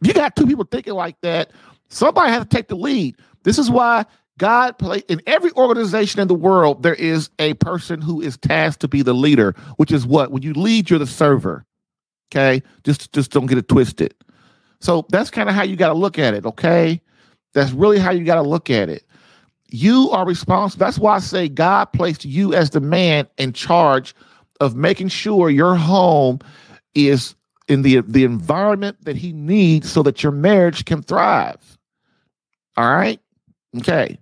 You 0.00 0.12
got 0.12 0.34
two 0.36 0.46
people 0.46 0.64
thinking 0.70 0.94
like 0.94 1.20
that, 1.22 1.50
somebody 1.88 2.30
has 2.30 2.42
to 2.42 2.48
take 2.48 2.68
the 2.68 2.76
lead. 2.76 3.16
This 3.42 3.58
is 3.58 3.70
why 3.70 4.06
God 4.38 4.78
play 4.78 5.02
in 5.08 5.20
every 5.26 5.52
organization 5.52 6.20
in 6.20 6.28
the 6.28 6.34
world, 6.34 6.82
there 6.82 6.94
is 6.94 7.30
a 7.38 7.54
person 7.54 8.00
who 8.00 8.20
is 8.20 8.36
tasked 8.36 8.80
to 8.80 8.88
be 8.88 9.02
the 9.02 9.14
leader, 9.14 9.54
which 9.76 9.92
is 9.92 10.06
what? 10.06 10.32
When 10.32 10.42
you 10.42 10.54
lead, 10.54 10.90
you're 10.90 10.98
the 10.98 11.06
server. 11.06 11.64
Okay. 12.32 12.62
Just 12.82 13.12
just 13.12 13.30
don't 13.30 13.46
get 13.46 13.58
it 13.58 13.68
twisted. 13.68 14.14
So 14.80 15.06
that's 15.10 15.30
kind 15.30 15.48
of 15.48 15.54
how 15.54 15.62
you 15.62 15.76
got 15.76 15.88
to 15.88 15.94
look 15.94 16.18
at 16.18 16.34
it. 16.34 16.44
Okay. 16.44 17.00
That's 17.54 17.70
really 17.70 17.98
how 17.98 18.10
you 18.10 18.24
got 18.24 18.36
to 18.36 18.42
look 18.42 18.70
at 18.70 18.88
it. 18.88 19.04
You 19.70 20.10
are 20.10 20.26
responsible. 20.26 20.84
That's 20.84 20.98
why 20.98 21.16
I 21.16 21.20
say 21.20 21.48
God 21.48 21.86
placed 21.86 22.24
you 22.24 22.52
as 22.54 22.70
the 22.70 22.80
man 22.80 23.28
in 23.38 23.52
charge 23.52 24.14
of 24.60 24.74
making 24.74 25.08
sure 25.08 25.48
your 25.48 25.76
home 25.76 26.40
is 26.94 27.34
in 27.68 27.82
the 27.82 28.00
the 28.00 28.24
environment 28.24 28.96
that 29.04 29.16
he 29.16 29.32
needs 29.32 29.90
so 29.90 30.02
that 30.02 30.22
your 30.22 30.32
marriage 30.32 30.84
can 30.84 31.02
thrive. 31.02 31.78
All 32.76 32.92
right? 32.92 33.20
Okay. 33.78 34.18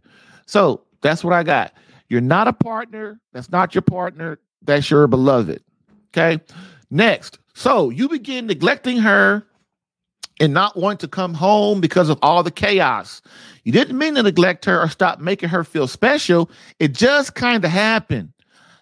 So 0.52 0.82
that's 1.00 1.24
what 1.24 1.32
I 1.32 1.44
got. 1.44 1.72
You're 2.10 2.20
not 2.20 2.46
a 2.46 2.52
partner. 2.52 3.18
That's 3.32 3.50
not 3.50 3.74
your 3.74 3.80
partner. 3.80 4.38
That's 4.60 4.90
your 4.90 5.06
beloved. 5.06 5.62
Okay. 6.10 6.44
Next. 6.90 7.38
So 7.54 7.88
you 7.88 8.06
begin 8.06 8.48
neglecting 8.48 8.98
her 8.98 9.46
and 10.40 10.52
not 10.52 10.76
wanting 10.76 10.98
to 10.98 11.08
come 11.08 11.32
home 11.32 11.80
because 11.80 12.10
of 12.10 12.18
all 12.20 12.42
the 12.42 12.50
chaos. 12.50 13.22
You 13.64 13.72
didn't 13.72 13.96
mean 13.96 14.14
to 14.16 14.22
neglect 14.22 14.66
her 14.66 14.78
or 14.78 14.90
stop 14.90 15.20
making 15.20 15.48
her 15.48 15.64
feel 15.64 15.86
special. 15.86 16.50
It 16.78 16.92
just 16.92 17.34
kind 17.34 17.64
of 17.64 17.70
happened. 17.70 18.34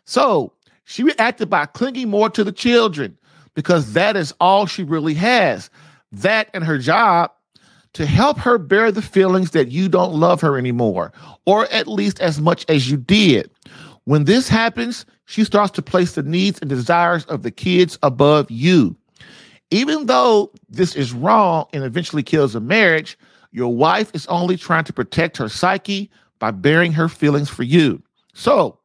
So 0.06 0.52
she 0.86 1.04
reacted 1.04 1.48
by 1.48 1.66
clinging 1.66 2.10
more 2.10 2.30
to 2.30 2.42
the 2.42 2.50
children 2.50 3.16
because 3.54 3.92
that 3.92 4.16
is 4.16 4.34
all 4.40 4.66
she 4.66 4.82
really 4.82 5.14
has. 5.14 5.70
That 6.10 6.50
and 6.52 6.64
her 6.64 6.78
job 6.78 7.30
to 7.94 8.06
help 8.06 8.38
her 8.38 8.58
bear 8.58 8.92
the 8.92 9.02
feelings 9.02 9.50
that 9.50 9.70
you 9.70 9.88
don't 9.88 10.14
love 10.14 10.40
her 10.40 10.56
anymore, 10.56 11.12
or 11.46 11.66
at 11.72 11.88
least 11.88 12.20
as 12.20 12.40
much 12.40 12.64
as 12.68 12.90
you 12.90 12.96
did. 12.96 13.50
When 14.04 14.24
this 14.24 14.48
happens, 14.48 15.04
she 15.26 15.44
starts 15.44 15.72
to 15.72 15.82
place 15.82 16.12
the 16.12 16.22
needs 16.22 16.58
and 16.60 16.68
desires 16.68 17.24
of 17.26 17.42
the 17.42 17.50
kids 17.50 17.98
above 18.02 18.50
you. 18.50 18.96
Even 19.70 20.06
though 20.06 20.50
this 20.68 20.96
is 20.96 21.12
wrong 21.12 21.66
and 21.72 21.84
eventually 21.84 22.22
kills 22.22 22.54
a 22.54 22.60
marriage, 22.60 23.18
your 23.52 23.74
wife 23.74 24.10
is 24.14 24.26
only 24.26 24.56
trying 24.56 24.84
to 24.84 24.92
protect 24.92 25.36
her 25.36 25.48
psyche 25.48 26.10
by 26.38 26.50
bearing 26.50 26.92
her 26.92 27.08
feelings 27.08 27.48
for 27.48 27.62
you. 27.62 28.02
So, 28.34 28.78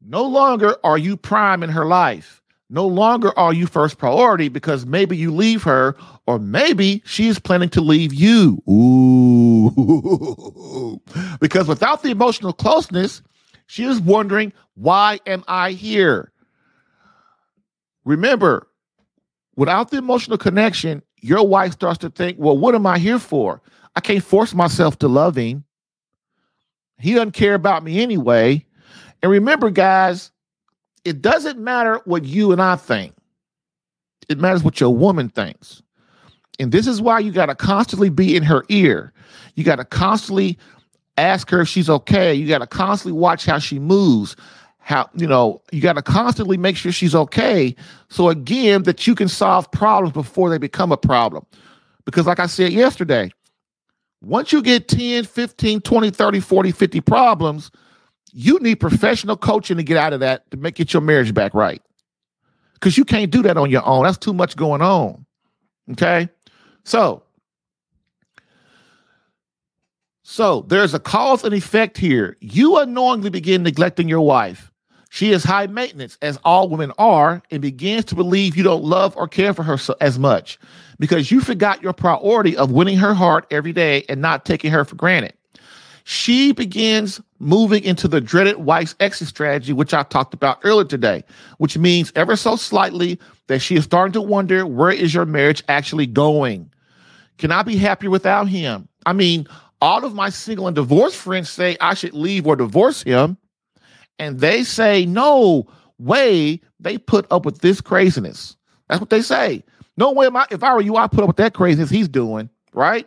no 0.00 0.24
longer 0.24 0.76
are 0.84 0.98
you 0.98 1.16
prime 1.16 1.62
in 1.62 1.70
her 1.70 1.84
life. 1.84 2.42
No 2.70 2.86
longer 2.86 3.36
are 3.38 3.54
you 3.54 3.66
first 3.66 3.96
priority 3.96 4.48
because 4.48 4.84
maybe 4.84 5.16
you 5.16 5.34
leave 5.34 5.62
her 5.62 5.96
or 6.26 6.38
maybe 6.38 7.02
she 7.06 7.28
is 7.28 7.38
planning 7.38 7.70
to 7.70 7.80
leave 7.80 8.12
you. 8.12 8.62
Ooh. 8.68 9.70
because 11.40 11.66
without 11.66 12.02
the 12.02 12.10
emotional 12.10 12.52
closeness, 12.52 13.22
she 13.66 13.84
is 13.84 14.00
wondering, 14.00 14.52
why 14.74 15.18
am 15.26 15.44
I 15.48 15.72
here? 15.72 16.30
Remember, 18.04 18.68
without 19.56 19.90
the 19.90 19.96
emotional 19.96 20.36
connection, 20.38 21.02
your 21.20 21.46
wife 21.46 21.72
starts 21.72 21.98
to 21.98 22.10
think, 22.10 22.38
well, 22.38 22.56
what 22.56 22.74
am 22.74 22.86
I 22.86 22.98
here 22.98 23.18
for? 23.18 23.62
I 23.96 24.00
can't 24.00 24.22
force 24.22 24.54
myself 24.54 24.98
to 24.98 25.08
love 25.08 25.36
him. 25.36 25.64
He 26.98 27.14
doesn't 27.14 27.32
care 27.32 27.54
about 27.54 27.82
me 27.82 28.00
anyway. 28.00 28.64
And 29.22 29.32
remember, 29.32 29.70
guys, 29.70 30.30
it 31.04 31.22
doesn't 31.22 31.58
matter 31.58 32.00
what 32.04 32.24
you 32.24 32.52
and 32.52 32.60
I 32.60 32.76
think, 32.76 33.14
it 34.28 34.38
matters 34.38 34.62
what 34.62 34.80
your 34.80 34.94
woman 34.94 35.28
thinks. 35.28 35.82
And 36.58 36.72
this 36.72 36.86
is 36.86 37.00
why 37.00 37.20
you 37.20 37.30
got 37.30 37.46
to 37.46 37.54
constantly 37.54 38.10
be 38.10 38.36
in 38.36 38.42
her 38.42 38.64
ear. 38.68 39.12
You 39.54 39.64
got 39.64 39.76
to 39.76 39.84
constantly 39.84 40.58
ask 41.16 41.50
her 41.50 41.60
if 41.60 41.68
she's 41.68 41.88
okay. 41.88 42.34
You 42.34 42.48
got 42.48 42.58
to 42.58 42.66
constantly 42.66 43.18
watch 43.18 43.44
how 43.46 43.58
she 43.58 43.78
moves. 43.78 44.36
How, 44.78 45.08
you 45.14 45.26
know, 45.26 45.62
you 45.70 45.82
got 45.82 45.94
to 45.94 46.02
constantly 46.02 46.56
make 46.56 46.76
sure 46.76 46.90
she's 46.90 47.14
okay. 47.14 47.76
So, 48.08 48.30
again, 48.30 48.84
that 48.84 49.06
you 49.06 49.14
can 49.14 49.28
solve 49.28 49.70
problems 49.70 50.14
before 50.14 50.48
they 50.48 50.58
become 50.58 50.92
a 50.92 50.96
problem. 50.96 51.44
Because, 52.06 52.26
like 52.26 52.40
I 52.40 52.46
said 52.46 52.72
yesterday, 52.72 53.30
once 54.22 54.50
you 54.50 54.62
get 54.62 54.88
10, 54.88 55.24
15, 55.24 55.80
20, 55.82 56.10
30, 56.10 56.40
40, 56.40 56.72
50 56.72 57.00
problems, 57.02 57.70
you 58.32 58.58
need 58.60 58.76
professional 58.76 59.36
coaching 59.36 59.76
to 59.76 59.82
get 59.82 59.96
out 59.96 60.12
of 60.12 60.20
that 60.20 60.50
to 60.50 60.56
make 60.56 60.76
get 60.76 60.92
your 60.92 61.02
marriage 61.02 61.34
back 61.34 61.54
right. 61.54 61.82
Because 62.74 62.96
you 62.96 63.04
can't 63.04 63.30
do 63.30 63.42
that 63.42 63.56
on 63.56 63.70
your 63.70 63.84
own. 63.84 64.04
That's 64.04 64.18
too 64.18 64.32
much 64.32 64.56
going 64.56 64.82
on. 64.82 65.26
Okay. 65.92 66.28
So, 66.84 67.22
so 70.22 70.62
there's 70.68 70.94
a 70.94 71.00
cause 71.00 71.44
and 71.44 71.54
effect 71.54 71.98
here. 71.98 72.36
You 72.40 72.78
unknowingly 72.78 73.30
begin 73.30 73.62
neglecting 73.62 74.08
your 74.08 74.20
wife. 74.20 74.70
She 75.10 75.32
is 75.32 75.42
high 75.42 75.66
maintenance, 75.66 76.18
as 76.20 76.38
all 76.44 76.68
women 76.68 76.92
are, 76.98 77.42
and 77.50 77.62
begins 77.62 78.04
to 78.06 78.14
believe 78.14 78.56
you 78.56 78.62
don't 78.62 78.84
love 78.84 79.16
or 79.16 79.26
care 79.26 79.54
for 79.54 79.62
her 79.62 79.78
so, 79.78 79.96
as 80.00 80.18
much 80.18 80.58
because 80.98 81.30
you 81.30 81.40
forgot 81.40 81.82
your 81.82 81.92
priority 81.92 82.56
of 82.56 82.70
winning 82.70 82.98
her 82.98 83.14
heart 83.14 83.46
every 83.50 83.72
day 83.72 84.04
and 84.08 84.20
not 84.20 84.44
taking 84.44 84.70
her 84.70 84.84
for 84.84 84.96
granted. 84.96 85.32
She 86.10 86.52
begins 86.52 87.20
moving 87.38 87.84
into 87.84 88.08
the 88.08 88.22
dreaded 88.22 88.56
wife's 88.56 88.96
exit 88.98 89.28
strategy, 89.28 89.74
which 89.74 89.92
I 89.92 90.04
talked 90.04 90.32
about 90.32 90.58
earlier 90.64 90.86
today, 90.86 91.22
which 91.58 91.76
means 91.76 92.14
ever 92.16 92.34
so 92.34 92.56
slightly 92.56 93.18
that 93.48 93.58
she 93.58 93.76
is 93.76 93.84
starting 93.84 94.14
to 94.14 94.22
wonder 94.22 94.66
where 94.66 94.90
is 94.90 95.12
your 95.12 95.26
marriage 95.26 95.62
actually 95.68 96.06
going? 96.06 96.72
Can 97.36 97.52
I 97.52 97.62
be 97.62 97.76
happier 97.76 98.08
without 98.08 98.48
him? 98.48 98.88
I 99.04 99.12
mean, 99.12 99.48
all 99.82 100.02
of 100.02 100.14
my 100.14 100.30
single 100.30 100.66
and 100.66 100.74
divorced 100.74 101.16
friends 101.16 101.50
say 101.50 101.76
I 101.78 101.92
should 101.92 102.14
leave 102.14 102.46
or 102.46 102.56
divorce 102.56 103.02
him. 103.02 103.36
And 104.18 104.40
they 104.40 104.64
say, 104.64 105.04
no 105.04 105.66
way 105.98 106.58
they 106.80 106.96
put 106.96 107.26
up 107.30 107.44
with 107.44 107.58
this 107.58 107.82
craziness. 107.82 108.56
That's 108.88 108.98
what 108.98 109.10
they 109.10 109.20
say. 109.20 109.62
No 109.98 110.12
way, 110.12 110.26
I, 110.34 110.46
if 110.50 110.62
I 110.62 110.72
were 110.72 110.80
you, 110.80 110.96
I'd 110.96 111.12
put 111.12 111.20
up 111.20 111.28
with 111.28 111.36
that 111.36 111.52
craziness 111.52 111.90
he's 111.90 112.08
doing, 112.08 112.48
right? 112.72 113.06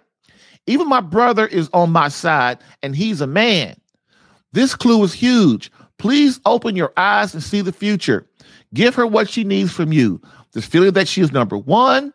Even 0.68 0.88
my 0.88 1.02
brother 1.02 1.48
is 1.48 1.70
on 1.74 1.92
my 1.92 2.08
side 2.08 2.60
and 2.84 2.96
he's 2.96 3.22
a 3.22 3.28
man. 3.28 3.76
This 4.54 4.76
clue 4.76 5.04
is 5.04 5.14
huge. 5.14 5.72
Please 5.98 6.40
open 6.46 6.76
your 6.76 6.94
eyes 6.98 7.34
and 7.34 7.44
see 7.44 7.62
the 7.62 7.72
future. 7.72 8.28
Give 8.74 8.96
her 8.96 9.06
what 9.06 9.30
she 9.30 9.44
needs 9.44 9.72
from 9.72 9.92
you. 9.94 10.22
The 10.54 10.62
feeling 10.62 10.94
that 10.94 11.08
she 11.08 11.22
is 11.22 11.32
number 11.32 11.58
one, 11.58 12.14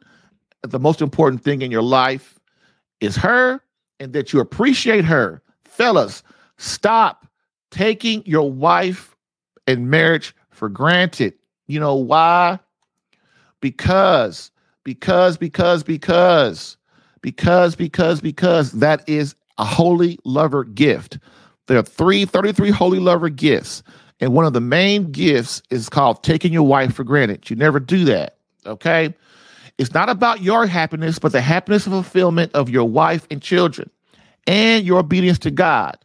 the 0.62 0.78
most 0.78 1.01
important 1.01 1.42
thing 1.42 1.62
in 1.62 1.70
your 1.70 1.82
life 1.82 2.38
is 3.01 3.16
her 3.16 3.61
and 4.01 4.12
that 4.12 4.32
you 4.32 4.40
appreciate 4.40 5.05
her. 5.05 5.42
Fellas, 5.64 6.22
stop 6.59 7.26
taking 7.70 8.24
your 8.26 8.51
wife 8.51 9.14
and 9.66 9.90
marriage 9.90 10.34
for 10.51 10.68
granted. 10.68 11.34
You 11.66 11.80
know 11.80 11.94
why? 11.94 12.59
Because, 13.61 14.51
because, 14.84 15.36
because, 15.36 15.82
because, 15.82 16.76
because, 17.27 17.74
because, 17.74 18.20
because 18.20 18.70
that 18.70 19.03
is 19.09 19.35
a 19.59 19.64
holy 19.64 20.16
lover 20.24 20.62
gift. 20.62 21.18
There 21.66 21.77
are 21.77 21.83
three, 21.83 22.24
33 22.24 22.70
holy 22.70 23.01
lover 23.01 23.29
gifts. 23.31 23.83
And 24.20 24.33
one 24.33 24.45
of 24.45 24.53
the 24.53 24.61
main 24.61 25.11
gifts 25.11 25.61
is 25.68 25.89
called 25.89 26.22
taking 26.22 26.53
your 26.53 26.62
wife 26.62 26.95
for 26.95 27.03
granted. 27.03 27.51
You 27.51 27.57
never 27.57 27.81
do 27.81 28.05
that. 28.05 28.37
Okay. 28.64 29.12
It's 29.77 29.93
not 29.93 30.09
about 30.09 30.41
your 30.41 30.68
happiness, 30.68 31.18
but 31.18 31.33
the 31.33 31.41
happiness 31.41 31.85
and 31.85 31.95
fulfillment 31.95 32.55
of 32.55 32.70
your 32.70 32.85
wife 32.85 33.27
and 33.29 33.43
children 33.43 33.91
and 34.47 34.87
your 34.87 35.01
obedience 35.01 35.41
to 35.41 35.51
God. 35.51 35.99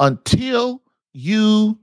Until 0.00 0.80
you 1.12 1.78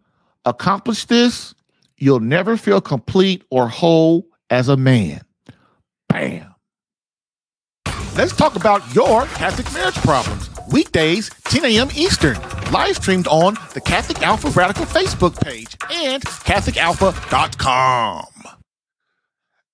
accomplish 0.46 1.06
this, 1.06 1.54
you'll 1.98 2.22
never 2.22 2.58
feel 2.58 2.82
complete 2.82 3.44
or 3.52 3.68
whole 3.68 4.26
as 4.50 4.68
a 4.68 4.78
man. 4.78 5.22
Bam. 6.10 6.53
Let's 8.16 8.36
talk 8.36 8.55
about 8.55 8.93
your 8.93 9.26
Catholic 9.26 9.74
marriage 9.74 9.95
problems. 9.95 10.47
Weekdays, 10.72 11.32
10 11.45 11.66
a.m. 11.66 11.89
Eastern. 11.95 12.38
Live 12.72 12.97
streamed 12.97 13.28
on 13.28 13.55
the 13.74 13.82
Catholic 13.82 14.22
Alpha 14.22 14.49
Radical 14.49 14.86
Facebook 14.86 15.41
page 15.41 15.76
and 15.91 16.24
CatholicAlpha.com. 16.24 18.26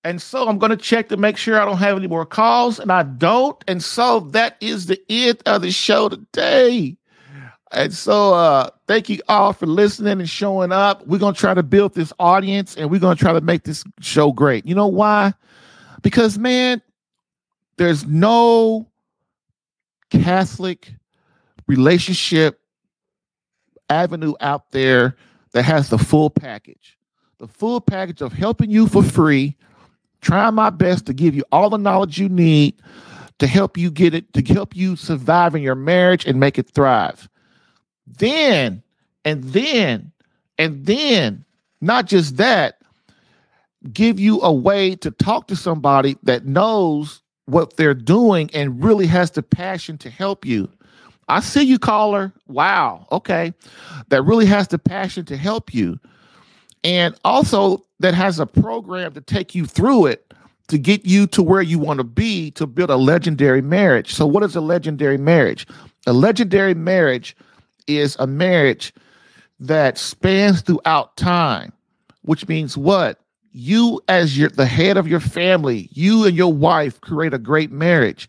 And 0.04 0.22
so 0.22 0.48
I'm 0.48 0.58
going 0.58 0.70
to 0.70 0.78
check 0.78 1.10
to 1.10 1.18
make 1.18 1.36
sure 1.36 1.60
I 1.60 1.66
don't 1.66 1.76
have 1.76 1.98
any 1.98 2.06
more 2.06 2.24
calls, 2.24 2.80
and 2.80 2.90
I 2.90 3.02
don't. 3.02 3.62
And 3.68 3.84
so 3.84 4.20
that 4.30 4.56
is 4.62 4.86
the 4.86 4.98
end 5.10 5.42
of 5.44 5.60
the 5.60 5.70
show 5.70 6.08
today. 6.08 6.96
And 7.72 7.92
so 7.92 8.34
uh 8.34 8.68
thank 8.88 9.08
you 9.08 9.20
all 9.28 9.52
for 9.52 9.66
listening 9.66 10.18
and 10.18 10.28
showing 10.28 10.72
up. 10.72 11.06
We're 11.06 11.18
going 11.18 11.34
to 11.34 11.40
try 11.40 11.54
to 11.54 11.62
build 11.62 11.94
this 11.94 12.12
audience 12.18 12.76
and 12.76 12.90
we're 12.90 12.98
going 12.98 13.16
to 13.16 13.22
try 13.22 13.32
to 13.32 13.40
make 13.40 13.62
this 13.62 13.84
show 14.00 14.32
great. 14.32 14.66
You 14.66 14.74
know 14.74 14.88
why? 14.88 15.34
Because 16.02 16.36
man, 16.36 16.82
there's 17.80 18.04
no 18.04 18.86
Catholic 20.10 20.92
relationship 21.66 22.60
avenue 23.88 24.34
out 24.38 24.70
there 24.70 25.16
that 25.52 25.62
has 25.62 25.88
the 25.88 25.96
full 25.96 26.28
package. 26.28 26.98
The 27.38 27.48
full 27.48 27.80
package 27.80 28.20
of 28.20 28.34
helping 28.34 28.70
you 28.70 28.86
for 28.86 29.02
free 29.02 29.56
trying 30.20 30.54
my 30.56 30.68
best 30.68 31.06
to 31.06 31.14
give 31.14 31.34
you 31.34 31.42
all 31.52 31.70
the 31.70 31.78
knowledge 31.78 32.18
you 32.18 32.28
need 32.28 32.74
to 33.38 33.46
help 33.46 33.78
you 33.78 33.90
get 33.90 34.12
it, 34.12 34.30
to 34.34 34.42
help 34.42 34.76
you 34.76 34.94
survive 34.94 35.54
in 35.54 35.62
your 35.62 35.74
marriage 35.74 36.26
and 36.26 36.38
make 36.38 36.58
it 36.58 36.68
thrive. 36.68 37.30
Then, 38.06 38.82
and 39.24 39.42
then, 39.42 40.12
and 40.58 40.84
then, 40.84 41.46
not 41.80 42.04
just 42.04 42.36
that, 42.36 42.82
give 43.90 44.20
you 44.20 44.42
a 44.42 44.52
way 44.52 44.96
to 44.96 45.10
talk 45.10 45.46
to 45.46 45.56
somebody 45.56 46.18
that 46.24 46.44
knows 46.44 47.22
what 47.46 47.76
they're 47.76 47.94
doing 47.94 48.50
and 48.52 48.82
really 48.82 49.06
has 49.06 49.32
the 49.32 49.42
passion 49.42 49.98
to 49.98 50.10
help 50.10 50.44
you. 50.44 50.68
I 51.28 51.40
see 51.40 51.62
you, 51.62 51.78
caller. 51.78 52.32
Wow. 52.48 53.06
Okay. 53.12 53.54
That 54.08 54.22
really 54.22 54.46
has 54.46 54.68
the 54.68 54.78
passion 54.78 55.24
to 55.26 55.36
help 55.36 55.72
you. 55.72 55.98
And 56.82 57.14
also 57.24 57.84
that 58.00 58.14
has 58.14 58.40
a 58.40 58.46
program 58.46 59.12
to 59.14 59.20
take 59.20 59.54
you 59.54 59.66
through 59.66 60.06
it 60.06 60.30
to 60.70 60.78
get 60.78 61.04
you 61.04 61.26
to 61.26 61.42
where 61.42 61.60
you 61.60 61.78
want 61.78 61.98
to 61.98 62.04
be 62.04 62.52
to 62.52 62.66
build 62.66 62.90
a 62.90 62.96
legendary 62.96 63.60
marriage. 63.60 64.14
So, 64.14 64.24
what 64.26 64.44
is 64.44 64.54
a 64.54 64.60
legendary 64.60 65.18
marriage? 65.18 65.66
A 66.06 66.12
legendary 66.12 66.74
marriage 66.74 67.36
is 67.86 68.16
a 68.18 68.26
marriage 68.26 68.94
that 69.58 69.98
spans 69.98 70.62
throughout 70.62 71.16
time, 71.16 71.72
which 72.22 72.48
means 72.48 72.76
what? 72.76 73.19
You, 73.52 74.00
as 74.08 74.38
your 74.38 74.48
the 74.48 74.66
head 74.66 74.96
of 74.96 75.08
your 75.08 75.20
family, 75.20 75.88
you 75.92 76.24
and 76.24 76.36
your 76.36 76.52
wife 76.52 77.00
create 77.00 77.34
a 77.34 77.38
great 77.38 77.72
marriage. 77.72 78.28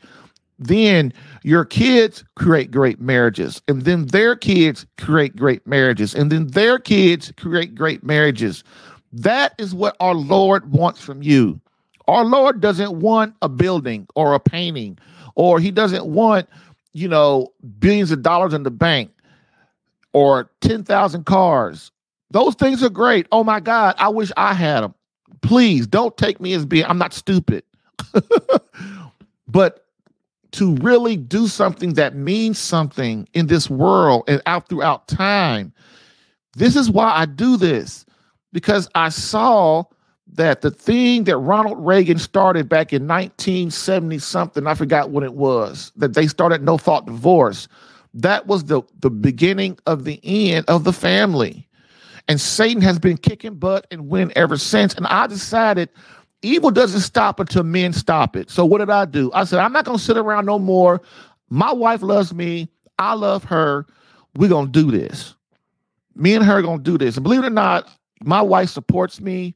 Then 0.58 1.14
your 1.44 1.66
kids 1.66 2.24
create 2.36 2.72
great 2.72 3.00
marriages, 3.02 3.62
and 3.68 3.84
then 3.84 4.06
their 4.08 4.36
kids 4.36 4.86
create 5.00 5.36
great 5.36 5.66
marriages, 5.66 6.14
and 6.14 6.32
then 6.32 6.48
their 6.48 6.78
kids 6.80 7.32
create 7.38 7.76
great 7.76 8.04
marriages. 8.04 8.64
That 9.12 9.54
is 9.58 9.74
what 9.74 9.96
our 10.00 10.14
Lord 10.14 10.72
wants 10.72 11.02
from 11.02 11.24
you. 11.24 11.60
Our 12.08 12.26
Lord 12.26 12.62
doesn't 12.62 13.00
want 13.00 13.36
a 13.42 13.50
building 13.50 14.08
or 14.16 14.34
a 14.34 14.40
painting, 14.40 14.98
or 15.36 15.60
He 15.60 15.72
doesn't 15.72 16.06
want, 16.06 16.48
you 16.94 17.08
know, 17.08 17.52
billions 17.80 18.12
of 18.12 18.22
dollars 18.22 18.54
in 18.54 18.64
the 18.64 18.72
bank 18.72 19.12
or 20.14 20.50
10,000 20.62 21.26
cars. 21.26 21.92
Those 22.32 22.56
things 22.56 22.84
are 22.84 22.90
great. 22.90 23.28
Oh 23.32 23.44
my 23.44 23.60
God, 23.60 23.96
I 23.98 24.10
wish 24.10 24.32
I 24.38 24.54
had 24.54 24.82
them. 24.82 24.94
Please 25.42 25.88
don't 25.88 26.16
take 26.18 26.40
me 26.40 26.54
as 26.54 26.66
being, 26.66 26.86
I'm 26.86 26.98
not 26.98 27.14
stupid. 27.14 27.64
but 29.48 29.86
to 30.52 30.76
really 30.76 31.16
do 31.16 31.48
something 31.48 31.94
that 31.94 32.16
means 32.16 32.60
something 32.60 33.28
in 33.34 33.48
this 33.48 33.70
world 33.70 34.24
and 34.28 34.42
out 34.46 34.68
throughout 34.68 35.08
time, 35.08 35.74
this 36.56 36.76
is 36.76 36.90
why 36.90 37.12
I 37.16 37.26
do 37.26 37.58
this 37.58 38.06
because 38.52 38.90
I 38.96 39.10
saw 39.10 39.86
that 40.34 40.62
the 40.62 40.72
thing 40.72 41.26
that 41.26 41.38
Ronald 41.38 41.86
Reagan 41.86 42.18
started 42.18 42.70
back 42.70 42.94
in 42.94 43.08
1970 43.08 44.20
something, 44.20 44.68
I 44.68 44.76
forgot 44.76 45.10
what 45.10 45.24
it 45.24 45.34
was, 45.34 45.92
that 45.98 46.14
they 46.14 46.28
started 46.28 46.64
no 46.64 46.78
fault 46.78 47.06
divorce. 47.06 47.68
That 48.14 48.48
was 48.48 48.66
the, 48.66 48.82
the 49.00 49.10
beginning 49.10 49.78
of 49.86 50.04
the 50.04 50.20
end 50.24 50.66
of 50.68 50.84
the 50.84 50.94
family. 50.94 51.68
And 52.32 52.40
Satan 52.40 52.82
has 52.82 52.98
been 52.98 53.18
kicking 53.18 53.56
butt 53.56 53.86
and 53.92 54.08
win 54.08 54.32
ever 54.38 54.56
since. 54.56 54.94
And 54.94 55.06
I 55.08 55.28
decided 55.28 55.90
evil 56.42 56.72
doesn't 56.72 57.02
stop 57.02 57.42
until 57.42 57.64
men 57.64 57.92
stop 57.92 58.38
it. 58.38 58.50
So 58.50 58.64
what 58.64 58.78
did 58.78 58.90
I 58.90 59.04
do? 59.04 59.30
I 59.34 59.44
said, 59.44 59.60
I'm 59.60 59.74
not 59.74 59.84
going 59.84 59.98
to 59.98 60.04
sit 60.04 60.16
around 60.16 60.46
no 60.46 60.58
more. 60.58 61.02
My 61.50 61.74
wife 61.74 62.02
loves 62.02 62.34
me. 62.34 62.70
I 62.98 63.16
love 63.16 63.44
her. 63.44 63.86
We're 64.38 64.48
going 64.48 64.68
to 64.68 64.72
do 64.72 64.92
this. 64.92 65.36
Me 66.16 66.34
and 66.34 66.46
her 66.46 66.60
are 66.60 66.62
going 66.62 66.78
to 66.78 66.84
do 66.90 66.98
this. 66.98 67.18
And 67.18 67.24
believe 67.26 67.44
it 67.44 67.48
or 67.48 67.50
not, 67.50 67.90
my 68.24 68.42
wife 68.42 68.70
supports 68.70 69.20
me 69.20 69.54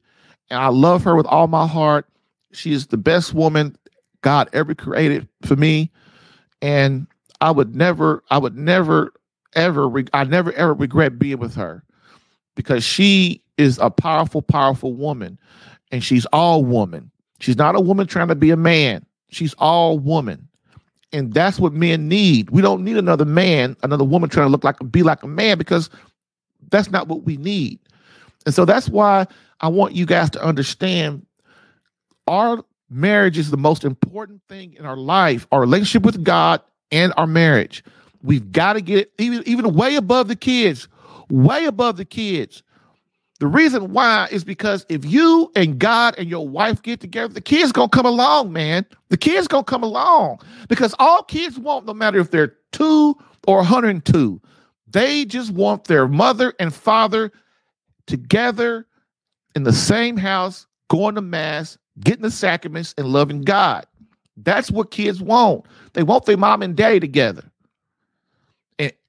and 0.50 0.60
I 0.60 0.68
love 0.68 1.02
her 1.04 1.16
with 1.16 1.24
all 1.28 1.46
my 1.46 1.66
heart. 1.66 2.06
She 2.52 2.74
is 2.74 2.88
the 2.88 2.98
best 2.98 3.32
woman 3.32 3.74
God 4.20 4.50
ever 4.52 4.74
created 4.74 5.26
for 5.46 5.56
me. 5.56 5.90
And 6.60 7.06
I 7.40 7.52
would 7.52 7.74
never, 7.74 8.22
I 8.28 8.36
would 8.36 8.54
never, 8.54 9.14
ever, 9.54 9.90
I 10.12 10.24
never, 10.24 10.52
ever 10.52 10.74
regret 10.74 11.18
being 11.18 11.38
with 11.38 11.54
her 11.54 11.82
because 12.56 12.82
she 12.82 13.42
is 13.56 13.78
a 13.78 13.90
powerful, 13.90 14.42
powerful 14.42 14.92
woman 14.92 15.38
and 15.92 16.02
she's 16.02 16.26
all 16.26 16.64
woman. 16.64 17.10
She's 17.38 17.56
not 17.56 17.76
a 17.76 17.80
woman 17.80 18.06
trying 18.06 18.28
to 18.28 18.34
be 18.34 18.50
a 18.50 18.56
man. 18.56 19.06
She's 19.28 19.54
all 19.54 19.98
woman. 19.98 20.48
And 21.12 21.32
that's 21.32 21.60
what 21.60 21.72
men 21.72 22.08
need. 22.08 22.50
We 22.50 22.62
don't 22.62 22.82
need 22.82 22.96
another 22.96 23.24
man, 23.24 23.76
another 23.82 24.04
woman 24.04 24.28
trying 24.28 24.46
to 24.46 24.50
look 24.50 24.64
like, 24.64 24.76
be 24.90 25.02
like 25.02 25.22
a 25.22 25.28
man 25.28 25.56
because 25.58 25.88
that's 26.70 26.90
not 26.90 27.06
what 27.06 27.22
we 27.22 27.36
need. 27.36 27.78
And 28.44 28.54
so 28.54 28.64
that's 28.64 28.88
why 28.88 29.26
I 29.60 29.68
want 29.68 29.94
you 29.94 30.06
guys 30.06 30.30
to 30.30 30.42
understand 30.42 31.24
our 32.26 32.64
marriage 32.90 33.38
is 33.38 33.50
the 33.50 33.56
most 33.56 33.84
important 33.84 34.42
thing 34.48 34.74
in 34.74 34.84
our 34.84 34.96
life, 34.96 35.46
our 35.52 35.60
relationship 35.60 36.02
with 36.02 36.22
God 36.24 36.60
and 36.90 37.12
our 37.16 37.26
marriage. 37.26 37.84
We've 38.22 38.50
got 38.50 38.74
to 38.74 38.80
get 38.80 39.12
even 39.18 39.42
even 39.46 39.74
way 39.74 39.96
above 39.96 40.28
the 40.28 40.36
kids, 40.36 40.88
way 41.30 41.64
above 41.64 41.96
the 41.96 42.04
kids. 42.04 42.62
The 43.38 43.46
reason 43.46 43.92
why 43.92 44.28
is 44.30 44.44
because 44.44 44.86
if 44.88 45.04
you 45.04 45.50
and 45.54 45.78
God 45.78 46.14
and 46.16 46.28
your 46.28 46.48
wife 46.48 46.80
get 46.82 47.00
together, 47.00 47.34
the 47.34 47.40
kids 47.40 47.70
gonna 47.70 47.90
come 47.90 48.06
along, 48.06 48.52
man. 48.52 48.86
The 49.10 49.18
kids 49.18 49.46
gonna 49.46 49.64
come 49.64 49.82
along 49.82 50.40
because 50.68 50.94
all 50.98 51.22
kids 51.22 51.58
want, 51.58 51.84
no 51.84 51.92
matter 51.92 52.18
if 52.18 52.30
they're 52.30 52.54
two 52.72 53.14
or 53.46 53.58
102, 53.58 54.40
they 54.86 55.26
just 55.26 55.50
want 55.52 55.84
their 55.84 56.08
mother 56.08 56.54
and 56.58 56.72
father 56.72 57.30
together 58.06 58.86
in 59.54 59.64
the 59.64 59.72
same 59.72 60.16
house, 60.16 60.66
going 60.88 61.14
to 61.16 61.20
mass, 61.20 61.76
getting 62.00 62.22
the 62.22 62.30
sacraments, 62.30 62.94
and 62.96 63.08
loving 63.08 63.42
God. 63.42 63.86
That's 64.38 64.70
what 64.70 64.90
kids 64.90 65.20
want. 65.20 65.66
They 65.94 66.02
want 66.02 66.26
their 66.26 66.36
mom 66.36 66.62
and 66.62 66.76
daddy 66.76 67.00
together. 67.00 67.50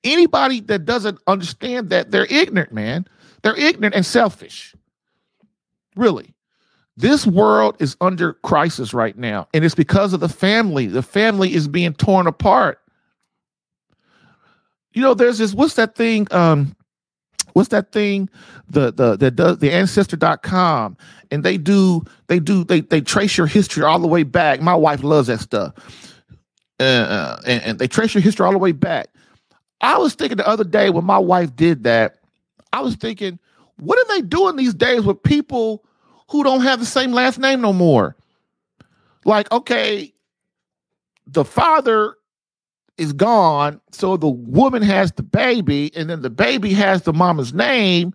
Anybody 0.07 0.61
that 0.61 0.85
doesn't 0.85 1.19
understand 1.27 1.89
that, 1.89 2.11
they're 2.11 2.25
ignorant, 2.25 2.71
man. 2.71 3.05
They're 3.43 3.57
ignorant 3.57 3.93
and 3.95 4.05
selfish. 4.05 4.73
Really. 5.95 6.33
This 6.95 7.27
world 7.27 7.75
is 7.79 7.95
under 8.01 8.33
crisis 8.33 8.93
right 8.93 9.17
now, 9.17 9.47
and 9.53 9.63
it's 9.63 9.75
because 9.75 10.13
of 10.13 10.19
the 10.19 10.29
family. 10.29 10.87
The 10.87 11.03
family 11.03 11.53
is 11.53 11.67
being 11.67 11.93
torn 11.93 12.25
apart. 12.25 12.79
You 14.93 15.03
know, 15.03 15.13
there's 15.13 15.37
this, 15.37 15.53
what's 15.53 15.75
that 15.75 15.95
thing? 15.95 16.27
Um, 16.31 16.75
what's 17.57 17.69
that 17.69 17.91
thing 17.91 18.29
the 18.69 18.93
the 18.93 19.17
that 19.17 19.31
does 19.31 19.57
the 19.57 19.71
ancestor.com 19.71 20.95
and 21.31 21.43
they 21.43 21.57
do 21.57 22.03
they 22.27 22.39
do 22.39 22.63
they 22.63 22.81
they 22.81 23.01
trace 23.01 23.35
your 23.35 23.47
history 23.47 23.83
all 23.83 23.97
the 23.97 24.07
way 24.07 24.21
back 24.21 24.61
my 24.61 24.75
wife 24.75 25.03
loves 25.03 25.27
that 25.27 25.39
stuff 25.39 25.73
uh, 26.79 26.83
uh, 26.83 27.41
and, 27.47 27.63
and 27.63 27.79
they 27.79 27.87
trace 27.87 28.13
your 28.13 28.21
history 28.21 28.45
all 28.45 28.51
the 28.51 28.59
way 28.59 28.71
back 28.71 29.07
i 29.81 29.97
was 29.97 30.15
thinking 30.15 30.37
the 30.37 30.47
other 30.47 30.63
day 30.63 30.89
when 30.89 31.05
my 31.05 31.17
wife 31.17 31.55
did 31.55 31.83
that 31.83 32.17
i 32.73 32.81
was 32.81 32.95
thinking 32.95 33.39
what 33.77 33.97
are 33.99 34.15
they 34.15 34.21
doing 34.21 34.55
these 34.55 34.73
days 34.73 35.03
with 35.03 35.21
people 35.23 35.83
who 36.29 36.43
don't 36.43 36.61
have 36.61 36.79
the 36.79 36.85
same 36.85 37.11
last 37.11 37.39
name 37.39 37.61
no 37.61 37.73
more 37.73 38.15
like 39.25 39.51
okay 39.51 40.13
the 41.27 41.43
father 41.43 42.15
is 42.97 43.13
gone. 43.13 43.79
So 43.91 44.17
the 44.17 44.27
woman 44.27 44.81
has 44.81 45.11
the 45.11 45.23
baby, 45.23 45.91
and 45.95 46.09
then 46.09 46.21
the 46.21 46.29
baby 46.29 46.73
has 46.73 47.03
the 47.03 47.13
mama's 47.13 47.53
name. 47.53 48.13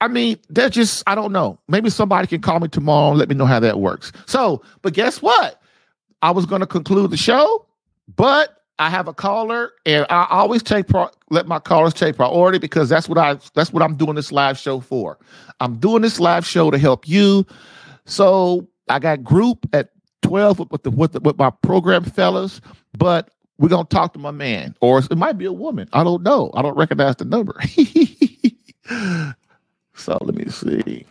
I 0.00 0.08
mean, 0.08 0.38
that's 0.50 0.74
just, 0.74 1.02
I 1.06 1.14
don't 1.14 1.32
know. 1.32 1.58
Maybe 1.68 1.88
somebody 1.88 2.26
can 2.26 2.40
call 2.40 2.60
me 2.60 2.68
tomorrow 2.68 3.10
and 3.10 3.18
let 3.18 3.28
me 3.28 3.34
know 3.34 3.46
how 3.46 3.60
that 3.60 3.80
works. 3.80 4.12
So, 4.26 4.62
but 4.82 4.92
guess 4.92 5.22
what? 5.22 5.62
I 6.20 6.30
was 6.30 6.46
going 6.46 6.60
to 6.60 6.66
conclude 6.66 7.10
the 7.10 7.16
show, 7.16 7.66
but 8.16 8.63
I 8.78 8.90
have 8.90 9.06
a 9.06 9.14
caller, 9.14 9.72
and 9.86 10.04
I 10.10 10.26
always 10.30 10.62
take 10.62 10.88
pro- 10.88 11.10
let 11.30 11.46
my 11.46 11.60
callers 11.60 11.94
take 11.94 12.16
priority 12.16 12.58
because 12.58 12.88
that's 12.88 13.08
what 13.08 13.18
I 13.18 13.38
that's 13.54 13.72
what 13.72 13.82
I'm 13.82 13.96
doing 13.96 14.14
this 14.16 14.32
live 14.32 14.58
show 14.58 14.80
for. 14.80 15.18
I'm 15.60 15.76
doing 15.76 16.02
this 16.02 16.18
live 16.18 16.44
show 16.44 16.70
to 16.70 16.78
help 16.78 17.08
you. 17.08 17.46
So 18.06 18.66
I 18.88 18.98
got 18.98 19.22
group 19.22 19.66
at 19.72 19.90
12 20.22 20.58
with, 20.58 20.70
with 20.72 20.82
the 20.82 20.90
with, 20.90 21.12
the, 21.12 21.20
with 21.20 21.38
my 21.38 21.50
program 21.62 22.02
fellas, 22.02 22.60
but 22.98 23.30
we're 23.58 23.68
gonna 23.68 23.84
talk 23.84 24.12
to 24.14 24.18
my 24.18 24.32
man, 24.32 24.74
or 24.80 24.98
it 24.98 25.16
might 25.16 25.38
be 25.38 25.44
a 25.44 25.52
woman. 25.52 25.88
I 25.92 26.02
don't 26.02 26.24
know. 26.24 26.50
I 26.54 26.62
don't 26.62 26.76
recognize 26.76 27.14
the 27.16 27.26
number. 27.26 27.60
so 29.94 30.18
let 30.20 30.34
me 30.34 30.46
see. 30.50 31.06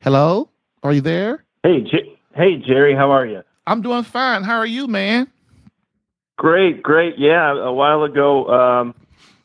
Hello, 0.00 0.50
are 0.84 0.92
you 0.92 1.00
there? 1.00 1.44
Hey, 1.64 1.80
J- 1.80 2.16
hey, 2.36 2.58
Jerry, 2.64 2.94
how 2.94 3.10
are 3.10 3.26
you? 3.26 3.42
I'm 3.66 3.82
doing 3.82 4.02
fine. 4.02 4.42
How 4.42 4.56
are 4.56 4.66
you, 4.66 4.86
man? 4.86 5.28
Great, 6.36 6.82
great. 6.82 7.18
Yeah, 7.18 7.52
a 7.52 7.72
while 7.72 8.02
ago, 8.02 8.48
um, 8.48 8.94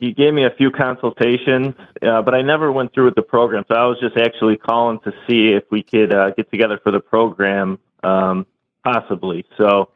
you 0.00 0.14
gave 0.14 0.34
me 0.34 0.44
a 0.44 0.50
few 0.50 0.70
consultations, 0.70 1.74
uh, 2.02 2.22
but 2.22 2.34
I 2.34 2.42
never 2.42 2.72
went 2.72 2.94
through 2.94 3.06
with 3.06 3.14
the 3.14 3.22
program. 3.22 3.64
So 3.68 3.74
I 3.74 3.84
was 3.86 3.98
just 4.00 4.16
actually 4.16 4.56
calling 4.56 4.98
to 5.00 5.12
see 5.26 5.50
if 5.52 5.64
we 5.70 5.82
could 5.82 6.12
uh, 6.12 6.30
get 6.30 6.50
together 6.50 6.80
for 6.82 6.90
the 6.90 7.00
program, 7.00 7.78
um, 8.02 8.46
possibly. 8.84 9.44
So 9.56 9.90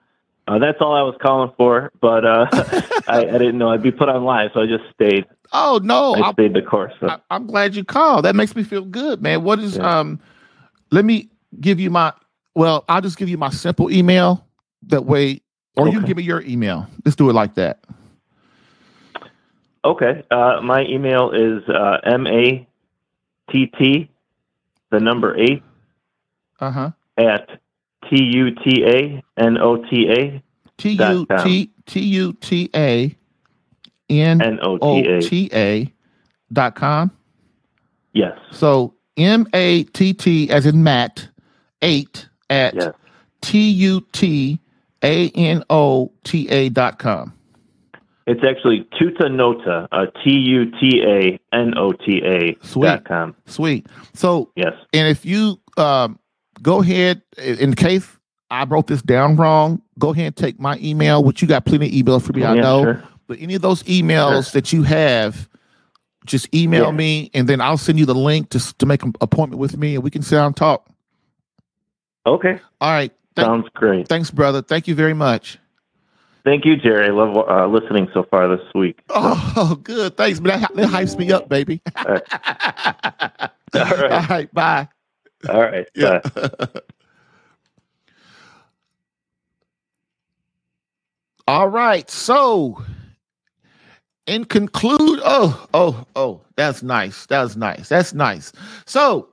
uh, 0.48 0.58
that's 0.58 0.78
all 0.80 0.94
I 0.94 1.02
was 1.02 1.14
calling 1.22 1.52
for, 1.56 1.92
but 2.00 2.24
uh, 2.24 2.46
I, 3.06 3.18
I, 3.18 3.38
didn't 3.38 3.58
know 3.58 3.70
I'd 3.70 3.82
be 3.82 3.92
put 3.92 4.08
on 4.08 4.24
live, 4.24 4.50
so 4.54 4.60
I 4.60 4.66
just 4.66 4.84
stayed. 4.92 5.24
Oh 5.52 5.80
no, 5.82 6.14
I 6.16 6.32
stayed 6.32 6.54
the 6.54 6.62
course. 6.62 6.92
So. 6.98 7.08
I, 7.08 7.36
am 7.36 7.46
glad 7.46 7.76
you 7.76 7.84
called. 7.84 8.24
That 8.24 8.34
makes 8.34 8.56
me 8.56 8.64
feel 8.64 8.84
good, 8.84 9.22
man. 9.22 9.44
What 9.44 9.60
is 9.60 9.76
yeah. 9.76 10.00
um? 10.00 10.20
Let 10.90 11.04
me 11.04 11.28
give 11.60 11.78
you 11.78 11.90
my. 11.90 12.12
Well, 12.54 12.84
I'll 12.88 13.00
just 13.00 13.16
give 13.16 13.28
you 13.28 13.38
my 13.38 13.50
simple 13.50 13.90
email. 13.90 14.46
That 14.88 15.04
way, 15.04 15.40
or 15.76 15.84
okay. 15.84 15.92
you 15.92 15.98
can 16.00 16.06
give 16.08 16.16
me 16.16 16.24
your 16.24 16.42
email. 16.42 16.86
Let's 17.04 17.16
do 17.16 17.30
it 17.30 17.34
like 17.34 17.54
that. 17.54 17.84
Okay. 19.84 20.22
Uh, 20.30 20.60
my 20.62 20.84
email 20.84 21.30
is 21.30 21.62
uh, 21.68 21.98
m 22.04 22.26
a 22.26 22.66
t 23.50 23.66
t, 23.78 24.10
the 24.90 24.98
number 24.98 25.36
eight. 25.38 25.62
Uh 26.60 26.70
huh. 26.70 26.90
At 27.16 27.60
T 28.08 28.22
U 28.22 28.50
T 28.50 28.84
A 28.84 29.22
N 29.36 29.58
O 29.58 29.76
T 29.76 30.08
A. 30.10 30.42
T 30.78 30.90
U 30.90 31.26
T 31.44 31.70
T 31.86 32.00
U 32.00 32.32
T 32.34 32.70
A 32.74 33.16
N 34.10 34.58
O 34.62 35.20
T 35.20 35.48
A 35.52 35.92
dot 36.52 36.74
com. 36.74 37.10
Yes. 38.12 38.36
So 38.50 38.94
M 39.16 39.46
A 39.54 39.84
T 39.84 40.12
T 40.12 40.50
as 40.50 40.66
in 40.66 40.82
Matt 40.82 41.28
eight 41.82 42.28
at 42.52 42.96
T 43.40 43.70
U 43.70 44.00
T 44.12 44.60
A 45.02 45.28
N 45.30 45.64
O 45.70 46.12
T 46.24 46.48
A 46.48 46.68
dot 46.68 46.98
com. 46.98 47.32
It's 48.26 48.44
actually 48.44 48.86
Tutanota, 49.00 49.88
uh, 49.90 50.06
T 50.22 50.30
U 50.30 50.70
T 50.78 51.02
A 51.04 51.40
N 51.56 51.74
O 51.76 51.90
T 51.92 52.22
A 52.24 52.56
Sweet. 52.64 52.86
dot 52.86 53.04
com. 53.04 53.34
Sweet. 53.46 53.86
So, 54.14 54.50
Yes. 54.54 54.74
and 54.92 55.08
if 55.08 55.26
you 55.26 55.58
um, 55.76 56.18
go 56.62 56.80
ahead, 56.82 57.22
in 57.36 57.74
case 57.74 58.06
I 58.50 58.64
wrote 58.64 58.86
this 58.86 59.02
down 59.02 59.34
wrong, 59.36 59.82
go 59.98 60.10
ahead 60.10 60.26
and 60.26 60.36
take 60.36 60.60
my 60.60 60.78
email, 60.80 61.24
which 61.24 61.42
you 61.42 61.48
got 61.48 61.64
plenty 61.64 61.86
of 61.86 61.92
emails 62.06 62.22
for 62.22 62.32
me, 62.32 62.44
I 62.44 62.54
Yeah, 62.54 62.60
know. 62.60 62.82
sure. 62.84 63.02
But 63.26 63.38
any 63.40 63.54
of 63.54 63.62
those 63.62 63.82
emails 63.84 64.52
that 64.52 64.72
you 64.72 64.82
have, 64.82 65.48
just 66.26 66.54
email 66.54 66.86
Yeah. 66.86 66.90
me, 66.92 67.30
and 67.34 67.48
then 67.48 67.60
I'll 67.60 67.78
send 67.78 67.98
you 67.98 68.06
the 68.06 68.14
link 68.14 68.50
to 68.50 68.60
to 68.78 68.86
make 68.86 69.02
an 69.02 69.14
appointment 69.20 69.58
with 69.58 69.76
me, 69.76 69.94
and 69.96 70.04
we 70.04 70.10
can 70.10 70.22
sit 70.22 70.36
down 70.36 70.46
and 70.48 70.56
talk. 70.56 70.86
Okay. 72.26 72.60
All 72.80 72.90
right. 72.92 73.12
Thank- 73.34 73.46
Sounds 73.46 73.68
great. 73.74 74.08
thanks, 74.08 74.30
brother. 74.30 74.62
Thank 74.62 74.86
you 74.88 74.94
very 74.94 75.14
much. 75.14 75.58
Thank 76.44 76.64
you, 76.64 76.76
Jerry. 76.76 77.06
I 77.06 77.10
love 77.10 77.36
uh, 77.48 77.66
listening 77.68 78.08
so 78.12 78.24
far 78.24 78.48
this 78.48 78.66
week. 78.74 79.00
Oh, 79.10 79.78
good. 79.82 80.16
Thanks, 80.16 80.40
man. 80.40 80.62
That, 80.62 80.74
that 80.74 80.88
hypes 80.88 81.16
me 81.18 81.30
up, 81.30 81.48
baby. 81.48 81.80
All 81.96 82.04
right. 82.04 82.22
All 83.74 83.80
All 83.80 84.08
right. 84.08 84.28
right. 84.30 84.54
Bye. 84.54 84.88
All 85.48 85.60
right. 85.60 85.86
Yeah. 85.94 86.20
All 91.48 91.68
right. 91.68 92.08
So, 92.10 92.82
in 94.26 94.44
conclude, 94.44 95.20
oh, 95.24 95.66
oh, 95.74 96.04
oh, 96.16 96.40
that's 96.56 96.82
nice. 96.82 97.26
That's 97.26 97.56
nice. 97.56 97.88
That's 97.88 98.14
nice. 98.14 98.52
So, 98.86 99.28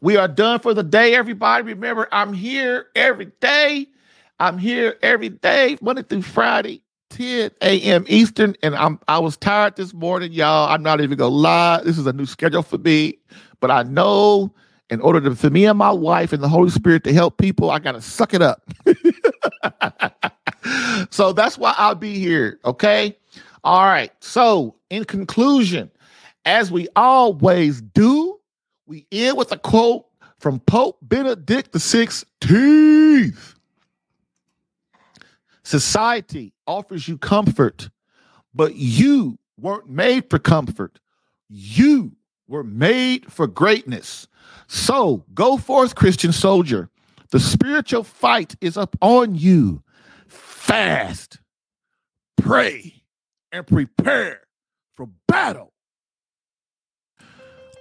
we 0.00 0.16
are 0.16 0.28
done 0.28 0.60
for 0.60 0.74
the 0.74 0.82
day, 0.82 1.14
everybody. 1.14 1.64
Remember, 1.64 2.08
I'm 2.12 2.32
here 2.32 2.86
every 2.94 3.26
day. 3.40 3.86
I'm 4.38 4.56
here 4.56 4.96
every 5.02 5.28
day, 5.28 5.76
Monday 5.82 6.02
through 6.02 6.22
Friday, 6.22 6.82
10 7.10 7.50
a.m. 7.60 8.04
Eastern. 8.08 8.54
And 8.62 8.74
I'm 8.74 8.98
I 9.06 9.18
was 9.18 9.36
tired 9.36 9.76
this 9.76 9.92
morning, 9.92 10.32
y'all. 10.32 10.70
I'm 10.70 10.82
not 10.82 11.02
even 11.02 11.18
gonna 11.18 11.34
lie. 11.34 11.82
This 11.84 11.98
is 11.98 12.06
a 12.06 12.12
new 12.12 12.26
schedule 12.26 12.62
for 12.62 12.78
me. 12.78 13.18
But 13.60 13.70
I 13.70 13.82
know 13.82 14.52
in 14.88 15.00
order 15.02 15.20
to, 15.20 15.36
for 15.36 15.50
me 15.50 15.66
and 15.66 15.78
my 15.78 15.92
wife 15.92 16.32
and 16.32 16.42
the 16.42 16.48
Holy 16.48 16.70
Spirit 16.70 17.04
to 17.04 17.12
help 17.12 17.36
people, 17.36 17.70
I 17.70 17.78
gotta 17.78 18.00
suck 18.00 18.32
it 18.32 18.40
up. 18.40 18.62
so 21.10 21.34
that's 21.34 21.58
why 21.58 21.74
I'll 21.76 21.94
be 21.94 22.18
here. 22.18 22.58
Okay. 22.64 23.16
All 23.62 23.84
right. 23.84 24.10
So, 24.20 24.74
in 24.88 25.04
conclusion, 25.04 25.90
as 26.46 26.72
we 26.72 26.88
always 26.96 27.82
do, 27.82 28.39
we 28.90 29.06
end 29.12 29.38
with 29.38 29.52
a 29.52 29.56
quote 29.56 30.04
from 30.40 30.58
Pope 30.58 30.98
Benedict 31.00 31.70
XVI. 31.72 33.36
Society 35.62 36.52
offers 36.66 37.06
you 37.06 37.16
comfort, 37.16 37.88
but 38.52 38.74
you 38.74 39.38
weren't 39.56 39.88
made 39.88 40.28
for 40.28 40.40
comfort. 40.40 40.98
You 41.48 42.16
were 42.48 42.64
made 42.64 43.30
for 43.30 43.46
greatness. 43.46 44.26
So 44.66 45.24
go 45.34 45.56
forth, 45.56 45.94
Christian 45.94 46.32
soldier. 46.32 46.90
The 47.30 47.38
spiritual 47.38 48.02
fight 48.02 48.56
is 48.60 48.76
up 48.76 48.96
on 49.00 49.36
you. 49.36 49.84
Fast, 50.26 51.38
pray, 52.36 53.04
and 53.52 53.64
prepare 53.64 54.40
for 54.96 55.08
battle. 55.28 55.69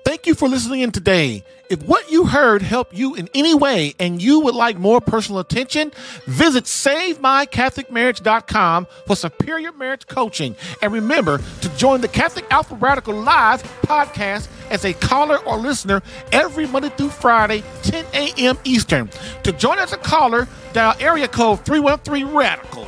Thank 0.10 0.26
you 0.26 0.34
for 0.34 0.50
listening 0.50 0.80
in 0.80 0.92
today. 0.92 1.44
If 1.70 1.84
what 1.84 2.10
you 2.10 2.26
heard 2.26 2.64
helped 2.64 2.96
you 2.96 3.14
in 3.14 3.30
any 3.36 3.54
way 3.54 3.94
and 4.00 4.20
you 4.20 4.40
would 4.40 4.56
like 4.56 4.76
more 4.76 5.00
personal 5.00 5.40
attention, 5.40 5.92
visit 6.26 6.64
SaveMyCatholicMarriage.com 6.64 8.88
for 9.06 9.16
superior 9.16 9.72
marriage 9.72 10.08
coaching. 10.08 10.56
And 10.82 10.92
remember 10.92 11.38
to 11.38 11.70
join 11.78 12.02
the 12.02 12.08
Catholic 12.08 12.48
Alpha 12.50 12.74
Radical 12.74 13.14
Live 13.14 13.62
podcast 13.84 14.48
as 14.72 14.84
a 14.84 14.94
caller 14.94 15.38
or 15.46 15.58
listener 15.58 16.02
every 16.32 16.66
Monday 16.66 16.90
through 16.90 17.10
Friday, 17.10 17.64
10 17.84 18.04
a.m. 18.16 18.58
Eastern. 18.64 19.12
To 19.44 19.52
join 19.52 19.78
as 19.78 19.94
a 19.94 19.98
caller, 19.98 20.48
dial 20.74 20.96
area 21.00 21.28
code 21.28 21.64
313 21.66 22.36
Radical. 22.36 22.88